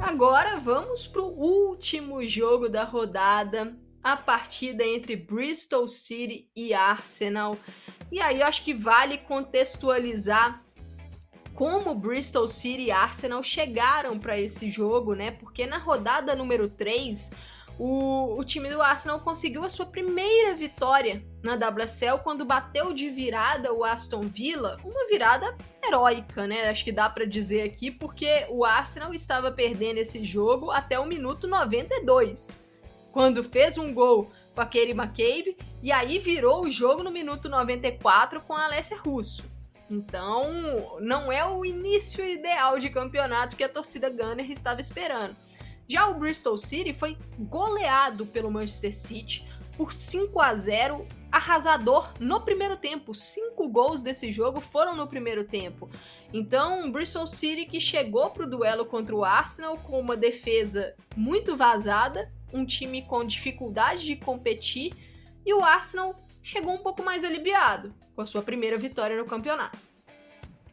Agora 0.02 0.58
vamos 0.58 1.06
para 1.06 1.22
o 1.22 1.38
último 1.38 2.24
jogo 2.24 2.70
da 2.70 2.86
rodada, 2.86 3.78
a 4.06 4.16
partida 4.16 4.86
entre 4.86 5.16
Bristol 5.16 5.88
City 5.88 6.47
e 6.56 6.76
Arsenal. 6.76 7.58
E 8.12 8.22
aí 8.22 8.39
eu 8.39 8.45
acho 8.45 8.64
que 8.64 8.72
vale 8.72 9.18
contextualizar 9.18 10.64
como 11.56 11.95
Bristol 11.95 12.47
City 12.47 12.84
e 12.84 12.91
Arsenal 12.91 13.41
chegaram 13.41 14.20
para 14.20 14.39
esse 14.39 14.70
jogo, 14.70 15.16
né? 15.16 15.32
Porque 15.32 15.66
na 15.66 15.80
rodada 15.80 16.36
número 16.36 16.70
3, 16.70 17.32
o, 17.80 18.38
o, 18.38 18.43
time 18.43 18.70
do 18.70 18.80
Arsenal 18.80 19.22
conseguiu 19.22 19.64
a 19.64 19.70
sua 19.70 19.88
primeira 19.88 20.53
vitória 20.53 21.26
na 21.43 21.56
WSL 21.56 22.20
quando 22.24 22.45
bateu 22.45 22.93
de 22.93 23.10
virada 23.10 23.74
o 23.74 23.84
Aston 23.84 24.22
Villa, 24.22 24.78
uma 24.84 25.08
virada 25.08 25.58
heróica, 25.84 26.45
né? 26.45 26.70
Acho 26.70 26.84
que 26.84 26.91
dá 26.91 27.10
para 27.10 27.26
dizer 27.26 27.64
aqui, 27.64 27.89
porque 27.89 28.45
o 28.49 28.64
Arsenal 28.64 29.16
estava 29.16 29.51
perdendo 29.51 29.97
esse 29.97 30.24
jogo 30.24 30.70
até 30.70 30.99
o 30.99 31.08
minuto 31.08 31.47
92, 31.47 32.64
quando 33.16 33.45
fez 33.45 33.78
um 33.78 33.93
gol 33.93 34.30
com 34.53 34.59
a 34.59 34.66
Kerry 34.66 34.91
McCabe 34.91 35.55
e 35.82 35.89
aí 35.89 36.20
virou 36.20 36.66
o 36.66 36.70
jogo 36.70 37.01
no 37.01 37.09
minuto 37.09 37.47
94 37.47 38.41
com 38.41 38.51
a 38.51 38.66
Alessia 38.66 38.97
Russo. 38.97 39.41
Então, 39.89 40.97
não 40.99 41.32
é 41.32 41.45
o 41.45 41.63
início 41.63 42.28
ideal 42.28 42.78
de 42.78 42.89
campeonato 42.89 43.55
que 43.55 43.63
a 43.63 43.70
torcida 43.70 44.09
Gunner 44.09 44.51
estava 44.51 44.82
esperando. 44.82 45.34
Já 45.88 46.09
o 46.09 46.16
Bristol 46.16 46.57
City 46.57 46.93
foi 46.93 47.18
goleado 47.39 48.26
pelo 48.26 48.51
Manchester 48.51 48.93
City 48.93 49.47
por 49.78 49.93
5 49.93 50.38
a 50.41 50.53
0, 50.53 51.07
arrasador 51.32 52.11
no 52.20 52.41
primeiro 52.41 52.76
tempo. 52.76 53.13
Cinco 53.13 53.70
gols 53.70 54.01
desse 54.01 54.30
jogo 54.30 54.59
foram 54.59 54.93
no 54.93 55.07
primeiro 55.07 55.45
tempo. 55.45 55.89
Então, 56.34 56.91
Bristol 56.91 57.28
City 57.28 57.66
que 57.66 57.80
chegou 57.80 58.30
para 58.32 58.43
o 58.43 58.49
duelo 58.49 58.86
contra 58.86 59.16
o 59.16 59.24
Arsenal 59.24 59.78
com 59.78 60.01
uma 60.01 60.18
defesa 60.18 60.93
muito 61.16 61.55
vazada, 61.55 62.30
um 62.54 62.66
time 62.66 63.02
com 63.04 63.26
dificuldade 63.26 64.06
de 64.06 64.16
competir 64.16 64.93
e 65.46 65.54
o 65.54 65.64
Arsenal 65.64 66.26
chegou 66.41 66.74
um 66.74 66.80
pouco 66.80 67.04
mais 67.04 67.24
aliviado 67.24 67.93
com 68.16 68.22
a 68.22 68.26
sua 68.26 68.41
primeira 68.41 68.78
vitória 68.78 69.18
no 69.18 69.26
campeonato. 69.26 69.78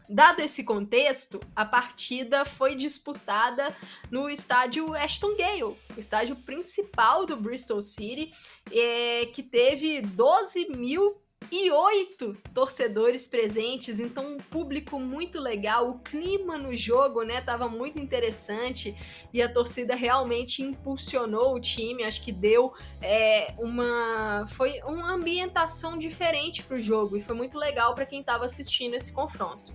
Dado 0.08 0.40
esse 0.40 0.62
contexto, 0.62 1.40
a 1.56 1.64
partida 1.64 2.44
foi 2.44 2.74
disputada 2.74 3.74
no 4.10 4.28
estádio 4.28 4.92
Ashton 4.94 5.36
Gale, 5.36 5.62
o 5.62 5.78
estádio 5.96 6.36
principal 6.36 7.24
do 7.24 7.36
Bristol 7.36 7.80
City, 7.80 8.30
é, 8.70 9.26
que 9.26 9.42
teve 9.42 10.02
12 10.02 10.68
mil 10.68 11.21
e 11.50 11.70
oito 11.70 12.36
torcedores 12.54 13.26
presentes, 13.26 13.98
então 13.98 14.34
um 14.34 14.38
público 14.38 14.98
muito 15.00 15.40
legal, 15.40 15.90
o 15.90 15.98
clima 15.98 16.58
no 16.58 16.74
jogo, 16.74 17.22
né, 17.22 17.40
tava 17.40 17.68
muito 17.68 17.98
interessante 17.98 18.96
e 19.32 19.40
a 19.42 19.52
torcida 19.52 19.94
realmente 19.94 20.62
impulsionou 20.62 21.54
o 21.54 21.60
time, 21.60 22.04
acho 22.04 22.22
que 22.22 22.32
deu 22.32 22.72
é, 23.00 23.54
uma 23.58 24.46
foi 24.48 24.80
uma 24.84 25.12
ambientação 25.12 25.98
diferente 25.98 26.62
para 26.62 26.76
o 26.76 26.80
jogo 26.80 27.16
e 27.16 27.22
foi 27.22 27.34
muito 27.34 27.58
legal 27.58 27.94
para 27.94 28.06
quem 28.06 28.20
estava 28.20 28.44
assistindo 28.44 28.94
esse 28.94 29.12
confronto. 29.12 29.72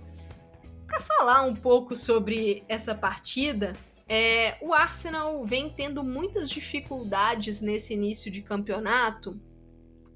Para 0.86 1.00
falar 1.00 1.42
um 1.42 1.54
pouco 1.54 1.94
sobre 1.94 2.64
essa 2.68 2.94
partida, 2.94 3.74
é, 4.08 4.56
o 4.62 4.72
Arsenal 4.72 5.44
vem 5.44 5.68
tendo 5.68 6.02
muitas 6.02 6.48
dificuldades 6.48 7.60
nesse 7.60 7.92
início 7.92 8.30
de 8.30 8.40
campeonato 8.40 9.38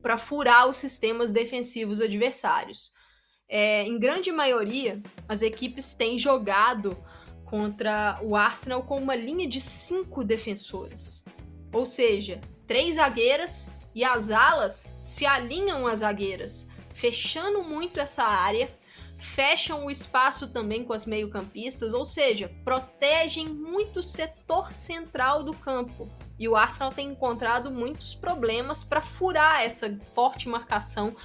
para 0.02 0.18
furar 0.18 0.68
os 0.68 0.76
sistemas 0.76 1.30
defensivos 1.30 2.00
adversários. 2.00 2.92
É, 3.48 3.84
em 3.84 3.98
grande 3.98 4.32
maioria, 4.32 5.00
as 5.28 5.42
equipes 5.42 5.94
têm 5.94 6.18
jogado 6.18 6.96
contra 7.44 8.18
o 8.22 8.34
Arsenal 8.34 8.82
com 8.82 8.98
uma 8.98 9.14
linha 9.14 9.46
de 9.46 9.60
cinco 9.60 10.24
defensoras. 10.24 11.24
Ou 11.72 11.86
seja, 11.86 12.40
três 12.66 12.96
zagueiras 12.96 13.70
e 13.94 14.02
as 14.02 14.30
alas 14.30 14.96
se 15.00 15.26
alinham 15.26 15.86
às 15.86 16.00
zagueiras, 16.00 16.68
fechando 16.94 17.62
muito 17.62 18.00
essa 18.00 18.24
área, 18.24 18.70
fecham 19.22 19.86
o 19.86 19.90
espaço 19.90 20.48
também 20.48 20.84
com 20.84 20.92
as 20.92 21.06
meio-campistas, 21.06 21.94
ou 21.94 22.04
seja, 22.04 22.50
protegem 22.64 23.48
muito 23.48 24.00
o 24.00 24.02
setor 24.02 24.72
central 24.72 25.44
do 25.44 25.54
campo. 25.54 26.08
E 26.38 26.48
o 26.48 26.56
Arsenal 26.56 26.92
tem 26.92 27.10
encontrado 27.10 27.70
muitos 27.70 28.14
problemas 28.14 28.82
para 28.82 29.00
furar 29.00 29.62
essa 29.62 29.98
forte 30.14 30.48
marcação 30.48 31.16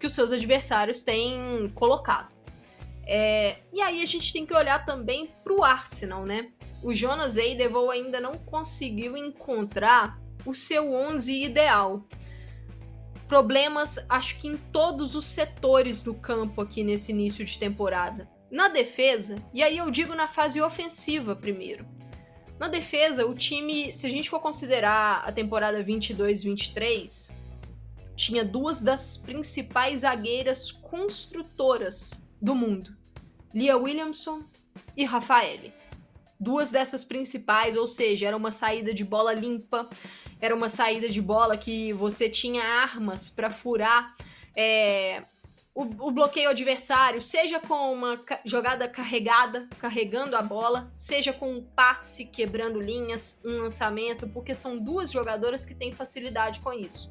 que 0.00 0.06
os 0.06 0.14
seus 0.14 0.32
adversários 0.32 1.02
têm 1.02 1.70
colocado. 1.74 2.32
É, 3.06 3.56
e 3.72 3.80
aí 3.80 4.02
a 4.02 4.06
gente 4.06 4.32
tem 4.32 4.44
que 4.44 4.54
olhar 4.54 4.84
também 4.84 5.30
para 5.44 5.52
o 5.52 5.62
Arsenal, 5.62 6.24
né? 6.24 6.50
O 6.82 6.92
Jonas 6.92 7.36
Eidevall 7.36 7.90
ainda 7.90 8.20
não 8.20 8.36
conseguiu 8.36 9.16
encontrar 9.16 10.18
o 10.44 10.52
seu 10.52 10.92
11 10.92 11.44
ideal. 11.44 12.04
Problemas, 13.28 14.04
acho 14.08 14.38
que 14.38 14.48
em 14.48 14.56
todos 14.56 15.14
os 15.14 15.26
setores 15.26 16.02
do 16.02 16.14
campo 16.14 16.60
aqui 16.60 16.84
nesse 16.84 17.12
início 17.12 17.44
de 17.44 17.58
temporada. 17.58 18.28
Na 18.50 18.68
defesa, 18.68 19.42
e 19.52 19.62
aí 19.62 19.78
eu 19.78 19.90
digo 19.90 20.14
na 20.14 20.28
fase 20.28 20.60
ofensiva 20.60 21.34
primeiro. 21.34 21.86
Na 22.58 22.68
defesa, 22.68 23.26
o 23.26 23.34
time, 23.34 23.92
se 23.92 24.06
a 24.06 24.10
gente 24.10 24.30
for 24.30 24.40
considerar 24.40 25.24
a 25.26 25.32
temporada 25.32 25.82
22-23, 25.82 27.32
tinha 28.14 28.44
duas 28.44 28.80
das 28.80 29.16
principais 29.16 30.00
zagueiras 30.00 30.70
construtoras 30.70 32.28
do 32.40 32.54
mundo: 32.54 32.96
Lia 33.52 33.76
Williamson 33.76 34.42
e 34.96 35.04
Rafaele. 35.04 35.72
Duas 36.38 36.70
dessas 36.70 37.04
principais, 37.04 37.76
ou 37.76 37.86
seja, 37.86 38.26
era 38.26 38.36
uma 38.36 38.50
saída 38.50 38.92
de 38.92 39.04
bola 39.04 39.32
limpa, 39.32 39.88
era 40.44 40.54
uma 40.54 40.68
saída 40.68 41.08
de 41.08 41.22
bola 41.22 41.56
que 41.56 41.90
você 41.94 42.28
tinha 42.28 42.62
armas 42.62 43.30
para 43.30 43.48
furar 43.50 44.14
é, 44.54 45.22
o, 45.74 45.84
o, 45.84 46.10
bloqueio 46.10 46.50
adversário, 46.50 47.22
seja 47.22 47.58
com 47.58 47.90
uma 47.90 48.20
jogada 48.44 48.86
carregada, 48.86 49.66
carregando 49.78 50.36
a 50.36 50.42
bola, 50.42 50.92
seja 50.98 51.32
com 51.32 51.50
um 51.50 51.62
passe 51.62 52.26
quebrando 52.26 52.78
linhas, 52.78 53.40
um 53.42 53.62
lançamento, 53.62 54.28
porque 54.28 54.54
são 54.54 54.76
duas 54.78 55.10
jogadoras 55.10 55.64
que 55.64 55.74
têm 55.74 55.90
facilidade 55.90 56.60
com 56.60 56.74
isso. 56.74 57.10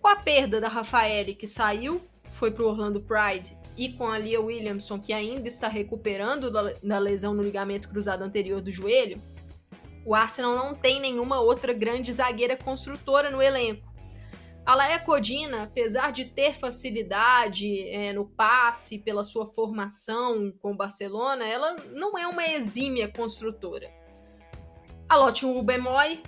Com 0.00 0.06
a 0.06 0.14
perda 0.14 0.60
da 0.60 0.68
Rafaele, 0.68 1.34
que 1.34 1.48
saiu, 1.48 2.00
foi 2.30 2.52
para 2.52 2.62
o 2.62 2.68
Orlando 2.68 3.00
Pride, 3.00 3.58
e 3.76 3.92
com 3.92 4.08
a 4.08 4.16
Lia 4.16 4.40
Williamson, 4.40 5.00
que 5.00 5.12
ainda 5.12 5.48
está 5.48 5.66
recuperando 5.66 6.48
da, 6.48 6.74
da 6.80 6.98
lesão 7.00 7.34
no 7.34 7.42
ligamento 7.42 7.88
cruzado 7.88 8.22
anterior 8.22 8.60
do 8.60 8.70
joelho, 8.70 9.20
o 10.04 10.14
Arsenal 10.14 10.56
não 10.56 10.74
tem 10.74 11.00
nenhuma 11.00 11.40
outra 11.40 11.72
grande 11.72 12.12
zagueira 12.12 12.56
construtora 12.56 13.30
no 13.30 13.42
elenco. 13.42 13.90
A 14.64 14.74
Laia 14.74 14.98
Codina, 15.00 15.64
apesar 15.64 16.12
de 16.12 16.26
ter 16.26 16.54
facilidade 16.54 17.88
é, 17.88 18.12
no 18.12 18.26
passe 18.26 18.98
pela 18.98 19.24
sua 19.24 19.46
formação 19.46 20.52
com 20.60 20.72
o 20.72 20.76
Barcelona, 20.76 21.46
ela 21.46 21.76
não 21.92 22.16
é 22.16 22.26
uma 22.26 22.46
exímia 22.46 23.08
construtora. 23.08 23.90
A 25.08 25.16
Lotte 25.16 25.44
Ubemoy, 25.44 26.22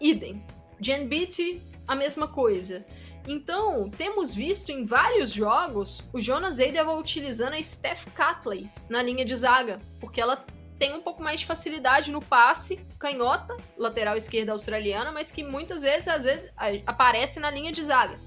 idem. 0.00 0.44
Jen 0.80 1.08
Beatty, 1.08 1.62
a 1.86 1.94
mesma 1.94 2.28
coisa. 2.28 2.86
Então, 3.26 3.90
temos 3.90 4.34
visto 4.34 4.70
em 4.70 4.86
vários 4.86 5.32
jogos 5.32 6.02
o 6.12 6.20
Jonas 6.20 6.58
Eidevall 6.58 6.98
utilizando 6.98 7.54
a 7.54 7.62
Steph 7.62 8.06
Catley 8.14 8.70
na 8.88 9.02
linha 9.02 9.24
de 9.24 9.34
zaga, 9.36 9.80
porque 10.00 10.20
ela 10.20 10.44
tem 10.80 10.94
um 10.94 11.02
pouco 11.02 11.22
mais 11.22 11.40
de 11.40 11.46
facilidade 11.46 12.10
no 12.10 12.24
passe, 12.24 12.78
canhota, 12.98 13.54
lateral 13.76 14.16
esquerda 14.16 14.52
australiana, 14.52 15.12
mas 15.12 15.30
que 15.30 15.44
muitas 15.44 15.82
vezes, 15.82 16.08
às 16.08 16.24
vezes 16.24 16.50
aparece 16.86 17.38
na 17.38 17.50
linha 17.50 17.70
de 17.70 17.84
zaga. 17.84 18.18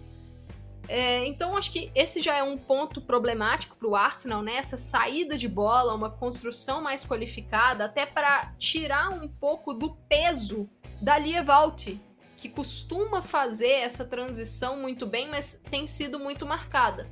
É, 0.88 1.26
então, 1.26 1.58
acho 1.58 1.72
que 1.72 1.90
esse 1.96 2.22
já 2.22 2.36
é 2.36 2.44
um 2.44 2.56
ponto 2.56 3.02
problemático 3.02 3.76
para 3.76 3.88
o 3.88 3.96
Arsenal, 3.96 4.44
né? 4.44 4.58
Essa 4.58 4.78
saída 4.78 5.36
de 5.36 5.48
bola, 5.48 5.96
uma 5.96 6.12
construção 6.12 6.80
mais 6.80 7.04
qualificada, 7.04 7.86
até 7.86 8.06
para 8.06 8.54
tirar 8.60 9.10
um 9.10 9.28
pouco 9.28 9.74
do 9.74 9.96
peso 10.08 10.70
da 11.02 11.18
Lia 11.18 11.44
Valti, 11.44 12.00
que 12.38 12.50
costuma 12.50 13.24
fazer 13.24 13.72
essa 13.80 14.06
transição 14.06 14.78
muito 14.78 15.08
bem, 15.08 15.28
mas 15.28 15.64
tem 15.72 15.88
sido 15.88 16.20
muito 16.20 16.46
marcada. 16.46 17.10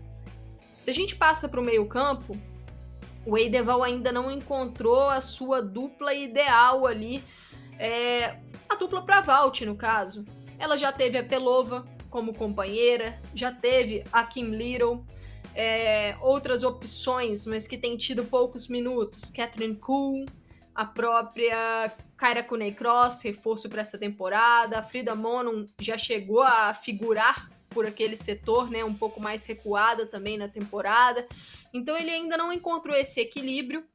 Se 0.80 0.92
a 0.92 0.94
gente 0.94 1.16
passa 1.16 1.50
para 1.50 1.60
o 1.60 1.64
meio-campo, 1.64 2.38
o 3.26 3.38
Eideval 3.38 3.84
ainda 3.84 4.12
não 4.12 4.32
encontrou 4.32 5.10
a 5.10 5.22
sua 5.22 5.62
dupla 5.62 6.14
ideal 6.14 6.86
ali, 6.86 7.24
é, 7.78 8.38
a 8.68 8.76
dupla 8.76 9.02
para 9.04 9.22
Valt, 9.22 9.62
no 9.62 9.76
caso. 9.76 10.26
Ela 10.58 10.78
já 10.78 10.92
teve 10.92 11.18
a 11.18 11.24
Pelova 11.24 11.86
como 12.10 12.34
companheira, 12.34 13.18
já 13.34 13.52
teve 13.52 14.04
a 14.12 14.26
Kim 14.26 14.52
Little, 14.52 15.06
é, 15.56 16.16
outras 16.22 16.64
opções, 16.64 17.46
mas 17.46 17.68
que 17.68 17.78
tem 17.78 17.98
tido 17.98 18.24
poucos 18.26 18.68
minutos. 18.68 19.30
Catherine 19.30 19.76
Cool, 19.76 20.26
a 20.76 20.86
própria 20.86 21.92
Kyra 22.18 22.44
Kunei 22.44 22.72
Cross, 22.72 23.22
reforço 23.24 23.70
para 23.70 23.82
essa 23.82 23.98
temporada. 23.98 24.80
A 24.80 24.84
Frida 24.84 25.16
Monon 25.16 25.66
já 25.80 25.98
chegou 25.98 26.44
a 26.44 26.74
figurar 26.74 27.50
por 27.70 27.86
aquele 27.86 28.16
setor, 28.16 28.70
né, 28.70 28.84
um 28.84 28.94
pouco 28.94 29.22
mais 29.22 29.46
recuada 29.46 30.06
também 30.06 30.38
na 30.38 30.48
temporada. 30.48 31.26
Então 31.74 31.98
ele 31.98 32.12
ainda 32.12 32.38
não 32.38 32.52
encontrou 32.52 32.96
esse 32.96 33.20
equilíbrio 33.20 33.86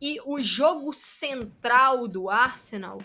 e 0.00 0.20
o 0.24 0.42
jogo 0.42 0.92
central 0.92 2.06
do 2.06 2.28
Arsenal 2.28 2.98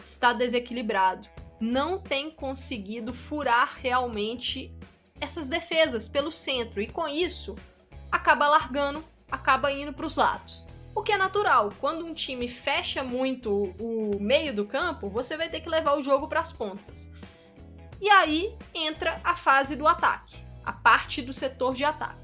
está 0.00 0.32
desequilibrado. 0.32 1.28
Não 1.60 1.98
tem 1.98 2.30
conseguido 2.30 3.12
furar 3.12 3.76
realmente 3.76 4.74
essas 5.20 5.48
defesas 5.48 6.08
pelo 6.08 6.32
centro 6.32 6.80
e 6.80 6.86
com 6.86 7.06
isso 7.06 7.56
acaba 8.10 8.48
largando, 8.48 9.04
acaba 9.30 9.70
indo 9.70 9.92
para 9.92 10.06
os 10.06 10.16
lados. 10.16 10.64
O 10.94 11.02
que 11.02 11.12
é 11.12 11.16
natural, 11.16 11.72
quando 11.80 12.04
um 12.04 12.12
time 12.12 12.48
fecha 12.48 13.02
muito 13.04 13.74
o 13.78 14.18
meio 14.20 14.54
do 14.54 14.66
campo, 14.66 15.08
você 15.08 15.36
vai 15.36 15.48
ter 15.48 15.60
que 15.60 15.68
levar 15.68 15.96
o 15.96 16.02
jogo 16.02 16.26
para 16.26 16.40
as 16.40 16.50
pontas. 16.50 17.12
E 18.00 18.08
aí 18.10 18.56
entra 18.74 19.20
a 19.22 19.36
fase 19.36 19.76
do 19.76 19.86
ataque, 19.86 20.38
a 20.64 20.72
parte 20.72 21.22
do 21.22 21.32
setor 21.32 21.74
de 21.74 21.84
ataque. 21.84 22.19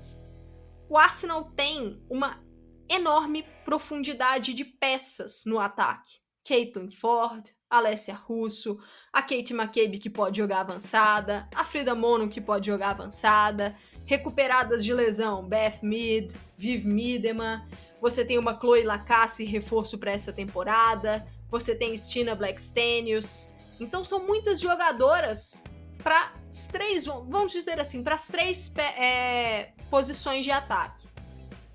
O 0.88 0.96
Arsenal 0.96 1.50
tem 1.56 2.00
uma 2.08 2.40
enorme 2.88 3.44
profundidade 3.64 4.54
de 4.54 4.64
peças 4.64 5.42
no 5.44 5.58
ataque. 5.58 6.20
Caitlin 6.46 6.92
Ford, 6.92 7.44
Alessia 7.68 8.14
Russo, 8.14 8.78
a 9.12 9.20
Kate 9.20 9.52
McCabe 9.52 9.98
que 9.98 10.08
pode 10.08 10.38
jogar 10.38 10.60
avançada, 10.60 11.48
a 11.52 11.64
Frida 11.64 11.92
Mono 11.92 12.28
que 12.28 12.40
pode 12.40 12.66
jogar 12.66 12.90
avançada, 12.90 13.76
recuperadas 14.04 14.84
de 14.84 14.94
lesão, 14.94 15.48
Beth 15.48 15.80
Mead, 15.82 16.32
Viv 16.56 16.84
Miedema, 16.86 17.68
você 18.00 18.24
tem 18.24 18.38
uma 18.38 18.56
Chloe 18.56 18.84
Lacasse 18.84 19.44
reforço 19.44 19.98
para 19.98 20.12
essa 20.12 20.32
temporada, 20.32 21.26
você 21.50 21.74
tem 21.74 21.96
Stina 21.96 22.36
Blackstenius, 22.36 23.48
então 23.80 24.04
são 24.04 24.24
muitas 24.24 24.60
jogadoras 24.60 25.64
para 26.06 26.32
as 26.48 26.68
três, 26.68 27.04
vamos 27.04 27.50
dizer 27.50 27.80
assim, 27.80 28.00
para 28.00 28.14
as 28.14 28.28
três 28.28 28.72
é, 28.76 29.72
posições 29.90 30.44
de 30.44 30.52
ataque. 30.52 31.08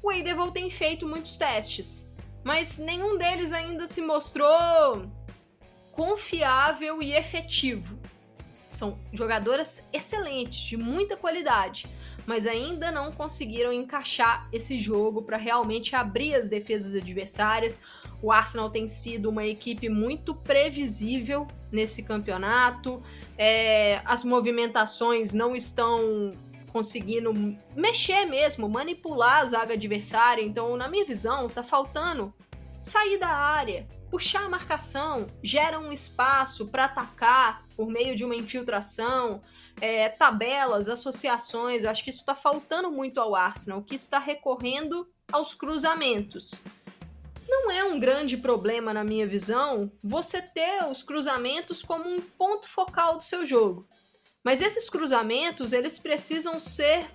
O 0.02 0.10
Eidevall 0.10 0.52
tem 0.52 0.70
feito 0.70 1.06
muitos 1.06 1.36
testes, 1.36 2.10
mas 2.42 2.78
nenhum 2.78 3.18
deles 3.18 3.52
ainda 3.52 3.88
se 3.88 4.02
mostrou 4.02 5.06
confiável 5.92 7.04
e 7.04 7.12
efetivo. 7.12 8.00
São 8.72 8.98
jogadoras 9.12 9.84
excelentes, 9.92 10.60
de 10.60 10.78
muita 10.78 11.18
qualidade, 11.18 11.88
mas 12.26 12.48
ainda 12.48 12.90
não 12.90 13.12
conseguiram 13.12 13.74
encaixar 13.74 14.48
esse 14.54 14.80
jogo 14.80 15.22
para 15.22 15.36
realmente 15.36 15.94
abrir 15.94 16.36
as 16.36 16.48
defesas 16.48 16.96
adversárias. 16.96 17.84
O 18.22 18.32
Arsenal 18.32 18.70
tem 18.70 18.88
sido 18.88 19.30
uma 19.30 19.46
equipe 19.46 19.90
muito 19.90 20.34
previsível 20.34 21.48
nesse 21.70 22.04
campeonato, 22.04 23.04
é, 23.38 24.02
as 24.06 24.24
movimentações 24.24 25.34
não 25.34 25.54
estão 25.54 26.34
conseguindo 26.72 27.34
mexer 27.76 28.26
mesmo, 28.26 28.70
manipular 28.70 29.42
a 29.42 29.46
zaga 29.46 29.74
adversária. 29.74 30.42
Então, 30.42 30.78
na 30.78 30.88
minha 30.88 31.06
visão, 31.06 31.50
tá 31.50 31.62
faltando 31.62 32.34
sair 32.82 33.18
da 33.18 33.28
área, 33.28 33.86
puxar 34.12 34.44
a 34.44 34.50
marcação, 34.50 35.28
gera 35.42 35.80
um 35.80 35.90
espaço 35.90 36.68
para 36.68 36.84
atacar 36.84 37.66
por 37.78 37.88
meio 37.88 38.14
de 38.14 38.26
uma 38.26 38.36
infiltração, 38.36 39.42
é, 39.80 40.10
tabelas, 40.10 40.90
associações. 40.90 41.84
Eu 41.84 41.90
acho 41.90 42.04
que 42.04 42.10
isso 42.10 42.20
está 42.20 42.36
faltando 42.36 42.92
muito 42.92 43.22
ao 43.22 43.34
Arsenal, 43.34 43.82
que 43.82 43.96
está 43.96 44.20
recorrendo 44.20 45.10
aos 45.32 45.54
cruzamentos. 45.54 46.62
Não 47.48 47.72
é 47.72 47.86
um 47.86 48.00
grande 48.00 48.36
problema, 48.36 48.94
na 48.94 49.04
minha 49.04 49.26
visão, 49.26 49.90
você 50.04 50.42
ter 50.42 50.84
os 50.92 51.02
cruzamentos 51.02 51.82
como 51.82 52.10
um 52.10 52.20
ponto 52.20 52.68
focal 52.68 53.18
do 53.18 53.24
seu 53.24 53.46
jogo. 53.46 53.88
Mas 54.44 54.62
esses 54.62 54.90
cruzamentos, 54.90 55.72
eles 55.72 55.98
precisam 55.98 56.60
ser 56.60 57.06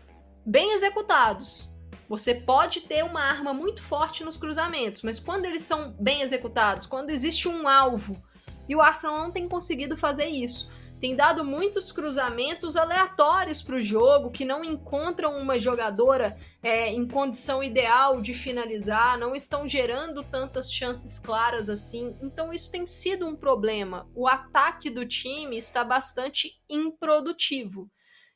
bem 0.46 0.72
executados. 0.72 1.75
Você 2.08 2.34
pode 2.34 2.82
ter 2.82 3.04
uma 3.04 3.20
arma 3.20 3.52
muito 3.52 3.82
forte 3.82 4.22
nos 4.22 4.36
cruzamentos, 4.36 5.02
mas 5.02 5.18
quando 5.18 5.44
eles 5.44 5.62
são 5.62 5.92
bem 5.98 6.22
executados, 6.22 6.86
quando 6.86 7.10
existe 7.10 7.48
um 7.48 7.68
alvo, 7.68 8.22
e 8.68 8.74
o 8.76 8.80
Arsenal 8.80 9.18
não 9.18 9.32
tem 9.32 9.48
conseguido 9.48 9.96
fazer 9.96 10.26
isso. 10.26 10.68
Tem 10.98 11.14
dado 11.14 11.44
muitos 11.44 11.92
cruzamentos 11.92 12.74
aleatórios 12.74 13.60
para 13.60 13.76
o 13.76 13.82
jogo, 13.82 14.30
que 14.30 14.46
não 14.46 14.64
encontram 14.64 15.36
uma 15.36 15.58
jogadora 15.58 16.38
é, 16.62 16.90
em 16.90 17.06
condição 17.06 17.62
ideal 17.62 18.22
de 18.22 18.32
finalizar, 18.32 19.18
não 19.18 19.34
estão 19.36 19.68
gerando 19.68 20.22
tantas 20.24 20.72
chances 20.72 21.18
claras 21.18 21.68
assim. 21.68 22.16
Então, 22.22 22.50
isso 22.50 22.70
tem 22.70 22.86
sido 22.86 23.26
um 23.26 23.36
problema. 23.36 24.08
O 24.14 24.26
ataque 24.26 24.88
do 24.88 25.06
time 25.06 25.58
está 25.58 25.84
bastante 25.84 26.58
improdutivo. 26.68 27.90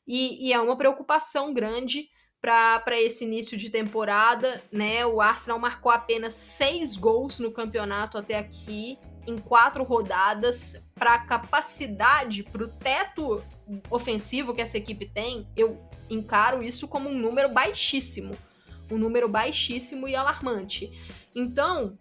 E, 0.05 0.49
e 0.49 0.53
é 0.53 0.61
uma 0.61 0.77
preocupação 0.77 1.51
grande 1.53 2.09
para 2.41 2.99
esse 2.99 3.23
início 3.23 3.55
de 3.55 3.69
temporada, 3.69 4.59
né? 4.71 5.05
O 5.05 5.21
Arsenal 5.21 5.59
marcou 5.59 5.91
apenas 5.91 6.33
seis 6.33 6.97
gols 6.97 7.37
no 7.37 7.51
campeonato 7.51 8.17
até 8.17 8.37
aqui, 8.37 8.97
em 9.27 9.37
quatro 9.37 9.83
rodadas. 9.83 10.83
Para 10.95 11.13
a 11.13 11.19
capacidade, 11.19 12.41
para 12.41 12.63
o 12.63 12.67
teto 12.67 13.43
ofensivo 13.91 14.55
que 14.55 14.61
essa 14.61 14.77
equipe 14.77 15.05
tem, 15.05 15.47
eu 15.55 15.79
encaro 16.09 16.63
isso 16.63 16.87
como 16.87 17.09
um 17.09 17.17
número 17.17 17.49
baixíssimo. 17.49 18.35
Um 18.89 18.97
número 18.97 19.29
baixíssimo 19.29 20.07
e 20.07 20.15
alarmante. 20.15 20.91
Então, 21.35 21.95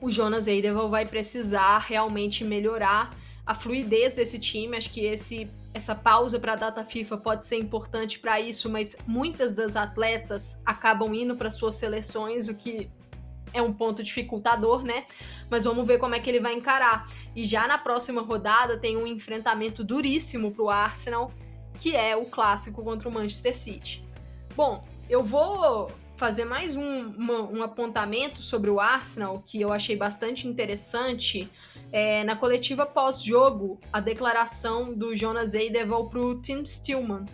o 0.00 0.10
Jonas 0.10 0.48
Eideval 0.48 0.90
vai 0.90 1.06
precisar 1.06 1.78
realmente 1.78 2.44
melhorar 2.44 3.16
a 3.46 3.54
fluidez 3.54 4.16
desse 4.16 4.38
time. 4.40 4.76
Acho 4.76 4.90
que 4.90 5.00
esse 5.00 5.48
essa 5.74 5.94
pausa 5.94 6.38
para 6.38 6.52
a 6.52 6.56
data 6.56 6.84
FIFA 6.84 7.16
pode 7.18 7.44
ser 7.44 7.56
importante 7.58 8.18
para 8.18 8.40
isso, 8.40 8.68
mas 8.68 8.96
muitas 9.06 9.54
das 9.54 9.74
atletas 9.74 10.62
acabam 10.66 11.14
indo 11.14 11.34
para 11.34 11.50
suas 11.50 11.74
seleções, 11.74 12.46
o 12.48 12.54
que 12.54 12.90
é 13.54 13.60
um 13.60 13.72
ponto 13.72 14.02
dificultador, 14.02 14.82
né? 14.82 15.04
Mas 15.50 15.64
vamos 15.64 15.86
ver 15.86 15.98
como 15.98 16.14
é 16.14 16.20
que 16.20 16.28
ele 16.28 16.40
vai 16.40 16.54
encarar. 16.54 17.08
E 17.34 17.44
já 17.44 17.66
na 17.66 17.78
próxima 17.78 18.22
rodada 18.22 18.78
tem 18.78 18.96
um 18.96 19.06
enfrentamento 19.06 19.84
duríssimo 19.84 20.52
para 20.52 20.62
o 20.62 20.70
Arsenal, 20.70 21.32
que 21.78 21.94
é 21.94 22.16
o 22.16 22.24
clássico 22.26 22.82
contra 22.82 23.08
o 23.08 23.12
Manchester 23.12 23.54
City. 23.54 24.04
Bom, 24.54 24.84
eu 25.08 25.22
vou 25.22 25.90
fazer 26.16 26.44
mais 26.44 26.76
um, 26.76 27.08
uma, 27.08 27.40
um 27.42 27.62
apontamento 27.62 28.40
sobre 28.42 28.70
o 28.70 28.78
Arsenal 28.78 29.42
que 29.44 29.60
eu 29.60 29.72
achei 29.72 29.96
bastante 29.96 30.46
interessante 30.46 31.50
é, 31.92 32.24
na 32.24 32.34
coletiva 32.34 32.86
pós-jogo, 32.86 33.78
a 33.92 34.00
declaração 34.00 34.94
do 34.94 35.14
Jonas 35.14 35.52
Eideval 35.52 36.08
pro 36.08 36.40
Tim 36.40 36.64
Stillman 36.64 37.26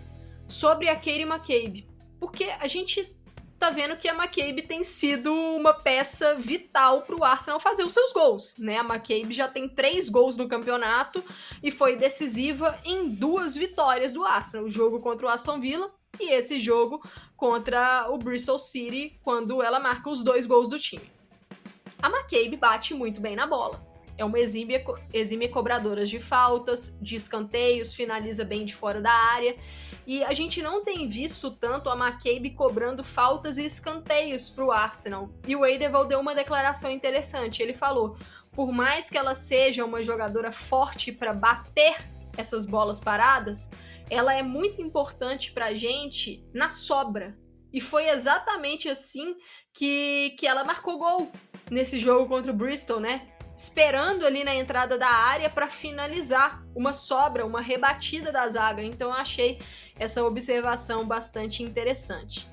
sobre 0.48 0.88
a 0.88 0.96
Katie 0.96 1.22
McCabe. 1.22 1.88
Porque 2.18 2.44
a 2.44 2.66
gente 2.66 3.16
tá 3.56 3.70
vendo 3.70 3.96
que 3.96 4.08
a 4.08 4.14
McCabe 4.14 4.62
tem 4.62 4.82
sido 4.82 5.32
uma 5.32 5.74
peça 5.74 6.34
vital 6.34 7.02
para 7.02 7.16
o 7.16 7.24
Arsenal 7.24 7.60
fazer 7.60 7.84
os 7.84 7.92
seus 7.92 8.12
gols, 8.12 8.56
né? 8.58 8.78
A 8.78 8.84
McCabe 8.84 9.32
já 9.32 9.46
tem 9.46 9.68
três 9.68 10.08
gols 10.08 10.36
no 10.36 10.48
campeonato 10.48 11.24
e 11.62 11.70
foi 11.70 11.96
decisiva 11.96 12.78
em 12.84 13.08
duas 13.08 13.54
vitórias 13.56 14.12
do 14.12 14.24
Arsenal, 14.24 14.66
o 14.66 14.70
jogo 14.70 15.00
contra 15.00 15.26
o 15.26 15.28
Aston 15.28 15.60
Villa 15.60 15.92
e 16.18 16.32
esse 16.32 16.60
jogo 16.60 17.00
contra 17.36 18.08
o 18.10 18.18
Bristol 18.18 18.58
City, 18.58 19.20
quando 19.22 19.62
ela 19.62 19.78
marca 19.78 20.10
os 20.10 20.24
dois 20.24 20.46
gols 20.46 20.68
do 20.68 20.78
time. 20.78 21.08
A 22.02 22.08
McCabe 22.08 22.56
bate 22.56 22.94
muito 22.94 23.20
bem 23.20 23.36
na 23.36 23.46
bola 23.46 23.87
é 24.18 24.24
uma 24.24 24.38
exímia, 24.38 24.84
exímia 25.12 25.48
cobradora 25.48 26.04
de 26.04 26.18
faltas, 26.18 26.98
de 27.00 27.14
escanteios, 27.14 27.94
finaliza 27.94 28.44
bem 28.44 28.64
de 28.64 28.74
fora 28.74 29.00
da 29.00 29.12
área. 29.12 29.56
E 30.04 30.24
a 30.24 30.34
gente 30.34 30.60
não 30.60 30.82
tem 30.82 31.08
visto 31.08 31.52
tanto 31.52 31.88
a 31.88 31.94
McCabe 31.94 32.50
cobrando 32.50 33.04
faltas 33.04 33.58
e 33.58 33.64
escanteios 33.64 34.50
para 34.50 34.64
o 34.64 34.72
Arsenal. 34.72 35.30
E 35.46 35.54
o 35.54 35.64
Eideval 35.64 36.04
deu 36.04 36.18
uma 36.18 36.34
declaração 36.34 36.90
interessante. 36.90 37.62
Ele 37.62 37.74
falou: 37.74 38.16
por 38.50 38.72
mais 38.72 39.08
que 39.08 39.16
ela 39.16 39.34
seja 39.34 39.84
uma 39.84 40.02
jogadora 40.02 40.50
forte 40.50 41.12
para 41.12 41.32
bater 41.32 41.96
essas 42.36 42.66
bolas 42.66 42.98
paradas, 42.98 43.70
ela 44.10 44.34
é 44.34 44.42
muito 44.42 44.82
importante 44.82 45.52
para 45.52 45.66
a 45.66 45.74
gente 45.74 46.44
na 46.52 46.68
sobra. 46.70 47.38
E 47.72 47.80
foi 47.80 48.08
exatamente 48.08 48.88
assim 48.88 49.36
que, 49.72 50.34
que 50.38 50.46
ela 50.46 50.64
marcou 50.64 50.98
gol 50.98 51.30
nesse 51.70 51.98
jogo 51.98 52.26
contra 52.26 52.50
o 52.50 52.56
Bristol, 52.56 52.98
né? 52.98 53.28
Esperando 53.58 54.24
ali 54.24 54.44
na 54.44 54.54
entrada 54.54 54.96
da 54.96 55.08
área 55.08 55.50
para 55.50 55.66
finalizar 55.66 56.64
uma 56.76 56.92
sobra, 56.92 57.44
uma 57.44 57.60
rebatida 57.60 58.30
da 58.30 58.48
zaga. 58.48 58.84
Então 58.84 59.08
eu 59.08 59.14
achei 59.14 59.58
essa 59.98 60.22
observação 60.22 61.04
bastante 61.04 61.60
interessante. 61.60 62.48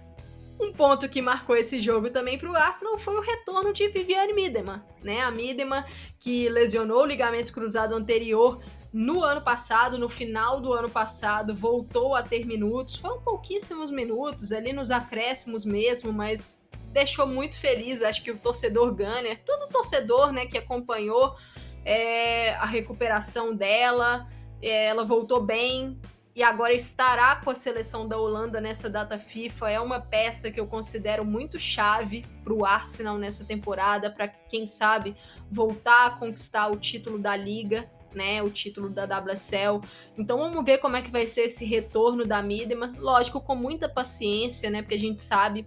Um 0.59 0.73
ponto 0.73 1.07
que 1.07 1.21
marcou 1.21 1.55
esse 1.55 1.79
jogo 1.79 2.09
também 2.09 2.39
para 2.39 2.49
o 2.49 2.55
Arsenal 2.55 2.97
foi 2.97 3.15
o 3.15 3.21
retorno 3.21 3.71
de 3.71 3.87
Viviane 3.89 4.33
Miedema, 4.33 4.83
né? 5.03 5.21
A 5.21 5.29
Miedema 5.29 5.85
que 6.17 6.49
lesionou 6.49 7.03
o 7.03 7.05
ligamento 7.05 7.53
cruzado 7.53 7.93
anterior 7.93 8.63
no 8.91 9.21
ano 9.21 9.41
passado, 9.41 9.99
no 9.99 10.09
final 10.09 10.59
do 10.59 10.73
ano 10.73 10.89
passado, 10.89 11.53
voltou 11.53 12.15
a 12.15 12.23
ter 12.23 12.47
minutos. 12.47 12.95
Foram 12.95 13.21
pouquíssimos 13.21 13.91
minutos, 13.91 14.51
ali 14.51 14.73
nos 14.73 14.89
acréscimos 14.89 15.65
mesmo, 15.65 16.11
mas 16.11 16.67
deixou 16.95 17.27
muito 17.27 17.59
feliz. 17.59 18.01
Acho 18.01 18.23
que 18.23 18.31
o 18.31 18.37
torcedor 18.37 18.95
Gunner, 18.95 19.37
todo 19.45 19.69
torcedor 19.69 20.31
né, 20.31 20.45
que 20.45 20.57
acompanhou 20.57 21.35
é, 21.83 22.55
a 22.55 22.65
recuperação 22.65 23.53
dela, 23.53 24.27
é, 24.61 24.85
ela 24.85 25.03
voltou 25.03 25.41
bem, 25.41 25.99
e 26.33 26.41
agora 26.41 26.73
estará 26.73 27.37
com 27.37 27.49
a 27.49 27.55
seleção 27.55 28.07
da 28.07 28.17
Holanda 28.17 28.59
nessa 28.59 28.89
data 28.89 29.17
FIFA. 29.17 29.71
É 29.71 29.79
uma 29.79 30.01
peça 30.01 30.51
que 30.51 30.59
eu 30.59 30.67
considero 30.67 31.23
muito 31.23 31.57
chave 31.57 32.25
para 32.43 32.53
o 32.53 32.65
Arsenal 32.65 33.17
nessa 33.17 33.45
temporada, 33.45 34.09
para 34.11 34.27
quem 34.27 34.65
sabe 34.65 35.15
voltar 35.49 36.07
a 36.07 36.09
conquistar 36.11 36.67
o 36.67 36.75
título 36.75 37.17
da 37.17 37.37
Liga, 37.37 37.89
né, 38.13 38.41
o 38.41 38.49
título 38.49 38.89
da 38.89 39.05
WSL. 39.05 39.81
Então 40.17 40.37
vamos 40.37 40.63
ver 40.65 40.79
como 40.79 40.97
é 40.97 41.01
que 41.01 41.11
vai 41.11 41.27
ser 41.27 41.43
esse 41.43 41.63
retorno 41.63 42.25
da 42.25 42.41
Midema. 42.41 42.93
Lógico, 42.97 43.39
com 43.39 43.55
muita 43.55 43.87
paciência, 43.87 44.69
né, 44.69 44.81
porque 44.81 44.95
a 44.95 44.99
gente 44.99 45.21
sabe 45.21 45.65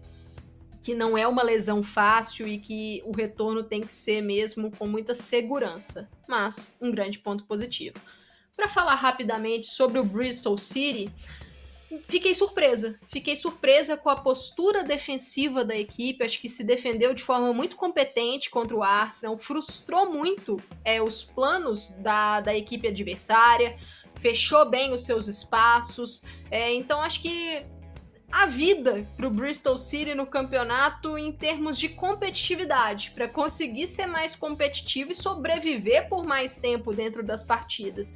que 0.89 0.95
não 0.95 1.19
é 1.19 1.29
uma 1.29 1.43
lesão 1.43 1.85
fácil 1.85 2.49
e 2.49 2.59
que 2.59 3.03
o 3.05 3.15
retorno 3.15 3.63
tem 3.63 3.83
que 3.83 3.93
ser 3.93 4.23
mesmo 4.23 4.71
com 4.71 4.87
muita 4.87 5.13
segurança, 5.13 6.09
mas 6.27 6.75
um 6.81 6.91
grande 6.91 7.19
ponto 7.19 7.45
positivo. 7.45 7.97
Para 8.57 8.71
falar 8.71 8.95
rapidamente 8.95 9.67
sobre 9.67 9.99
o 9.99 10.03
Bristol 10.03 10.57
City, 10.57 11.13
fiquei 12.09 12.35
surpresa. 12.35 12.99
Fiquei 13.11 13.37
surpresa 13.37 13.99
com 13.99 14.09
a 14.09 14.17
postura 14.17 14.83
defensiva 14.83 15.63
da 15.63 15.77
equipe. 15.77 16.25
Acho 16.25 16.41
que 16.41 16.49
se 16.49 16.65
defendeu 16.65 17.13
de 17.13 17.23
forma 17.23 17.53
muito 17.53 17.77
competente 17.77 18.49
contra 18.49 18.75
o 18.75 18.83
Arsenal, 18.83 19.37
frustrou 19.37 20.11
muito 20.11 20.59
é, 20.87 21.03
os 21.03 21.23
planos 21.23 21.91
da, 21.99 22.41
da 22.41 22.57
equipe 22.57 22.89
adversária, 22.89 23.77
fechou 24.17 24.65
bem 24.65 24.95
os 24.95 25.05
seus 25.05 25.29
espaços. 25.29 26.23
É, 26.51 26.73
então 26.73 26.99
acho 27.03 27.21
que 27.21 27.67
a 28.31 28.47
vida 28.47 29.07
para 29.17 29.27
o 29.27 29.31
Bristol 29.31 29.79
City 29.79 30.15
no 30.15 30.27
campeonato 30.27 31.17
em 31.17 31.33
termos 31.33 31.79
de 31.79 31.89
competitividade, 31.89 33.11
para 33.13 33.27
conseguir 33.27 33.87
ser 33.87 34.07
mais 34.07 34.35
competitivo 34.35 35.11
e 35.11 35.15
sobreviver 35.15 36.09
por 36.09 36.25
mais 36.25 36.59
tempo 36.59 36.93
dentro 36.93 37.23
das 37.23 37.43
partidas. 37.43 38.15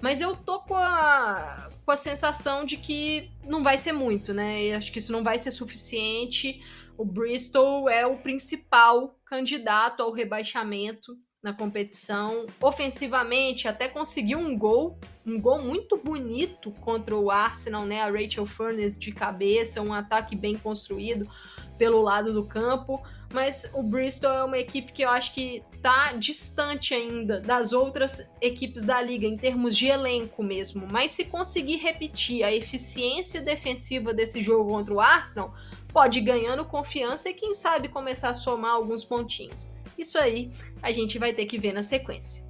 Mas 0.00 0.20
eu 0.20 0.34
tô 0.34 0.60
com 0.60 0.76
a, 0.76 1.70
com 1.84 1.92
a 1.92 1.96
sensação 1.96 2.64
de 2.64 2.76
que 2.76 3.30
não 3.46 3.62
vai 3.62 3.78
ser 3.78 3.92
muito, 3.92 4.34
né? 4.34 4.64
E 4.64 4.74
acho 4.74 4.90
que 4.90 4.98
isso 4.98 5.12
não 5.12 5.22
vai 5.22 5.38
ser 5.38 5.52
suficiente. 5.52 6.60
O 6.98 7.04
Bristol 7.04 7.88
é 7.88 8.04
o 8.04 8.18
principal 8.18 9.16
candidato 9.24 10.02
ao 10.02 10.10
rebaixamento 10.10 11.16
na 11.42 11.52
competição. 11.52 12.46
Ofensivamente, 12.60 13.66
até 13.66 13.88
conseguiu 13.88 14.38
um 14.38 14.56
gol, 14.56 14.98
um 15.26 15.40
gol 15.40 15.60
muito 15.60 15.96
bonito 15.96 16.70
contra 16.80 17.16
o 17.16 17.30
Arsenal, 17.30 17.84
né? 17.84 18.00
A 18.02 18.10
Rachel 18.10 18.46
Furness 18.46 18.98
de 18.98 19.12
cabeça, 19.12 19.82
um 19.82 19.92
ataque 19.92 20.36
bem 20.36 20.56
construído 20.56 21.28
pelo 21.76 22.00
lado 22.00 22.32
do 22.32 22.44
campo 22.44 23.02
mas 23.32 23.70
o 23.74 23.82
Bristol 23.82 24.30
é 24.30 24.44
uma 24.44 24.58
equipe 24.58 24.92
que 24.92 25.02
eu 25.02 25.08
acho 25.08 25.32
que 25.32 25.64
tá 25.80 26.12
distante 26.12 26.94
ainda 26.94 27.40
das 27.40 27.72
outras 27.72 28.30
equipes 28.40 28.82
da 28.82 29.00
liga 29.00 29.26
em 29.26 29.36
termos 29.36 29.76
de 29.76 29.86
elenco 29.86 30.42
mesmo. 30.42 30.86
Mas 30.90 31.12
se 31.12 31.24
conseguir 31.24 31.76
repetir 31.76 32.44
a 32.44 32.52
eficiência 32.52 33.40
defensiva 33.40 34.12
desse 34.12 34.42
jogo 34.42 34.70
contra 34.70 34.92
o 34.92 35.00
Arsenal, 35.00 35.54
pode 35.92 36.18
ir 36.18 36.22
ganhando 36.22 36.64
confiança 36.64 37.30
e 37.30 37.34
quem 37.34 37.54
sabe 37.54 37.88
começar 37.88 38.30
a 38.30 38.34
somar 38.34 38.72
alguns 38.72 39.02
pontinhos. 39.02 39.70
Isso 40.02 40.18
aí 40.18 40.50
a 40.82 40.90
gente 40.92 41.18
vai 41.18 41.32
ter 41.32 41.46
que 41.46 41.58
ver 41.58 41.72
na 41.72 41.82
sequência. 41.82 42.44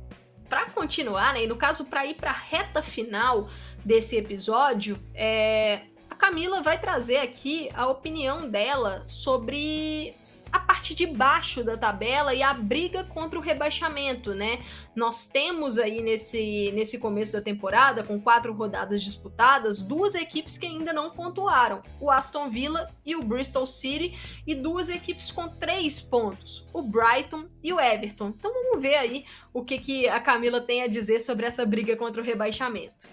Para 0.48 0.66
continuar, 0.70 1.34
né, 1.34 1.44
e 1.44 1.46
no 1.46 1.56
caso 1.56 1.84
para 1.84 2.04
ir 2.06 2.14
para 2.14 2.30
a 2.30 2.34
reta 2.34 2.82
final 2.82 3.48
desse 3.84 4.16
episódio, 4.16 4.98
é, 5.14 5.82
a 6.10 6.14
Camila 6.14 6.62
vai 6.62 6.78
trazer 6.80 7.18
aqui 7.18 7.70
a 7.74 7.86
opinião 7.86 8.48
dela 8.50 9.02
sobre 9.06 10.14
a 10.52 10.60
parte 10.60 10.94
de 10.94 11.06
baixo 11.06 11.64
da 11.64 11.76
tabela 11.76 12.34
e 12.34 12.42
a 12.42 12.52
briga 12.52 13.04
contra 13.04 13.38
o 13.38 13.42
rebaixamento, 13.42 14.34
né? 14.34 14.60
Nós 14.94 15.26
temos 15.26 15.78
aí 15.78 16.02
nesse, 16.02 16.70
nesse 16.72 16.98
começo 16.98 17.32
da 17.32 17.40
temporada, 17.40 18.04
com 18.04 18.20
quatro 18.20 18.52
rodadas 18.52 19.02
disputadas, 19.02 19.80
duas 19.80 20.14
equipes 20.14 20.58
que 20.58 20.66
ainda 20.66 20.92
não 20.92 21.10
pontuaram: 21.10 21.82
o 21.98 22.10
Aston 22.10 22.50
Villa 22.50 22.86
e 23.04 23.16
o 23.16 23.22
Bristol 23.22 23.66
City, 23.66 24.18
e 24.46 24.54
duas 24.54 24.90
equipes 24.90 25.32
com 25.32 25.48
três 25.48 26.00
pontos: 26.00 26.66
o 26.74 26.82
Brighton 26.82 27.46
e 27.62 27.72
o 27.72 27.80
Everton. 27.80 28.28
Então 28.28 28.52
vamos 28.52 28.82
ver 28.82 28.96
aí 28.96 29.24
o 29.54 29.64
que, 29.64 29.78
que 29.78 30.08
a 30.08 30.20
Camila 30.20 30.60
tem 30.60 30.82
a 30.82 30.86
dizer 30.86 31.20
sobre 31.20 31.46
essa 31.46 31.64
briga 31.64 31.96
contra 31.96 32.20
o 32.20 32.24
rebaixamento. 32.24 33.08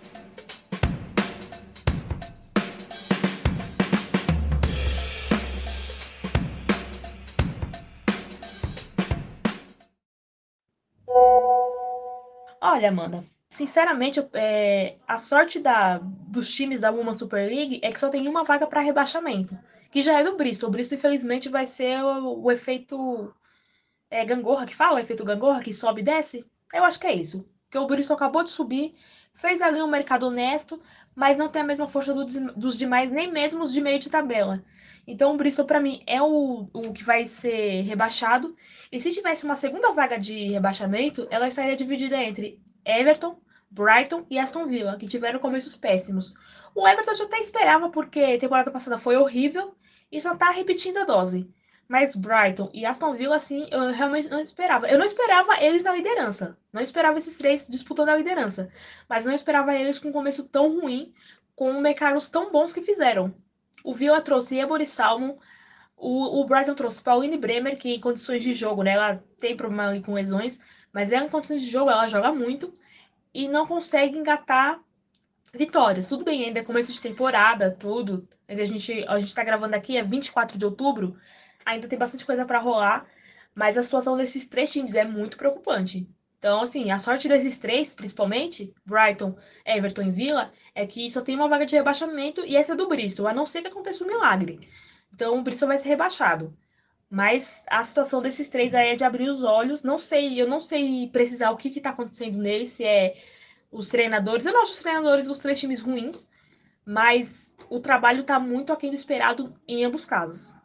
Olha, 12.79 12.87
Amanda, 12.87 13.25
sinceramente, 13.49 14.25
é, 14.31 14.95
a 15.05 15.17
sorte 15.17 15.59
da, 15.59 15.97
dos 15.97 16.49
times 16.49 16.79
da 16.79 16.89
Women's 16.89 17.19
Super 17.19 17.45
League 17.45 17.81
é 17.83 17.91
que 17.91 17.99
só 17.99 18.07
tem 18.07 18.25
uma 18.25 18.45
vaga 18.45 18.65
para 18.65 18.79
rebaixamento, 18.79 19.59
que 19.91 20.01
já 20.01 20.17
é 20.17 20.23
do 20.23 20.37
Bristol. 20.37 20.69
O 20.69 20.71
Bristol, 20.71 20.97
infelizmente, 20.97 21.49
vai 21.49 21.67
ser 21.67 22.01
o, 22.01 22.43
o 22.43 22.49
efeito 22.49 23.33
é, 24.09 24.23
gangorra, 24.23 24.65
que 24.65 24.73
fala, 24.73 25.01
efeito 25.01 25.25
gangorra, 25.25 25.61
que 25.61 25.73
sobe 25.73 25.99
e 25.99 26.05
desce. 26.05 26.45
Eu 26.73 26.85
acho 26.85 26.97
que 26.97 27.07
é 27.07 27.13
isso. 27.13 27.45
Porque 27.65 27.77
o 27.77 27.85
Bristol 27.85 28.15
acabou 28.15 28.45
de 28.45 28.49
subir, 28.49 28.95
fez 29.33 29.61
ali 29.61 29.81
um 29.81 29.87
mercado 29.87 30.27
honesto, 30.27 30.81
mas 31.13 31.37
não 31.37 31.49
tem 31.49 31.61
a 31.61 31.65
mesma 31.65 31.89
força 31.89 32.13
do, 32.13 32.23
dos 32.55 32.77
demais, 32.77 33.11
nem 33.11 33.29
mesmo 33.29 33.61
os 33.61 33.73
de 33.73 33.81
meio 33.81 33.99
de 33.99 34.09
tabela. 34.09 34.63
Então, 35.05 35.33
o 35.33 35.37
Bristol, 35.37 35.65
para 35.65 35.81
mim, 35.81 36.01
é 36.07 36.21
o, 36.21 36.69
o 36.71 36.93
que 36.93 37.03
vai 37.03 37.25
ser 37.25 37.81
rebaixado. 37.81 38.55
E 38.89 39.01
se 39.01 39.13
tivesse 39.13 39.43
uma 39.43 39.55
segunda 39.55 39.91
vaga 39.91 40.17
de 40.17 40.45
rebaixamento, 40.47 41.27
ela 41.29 41.45
estaria 41.45 41.75
dividida 41.75 42.15
entre 42.23 42.61
Everton, 42.85 43.39
Brighton 43.69 44.25
e 44.29 44.39
Aston 44.39 44.65
Villa, 44.67 44.97
que 44.97 45.07
tiveram 45.07 45.39
começos 45.39 45.75
péssimos. 45.75 46.33
O 46.75 46.87
Everton 46.87 47.15
já 47.15 47.25
até 47.25 47.39
esperava, 47.39 47.89
porque 47.89 48.19
a 48.19 48.39
temporada 48.39 48.71
passada 48.71 48.97
foi 48.97 49.15
horrível 49.17 49.75
e 50.11 50.19
só 50.19 50.35
tá 50.35 50.49
repetindo 50.49 50.97
a 50.97 51.05
dose. 51.05 51.49
Mas 51.87 52.15
Brighton 52.15 52.69
e 52.71 52.85
Aston 52.85 53.13
Villa, 53.13 53.35
assim, 53.35 53.67
eu 53.71 53.91
realmente 53.91 54.29
não 54.29 54.39
esperava. 54.39 54.87
Eu 54.87 54.99
não 54.99 55.05
esperava 55.05 55.59
eles 55.59 55.83
na 55.83 55.95
liderança. 55.95 56.55
Não 56.71 56.81
esperava 56.83 57.17
esses 57.17 57.35
três 57.35 57.67
disputando 57.67 58.09
a 58.09 58.15
liderança. 58.15 58.71
Mas 59.09 59.25
não 59.25 59.33
esperava 59.33 59.73
eles 59.75 59.97
com 59.97 60.09
um 60.09 60.13
começo 60.13 60.47
tão 60.47 60.79
ruim, 60.79 61.11
com 61.55 61.81
mercados 61.81 62.29
tão 62.29 62.51
bons 62.51 62.71
que 62.71 62.81
fizeram. 62.81 63.33
O 63.83 63.91
Villa 63.91 64.21
trouxe 64.21 64.59
Ebony 64.59 64.85
Salmon, 64.85 65.37
o, 65.97 66.41
o 66.41 66.45
Brighton 66.45 66.75
trouxe 66.75 67.01
Pauline 67.01 67.37
Bremer, 67.37 67.77
que 67.77 67.89
em 67.89 67.99
condições 67.99 68.43
de 68.43 68.53
jogo, 68.53 68.83
né? 68.83 68.91
Ela 68.91 69.23
tem 69.39 69.57
problema 69.57 69.99
com 70.01 70.13
lesões, 70.13 70.59
mas 70.93 71.11
em 71.11 71.29
condições 71.29 71.63
de 71.63 71.69
jogo, 71.69 71.89
ela 71.89 72.07
joga 72.07 72.31
muito 72.31 72.73
e 73.33 73.47
não 73.47 73.67
consegue 73.67 74.17
engatar 74.17 74.79
vitórias. 75.53 76.07
Tudo 76.07 76.23
bem, 76.23 76.45
ainda 76.45 76.59
é 76.59 76.63
começo 76.63 76.91
de 76.91 77.01
temporada, 77.01 77.71
tudo. 77.71 78.27
Ainda 78.47 78.61
a 78.63 78.65
gente, 78.65 79.05
a 79.07 79.19
gente 79.19 79.33
tá 79.35 79.43
gravando 79.43 79.75
aqui, 79.75 79.97
é 79.97 80.03
24 80.03 80.57
de 80.57 80.65
outubro, 80.65 81.15
ainda 81.65 81.87
tem 81.87 81.99
bastante 81.99 82.25
coisa 82.25 82.45
para 82.45 82.59
rolar, 82.59 83.07
mas 83.53 83.77
a 83.77 83.81
situação 83.81 84.17
desses 84.17 84.47
três 84.47 84.71
times 84.71 84.95
é 84.95 85.03
muito 85.03 85.37
preocupante. 85.37 86.07
Então, 86.39 86.61
assim, 86.61 86.89
a 86.89 86.99
sorte 86.99 87.27
desses 87.27 87.59
três, 87.59 87.93
principalmente, 87.93 88.73
Brighton, 88.85 89.37
Everton 89.65 90.03
e 90.03 90.11
Villa, 90.11 90.53
é 90.73 90.87
que 90.87 91.09
só 91.11 91.21
tem 91.21 91.35
uma 91.35 91.49
vaga 91.49 91.65
de 91.65 91.75
rebaixamento 91.75 92.45
e 92.45 92.55
essa 92.55 92.73
é 92.73 92.75
do 92.75 92.87
Bristol, 92.87 93.27
a 93.27 93.33
não 93.33 93.45
ser 93.45 93.61
que 93.61 93.67
aconteça 93.67 94.03
um 94.03 94.07
milagre. 94.07 94.59
Então, 95.13 95.37
o 95.37 95.43
Bristol 95.43 95.67
vai 95.67 95.77
ser 95.77 95.89
rebaixado. 95.89 96.57
Mas 97.09 97.63
a 97.67 97.83
situação 97.83 98.21
desses 98.21 98.49
três 98.49 98.75
aí 98.75 98.89
é 98.89 98.95
de 98.95 99.03
abrir 99.03 99.29
os 99.29 99.43
olhos. 99.43 99.81
Não 99.81 99.97
sei, 99.97 100.39
eu 100.39 100.47
não 100.47 100.61
sei 100.61 101.09
precisar 101.11 101.49
o 101.51 101.57
que 101.57 101.69
está 101.69 101.89
acontecendo 101.89 102.37
neles, 102.37 102.69
se 102.69 102.83
é 102.83 103.15
os 103.71 103.89
treinadores. 103.89 104.45
Eu 104.45 104.53
não 104.53 104.61
acho 104.61 104.73
os 104.73 104.81
treinadores 104.81 105.27
dos 105.27 105.39
três 105.39 105.59
times 105.59 105.81
ruins, 105.81 106.29
mas 106.85 107.55
o 107.69 107.79
trabalho 107.79 108.21
está 108.21 108.39
muito 108.39 108.71
aquém 108.71 108.91
do 108.91 108.95
esperado 108.95 109.55
em 109.67 109.83
ambos 109.83 110.05
casos. 110.05 110.55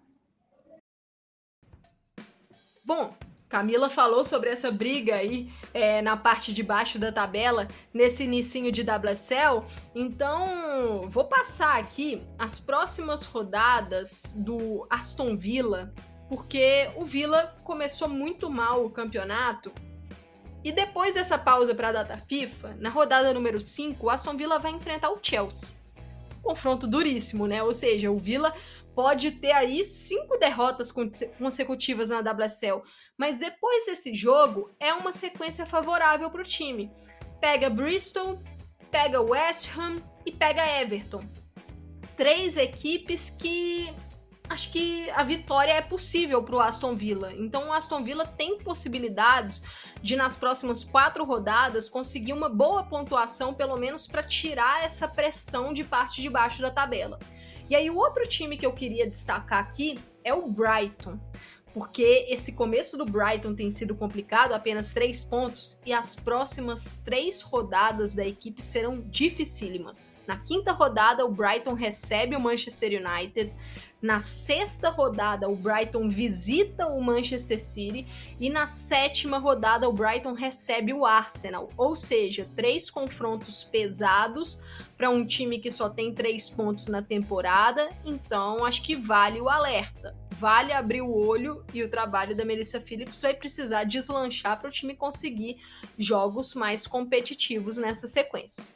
Bom, 2.84 3.14
Camila 3.48 3.88
falou 3.88 4.24
sobre 4.24 4.50
essa 4.50 4.70
briga 4.70 5.14
aí 5.14 5.50
é, 5.72 6.02
na 6.02 6.16
parte 6.16 6.52
de 6.52 6.62
baixo 6.62 6.98
da 6.98 7.12
tabela, 7.12 7.68
nesse 7.92 8.24
inicinho 8.24 8.72
de 8.72 8.82
WSL. 8.82 9.64
Então, 9.94 11.08
vou 11.08 11.24
passar 11.24 11.78
aqui 11.78 12.20
as 12.38 12.58
próximas 12.58 13.22
rodadas 13.22 14.34
do 14.36 14.86
Aston 14.90 15.36
Villa, 15.36 15.94
porque 16.28 16.90
o 16.96 17.04
Villa 17.04 17.56
começou 17.64 18.08
muito 18.08 18.50
mal 18.50 18.84
o 18.84 18.90
campeonato 18.90 19.72
E 20.64 20.72
depois 20.72 21.12
dessa 21.12 21.36
pausa 21.36 21.74
para 21.74 21.90
a 21.90 21.92
data 21.92 22.16
FIFA, 22.16 22.76
na 22.78 22.88
rodada 22.88 23.34
número 23.34 23.60
5, 23.60 24.06
o 24.06 24.08
Aston 24.08 24.34
Villa 24.34 24.58
vai 24.58 24.72
enfrentar 24.72 25.10
o 25.10 25.18
Chelsea. 25.22 25.74
Confronto 26.42 26.86
duríssimo, 26.86 27.46
né? 27.46 27.62
Ou 27.62 27.74
seja, 27.74 28.10
o 28.10 28.18
Villa 28.18 28.54
pode 28.94 29.32
ter 29.32 29.52
aí 29.52 29.84
cinco 29.84 30.38
derrotas 30.38 30.90
consecutivas 31.38 32.08
na 32.08 32.20
WSL, 32.20 32.82
mas 33.18 33.38
depois 33.38 33.86
desse 33.86 34.14
jogo 34.14 34.74
é 34.80 34.94
uma 34.94 35.12
sequência 35.12 35.66
favorável 35.66 36.30
para 36.30 36.40
o 36.40 36.44
time. 36.44 36.90
Pega 37.40 37.68
Bristol, 37.68 38.42
pega 38.90 39.20
West 39.20 39.68
Ham 39.76 39.96
e 40.24 40.32
pega 40.32 40.80
Everton. 40.80 41.22
Três 42.16 42.56
equipes 42.56 43.28
que 43.28 43.92
acho 44.48 44.70
que 44.70 45.10
a 45.10 45.22
vitória 45.22 45.72
é 45.72 45.80
possível 45.80 46.42
para 46.42 46.56
o 46.56 46.60
Aston 46.60 46.94
Villa. 46.94 47.32
Então 47.34 47.68
o 47.68 47.72
Aston 47.72 48.02
Villa 48.02 48.26
tem 48.26 48.58
possibilidades 48.58 49.64
de 50.02 50.16
nas 50.16 50.36
próximas 50.36 50.84
quatro 50.84 51.24
rodadas 51.24 51.88
conseguir 51.88 52.32
uma 52.32 52.48
boa 52.48 52.84
pontuação, 52.84 53.54
pelo 53.54 53.76
menos 53.76 54.06
para 54.06 54.22
tirar 54.22 54.84
essa 54.84 55.08
pressão 55.08 55.72
de 55.72 55.82
parte 55.82 56.20
de 56.20 56.28
baixo 56.28 56.60
da 56.60 56.70
tabela. 56.70 57.18
E 57.68 57.74
aí 57.74 57.88
o 57.90 57.96
outro 57.96 58.26
time 58.26 58.56
que 58.56 58.66
eu 58.66 58.72
queria 58.72 59.08
destacar 59.08 59.58
aqui 59.58 59.98
é 60.22 60.34
o 60.34 60.46
Brighton 60.46 61.18
porque 61.74 62.26
esse 62.28 62.52
começo 62.52 62.96
do 62.96 63.04
Brighton 63.04 63.52
tem 63.52 63.72
sido 63.72 63.96
complicado, 63.96 64.52
apenas 64.52 64.92
três 64.92 65.24
pontos, 65.24 65.82
e 65.84 65.92
as 65.92 66.14
próximas 66.14 67.02
três 67.04 67.42
rodadas 67.42 68.14
da 68.14 68.24
equipe 68.24 68.62
serão 68.62 69.00
dificílimas. 69.08 70.16
Na 70.24 70.38
quinta 70.38 70.70
rodada, 70.70 71.26
o 71.26 71.32
Brighton 71.32 71.74
recebe 71.74 72.36
o 72.36 72.40
Manchester 72.40 72.92
United. 73.04 73.52
Na 74.04 74.20
sexta 74.20 74.90
rodada, 74.90 75.48
o 75.48 75.56
Brighton 75.56 76.10
visita 76.10 76.88
o 76.88 77.00
Manchester 77.00 77.58
City. 77.58 78.06
E 78.38 78.50
na 78.50 78.66
sétima 78.66 79.38
rodada, 79.38 79.88
o 79.88 79.92
Brighton 79.94 80.34
recebe 80.34 80.92
o 80.92 81.06
Arsenal. 81.06 81.70
Ou 81.74 81.96
seja, 81.96 82.46
três 82.54 82.90
confrontos 82.90 83.64
pesados 83.64 84.60
para 84.94 85.08
um 85.08 85.24
time 85.24 85.58
que 85.58 85.70
só 85.70 85.88
tem 85.88 86.12
três 86.12 86.50
pontos 86.50 86.86
na 86.86 87.00
temporada. 87.00 87.90
Então, 88.04 88.66
acho 88.66 88.82
que 88.82 88.94
vale 88.94 89.40
o 89.40 89.48
alerta 89.48 90.14
vale 90.36 90.72
abrir 90.72 91.00
o 91.00 91.14
olho 91.14 91.64
e 91.72 91.82
o 91.82 91.88
trabalho 91.88 92.36
da 92.36 92.44
Melissa 92.44 92.80
Phillips 92.80 93.22
vai 93.22 93.32
precisar 93.32 93.84
deslanchar 93.84 94.58
para 94.58 94.68
o 94.68 94.72
time 94.72 94.94
conseguir 94.94 95.58
jogos 95.96 96.54
mais 96.54 96.88
competitivos 96.88 97.78
nessa 97.78 98.08
sequência. 98.08 98.66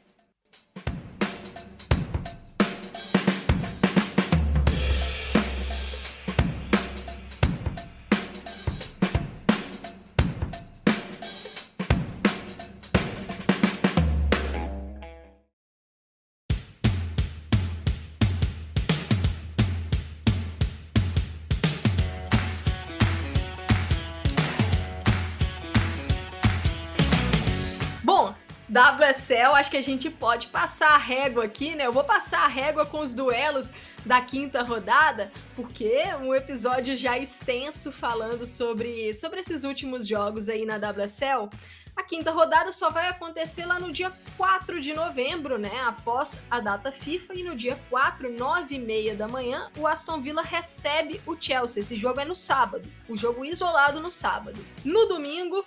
WSL, 29.39 29.55
acho 29.55 29.71
que 29.71 29.77
a 29.77 29.81
gente 29.81 30.09
pode 30.09 30.47
passar 30.47 30.89
a 30.89 30.97
régua 30.97 31.45
aqui, 31.45 31.73
né? 31.73 31.85
Eu 31.87 31.93
vou 31.93 32.03
passar 32.03 32.41
a 32.41 32.47
régua 32.47 32.85
com 32.85 32.99
os 32.99 33.13
duelos 33.13 33.71
da 34.05 34.19
quinta 34.19 34.61
rodada, 34.63 35.31
porque 35.55 36.03
um 36.21 36.35
episódio 36.35 36.95
já 36.97 37.17
extenso 37.17 37.89
falando 37.89 38.45
sobre, 38.45 39.13
sobre 39.13 39.39
esses 39.39 39.63
últimos 39.63 40.05
jogos 40.05 40.49
aí 40.49 40.65
na 40.65 40.75
WSL. 40.75 41.49
A 41.95 42.03
quinta 42.03 42.31
rodada 42.31 42.71
só 42.73 42.89
vai 42.89 43.07
acontecer 43.07 43.65
lá 43.65 43.79
no 43.79 43.91
dia 43.93 44.11
4 44.35 44.79
de 44.79 44.93
novembro, 44.93 45.57
né? 45.57 45.71
Após 45.85 46.39
a 46.51 46.59
data 46.59 46.91
FIFA. 46.91 47.35
E 47.35 47.43
no 47.43 47.55
dia 47.55 47.79
4, 47.89 48.31
9 48.31 48.75
e 48.75 48.79
meia 48.79 49.15
da 49.15 49.27
manhã, 49.27 49.69
o 49.77 49.87
Aston 49.87 50.21
Villa 50.21 50.41
recebe 50.41 51.21
o 51.25 51.35
Chelsea. 51.39 51.79
Esse 51.79 51.95
jogo 51.95 52.19
é 52.19 52.25
no 52.25 52.35
sábado. 52.35 52.89
O 53.07 53.15
jogo 53.15 53.45
isolado 53.45 53.99
no 54.01 54.11
sábado. 54.11 54.63
No 54.83 55.05
domingo, 55.07 55.65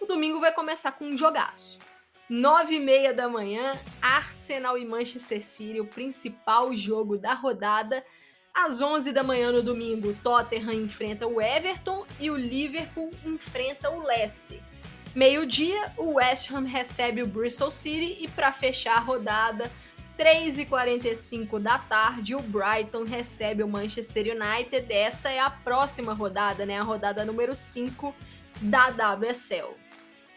o 0.00 0.06
domingo 0.06 0.40
vai 0.40 0.52
começar 0.52 0.92
com 0.92 1.04
um 1.04 1.16
jogaço. 1.16 1.78
9 2.32 2.76
e 2.76 2.80
meia 2.80 3.12
da 3.12 3.28
manhã, 3.28 3.72
Arsenal 4.00 4.78
e 4.78 4.86
Manchester 4.86 5.44
City, 5.44 5.78
o 5.80 5.84
principal 5.84 6.74
jogo 6.74 7.18
da 7.18 7.34
rodada. 7.34 8.02
Às 8.54 8.80
11 8.80 9.12
da 9.12 9.22
manhã 9.22 9.52
no 9.52 9.62
domingo, 9.62 10.14
Tottenham 10.22 10.72
enfrenta 10.72 11.26
o 11.26 11.42
Everton 11.42 12.06
e 12.18 12.30
o 12.30 12.36
Liverpool 12.36 13.10
enfrenta 13.22 13.90
o 13.90 14.02
Leicester. 14.02 14.58
Meio-dia, 15.14 15.92
o 15.98 16.14
West 16.14 16.50
Ham 16.50 16.64
recebe 16.64 17.22
o 17.22 17.26
Bristol 17.26 17.70
City 17.70 18.16
e 18.24 18.26
para 18.28 18.50
fechar 18.50 18.96
a 18.96 19.00
rodada, 19.00 19.70
3h45 20.18 21.58
da 21.58 21.76
tarde, 21.76 22.34
o 22.34 22.40
Brighton 22.40 23.04
recebe 23.04 23.62
o 23.62 23.68
Manchester 23.68 24.34
United. 24.34 24.90
Essa 24.90 25.30
é 25.30 25.38
a 25.38 25.50
próxima 25.50 26.14
rodada, 26.14 26.64
né? 26.64 26.78
A 26.78 26.82
rodada 26.82 27.26
número 27.26 27.54
5 27.54 28.14
da 28.62 28.86
WSL. 28.88 29.81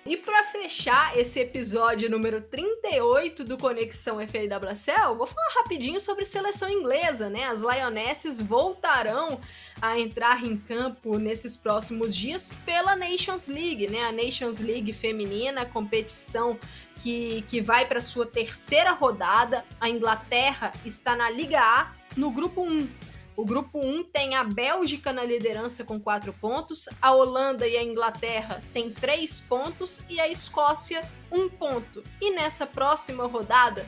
E 0.08 0.16
para 0.16 0.44
fechar 0.44 1.18
esse 1.18 1.40
episódio 1.40 2.08
número 2.12 2.40
38 2.40 3.44
do 3.44 3.58
Conexão 3.58 4.18
FAWSL, 4.20 5.16
vou 5.18 5.26
falar 5.26 5.48
rapidinho 5.56 6.00
sobre 6.00 6.24
seleção 6.26 6.70
inglesa, 6.70 7.28
né? 7.28 7.46
As 7.46 7.62
Lionesses 7.62 8.40
voltarão 8.40 9.40
a 9.82 10.00
entrar 10.00 10.46
em 10.46 10.58
campo 10.58 11.18
nesses 11.18 11.58
próximos 11.58 12.16
dias 12.16 12.52
pela 12.64 12.96
Nations 12.96 13.48
League, 13.48 13.90
né? 13.90 14.04
A 14.04 14.12
Nations 14.12 14.60
League 14.60 14.94
feminina, 14.94 15.66
competição 15.66 16.56
que, 17.00 17.44
que 17.50 17.60
vai 17.60 17.88
para 17.88 18.00
sua 18.00 18.28
terceira 18.28 18.92
rodada. 18.92 19.66
A 19.82 19.90
Inglaterra 19.90 20.72
está 20.86 21.16
na 21.16 21.32
Liga 21.32 21.60
A, 21.60 21.92
no 22.16 22.30
grupo 22.30 22.62
1 22.62 22.88
o 23.36 23.44
grupo 23.44 23.80
1 23.80 24.04
tem 24.06 24.36
a 24.36 24.44
Bélgica 24.44 25.12
na 25.12 25.24
liderança 25.24 25.84
com 25.84 26.00
4 26.00 26.32
pontos, 26.34 26.88
a 27.02 27.12
Holanda 27.12 27.68
e 27.68 27.76
a 27.76 27.84
Inglaterra 27.84 28.62
têm 28.74 28.90
3 28.90 29.42
pontos 29.42 30.02
e 30.10 30.20
a 30.20 30.28
Escócia 30.28 31.02
1 31.32 31.50
ponto. 31.50 32.02
E 32.22 32.32
nessa 32.32 32.66
próxima 32.66 33.26
rodada 33.26 33.86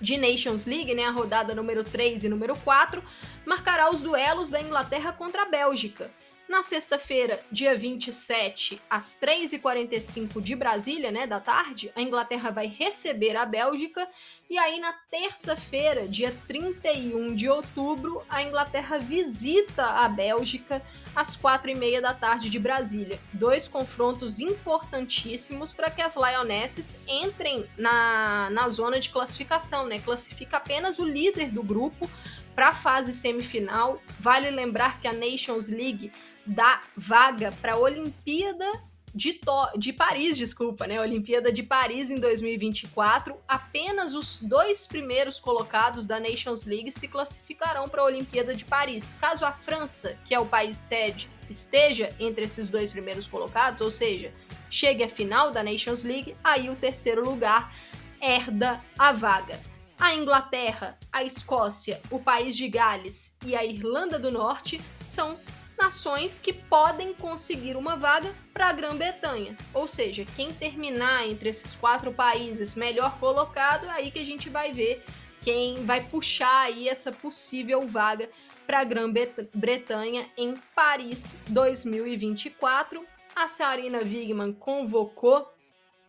de 0.00 0.16
Nations 0.16 0.66
League, 0.66 0.94
né, 0.94 1.04
a 1.04 1.10
rodada 1.10 1.54
número 1.54 1.84
3 1.84 2.24
e 2.24 2.28
número 2.28 2.56
4, 2.56 3.02
marcará 3.44 3.90
os 3.90 4.02
duelos 4.02 4.50
da 4.50 4.60
Inglaterra 4.60 5.12
contra 5.12 5.42
a 5.42 5.46
Bélgica. 5.46 6.10
Na 6.50 6.64
sexta-feira, 6.64 7.40
dia 7.48 7.78
27, 7.78 8.82
às 8.90 9.16
3h45 9.22 10.42
de 10.42 10.56
Brasília, 10.56 11.12
né, 11.12 11.24
da 11.24 11.38
tarde, 11.38 11.92
a 11.94 12.02
Inglaterra 12.02 12.50
vai 12.50 12.66
receber 12.66 13.36
a 13.36 13.46
Bélgica. 13.46 14.08
E 14.50 14.58
aí, 14.58 14.80
na 14.80 14.92
terça-feira, 14.92 16.08
dia 16.08 16.36
31 16.48 17.36
de 17.36 17.48
outubro, 17.48 18.24
a 18.28 18.42
Inglaterra 18.42 18.98
visita 18.98 19.84
a 19.84 20.08
Bélgica 20.08 20.82
às 21.14 21.36
4h30 21.36 22.00
da 22.00 22.14
tarde 22.14 22.50
de 22.50 22.58
Brasília. 22.58 23.20
Dois 23.32 23.68
confrontos 23.68 24.40
importantíssimos 24.40 25.72
para 25.72 25.88
que 25.88 26.02
as 26.02 26.16
Lionesses 26.16 26.98
entrem 27.06 27.64
na, 27.78 28.50
na 28.50 28.68
zona 28.68 28.98
de 28.98 29.08
classificação, 29.10 29.86
né? 29.86 30.00
Classifica 30.00 30.56
apenas 30.56 30.98
o 30.98 31.04
líder 31.04 31.52
do 31.52 31.62
grupo 31.62 32.10
para 32.56 32.70
a 32.70 32.74
fase 32.74 33.12
semifinal. 33.12 34.02
Vale 34.18 34.50
lembrar 34.50 35.00
que 35.00 35.06
a 35.06 35.12
Nations 35.12 35.70
League 35.70 36.10
da 36.50 36.82
vaga 36.96 37.52
para 37.62 37.74
a 37.74 37.78
Olimpíada 37.78 38.66
de, 39.14 39.34
to 39.34 39.78
de 39.78 39.92
Paris, 39.92 40.36
desculpa, 40.36 40.84
né? 40.86 41.00
Olimpíada 41.00 41.52
de 41.52 41.62
Paris 41.62 42.10
em 42.10 42.16
2024. 42.16 43.36
Apenas 43.46 44.14
os 44.14 44.40
dois 44.40 44.84
primeiros 44.84 45.38
colocados 45.38 46.06
da 46.06 46.18
Nations 46.18 46.66
League 46.66 46.90
se 46.90 47.06
classificarão 47.06 47.88
para 47.88 48.02
a 48.02 48.04
Olimpíada 48.04 48.52
de 48.52 48.64
Paris. 48.64 49.16
Caso 49.20 49.44
a 49.44 49.52
França, 49.52 50.18
que 50.24 50.34
é 50.34 50.40
o 50.40 50.46
país 50.46 50.76
sede, 50.76 51.30
esteja 51.48 52.14
entre 52.18 52.44
esses 52.44 52.68
dois 52.68 52.90
primeiros 52.90 53.28
colocados, 53.28 53.80
ou 53.80 53.90
seja, 53.90 54.32
chegue 54.68 55.04
à 55.04 55.08
final 55.08 55.52
da 55.52 55.62
Nations 55.62 56.02
League, 56.02 56.36
aí 56.42 56.68
o 56.68 56.74
terceiro 56.74 57.24
lugar 57.24 57.72
herda 58.20 58.82
a 58.98 59.12
vaga. 59.12 59.60
A 60.00 60.14
Inglaterra, 60.14 60.98
a 61.12 61.22
Escócia, 61.22 62.00
o 62.10 62.18
país 62.18 62.56
de 62.56 62.68
Gales 62.68 63.36
e 63.44 63.54
a 63.54 63.64
Irlanda 63.64 64.18
do 64.18 64.30
Norte 64.30 64.80
são 65.00 65.38
nações 65.80 66.38
que 66.38 66.52
podem 66.52 67.14
conseguir 67.14 67.74
uma 67.74 67.96
vaga 67.96 68.34
para 68.52 68.68
a 68.68 68.72
Grã-Bretanha. 68.72 69.56
Ou 69.72 69.88
seja, 69.88 70.26
quem 70.36 70.52
terminar 70.52 71.26
entre 71.26 71.48
esses 71.48 71.74
quatro 71.74 72.12
países 72.12 72.74
melhor 72.74 73.18
colocado, 73.18 73.86
é 73.86 73.90
aí 73.90 74.10
que 74.10 74.18
a 74.18 74.24
gente 74.24 74.50
vai 74.50 74.72
ver 74.72 75.02
quem 75.40 75.86
vai 75.86 76.02
puxar 76.04 76.66
aí 76.66 76.86
essa 76.86 77.10
possível 77.10 77.80
vaga 77.80 78.28
para 78.66 78.80
a 78.80 78.84
Grã-Bretanha 78.84 80.28
em 80.36 80.54
Paris 80.74 81.40
2024. 81.48 83.04
A 83.34 83.48
Sarina 83.48 83.98
Wigman 83.98 84.52
convocou 84.52 85.50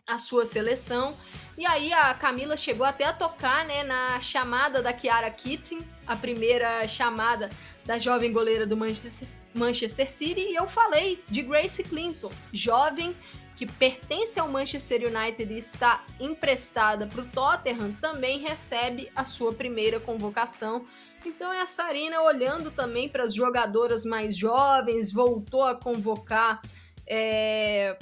a 0.06 0.18
sua 0.18 0.44
seleção. 0.44 1.16
E 1.56 1.64
aí 1.64 1.92
a 1.92 2.12
Camila 2.14 2.56
chegou 2.56 2.84
até 2.84 3.04
a 3.04 3.12
tocar 3.12 3.64
né, 3.64 3.82
na 3.82 4.20
chamada 4.20 4.82
da 4.82 4.92
Kiara 4.92 5.30
Keating, 5.30 5.86
a 6.06 6.16
primeira 6.16 6.86
chamada 6.86 7.48
da 7.84 7.98
jovem 7.98 8.32
goleira 8.32 8.66
do 8.66 8.76
Manchester 8.76 10.10
City 10.10 10.40
e 10.40 10.54
eu 10.54 10.66
falei 10.66 11.22
de 11.28 11.42
Grace 11.42 11.82
Clinton, 11.82 12.30
jovem 12.52 13.14
que 13.56 13.66
pertence 13.66 14.40
ao 14.40 14.48
Manchester 14.48 15.02
United 15.06 15.52
e 15.52 15.58
está 15.58 16.04
emprestada 16.18 17.06
para 17.06 17.22
o 17.22 17.26
Tottenham, 17.26 17.92
também 18.00 18.40
recebe 18.40 19.10
a 19.14 19.24
sua 19.24 19.52
primeira 19.52 20.00
convocação. 20.00 20.86
Então 21.24 21.52
é 21.52 21.60
a 21.60 21.66
Sarina 21.66 22.22
olhando 22.22 22.70
também 22.70 23.08
para 23.08 23.24
as 23.24 23.34
jogadoras 23.34 24.04
mais 24.04 24.36
jovens, 24.36 25.12
voltou 25.12 25.62
a 25.62 25.74
convocar 25.74 26.60
é, 27.06 27.96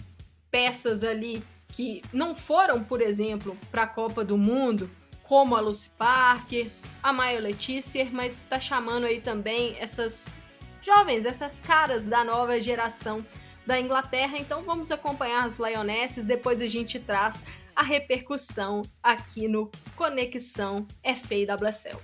peças 0.50 1.04
ali 1.04 1.42
que 1.68 2.02
não 2.12 2.34
foram, 2.34 2.82
por 2.82 3.00
exemplo, 3.00 3.56
para 3.70 3.82
a 3.82 3.86
Copa 3.86 4.24
do 4.24 4.38
Mundo, 4.38 4.90
como 5.30 5.54
a 5.54 5.60
Lucy 5.60 5.90
Parker, 5.90 6.68
a 7.00 7.12
Maia 7.12 7.38
Letícia, 7.38 8.04
mas 8.10 8.36
está 8.36 8.58
chamando 8.58 9.06
aí 9.06 9.20
também 9.20 9.76
essas 9.78 10.42
jovens, 10.82 11.24
essas 11.24 11.60
caras 11.60 12.08
da 12.08 12.24
nova 12.24 12.60
geração 12.60 13.24
da 13.64 13.78
Inglaterra. 13.78 14.36
Então 14.36 14.64
vamos 14.64 14.90
acompanhar 14.90 15.46
as 15.46 15.60
Lionesses, 15.60 16.24
depois 16.24 16.60
a 16.60 16.66
gente 16.66 16.98
traz 16.98 17.44
a 17.76 17.84
repercussão 17.84 18.82
aqui 19.00 19.46
no 19.46 19.70
Conexão 19.94 20.84
FAWSL. 21.04 22.00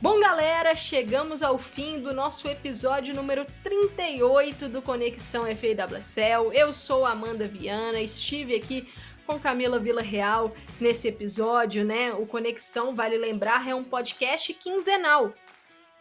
Bom, 0.00 0.18
galera, 0.18 0.74
chegamos 0.74 1.42
ao 1.42 1.58
fim 1.58 2.00
do 2.00 2.14
nosso 2.14 2.48
episódio 2.48 3.14
número 3.14 3.44
38 3.62 4.66
do 4.66 4.80
Conexão 4.80 5.42
FAWSL. 5.42 6.54
Eu 6.54 6.72
sou 6.72 7.04
Amanda 7.04 7.46
Viana, 7.46 8.00
estive 8.00 8.56
aqui 8.56 8.88
com 9.30 9.38
Camila 9.38 9.78
Vila 9.78 10.02
Real 10.02 10.52
nesse 10.80 11.06
episódio, 11.06 11.84
né? 11.84 12.12
O 12.12 12.26
Conexão, 12.26 12.96
vale 12.96 13.16
lembrar, 13.16 13.68
é 13.68 13.72
um 13.72 13.84
podcast 13.84 14.52
quinzenal 14.54 15.32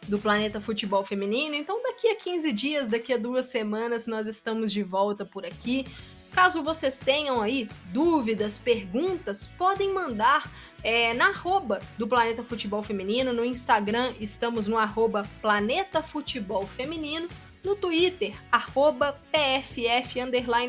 do 0.08 0.18
Planeta 0.18 0.60
Futebol 0.60 1.06
Feminino. 1.06 1.54
Então, 1.54 1.80
daqui 1.84 2.08
a 2.08 2.16
15 2.16 2.52
dias, 2.52 2.88
daqui 2.88 3.14
a 3.14 3.18
duas 3.18 3.46
semanas, 3.46 4.08
nós 4.08 4.28
estamos 4.28 4.72
de 4.72 4.82
volta 4.82 5.26
por 5.26 5.46
aqui. 5.46 5.86
Caso 6.32 6.64
vocês 6.64 6.98
tenham 6.98 7.40
aí 7.40 7.70
dúvidas, 7.94 8.58
perguntas, 8.58 9.46
podem 9.46 9.94
mandar 9.94 10.50
é, 10.84 11.14
na 11.14 11.28
arroba 11.28 11.82
do 12.00 12.08
Planeta 12.08 12.44
Futebol 12.44 12.82
Feminino. 12.82 13.32
No 13.32 13.46
Instagram 13.46 14.16
estamos 14.20 14.68
no 14.68 14.76
arroba 14.76 15.22
Planeta 15.40 16.02
Futebol 16.02 16.64
Feminino. 16.66 17.30
No 17.64 17.76
Twitter, 17.76 18.34
arroba 18.50 19.20
PFF 19.32 20.20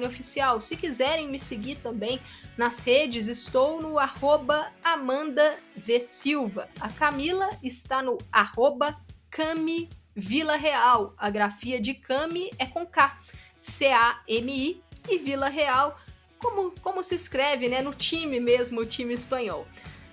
Oficial. 0.05 0.61
Se 0.61 0.77
quiserem 0.77 1.29
me 1.29 1.39
seguir 1.39 1.77
também 1.77 2.19
nas 2.61 2.83
redes, 2.83 3.27
estou 3.27 3.81
no 3.81 3.99
arroba 3.99 4.71
Amanda 4.85 5.57
V. 5.75 5.99
Silva. 5.99 6.69
A 6.79 6.91
Camila 6.91 7.49
está 7.63 8.03
no 8.03 8.19
arroba 8.31 9.01
Cami 9.31 9.89
Vila 10.15 10.57
Real. 10.57 11.15
A 11.17 11.31
grafia 11.31 11.81
de 11.81 11.95
Cami 11.95 12.51
é 12.59 12.67
com 12.67 12.85
K. 12.85 13.19
C-A-M-I 13.63 14.85
e 15.09 15.17
Vila 15.17 15.49
Real, 15.49 15.99
como, 16.39 16.75
como 16.83 17.03
se 17.03 17.15
escreve, 17.15 17.67
né? 17.67 17.81
No 17.81 17.95
time 17.95 18.39
mesmo, 18.39 18.83
o 18.83 18.87
time 18.87 19.15
espanhol. 19.15 19.67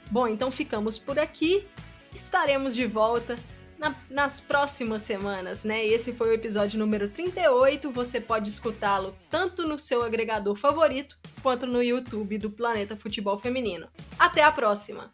Bom, 0.10 0.26
então 0.26 0.50
ficamos 0.50 0.98
por 0.98 1.20
aqui. 1.20 1.68
Estaremos 2.16 2.74
de 2.74 2.88
volta 2.88 3.36
na, 3.78 3.96
nas 4.10 4.40
próximas 4.40 5.02
semanas, 5.02 5.64
né? 5.64 5.86
Esse 5.86 6.14
foi 6.14 6.30
o 6.30 6.34
episódio 6.34 6.80
número 6.80 7.10
38. 7.10 7.92
Você 7.92 8.20
pode 8.20 8.50
escutá-lo 8.50 9.16
tanto 9.30 9.68
no 9.68 9.78
seu 9.78 10.04
agregador 10.04 10.56
favorito 10.56 11.18
quanto 11.42 11.66
no 11.66 11.82
YouTube 11.82 12.38
do 12.38 12.50
Planeta 12.50 12.96
Futebol 12.96 13.40
Feminino. 13.40 13.88
Até 14.18 14.44
a 14.44 14.52
próxima! 14.52 15.12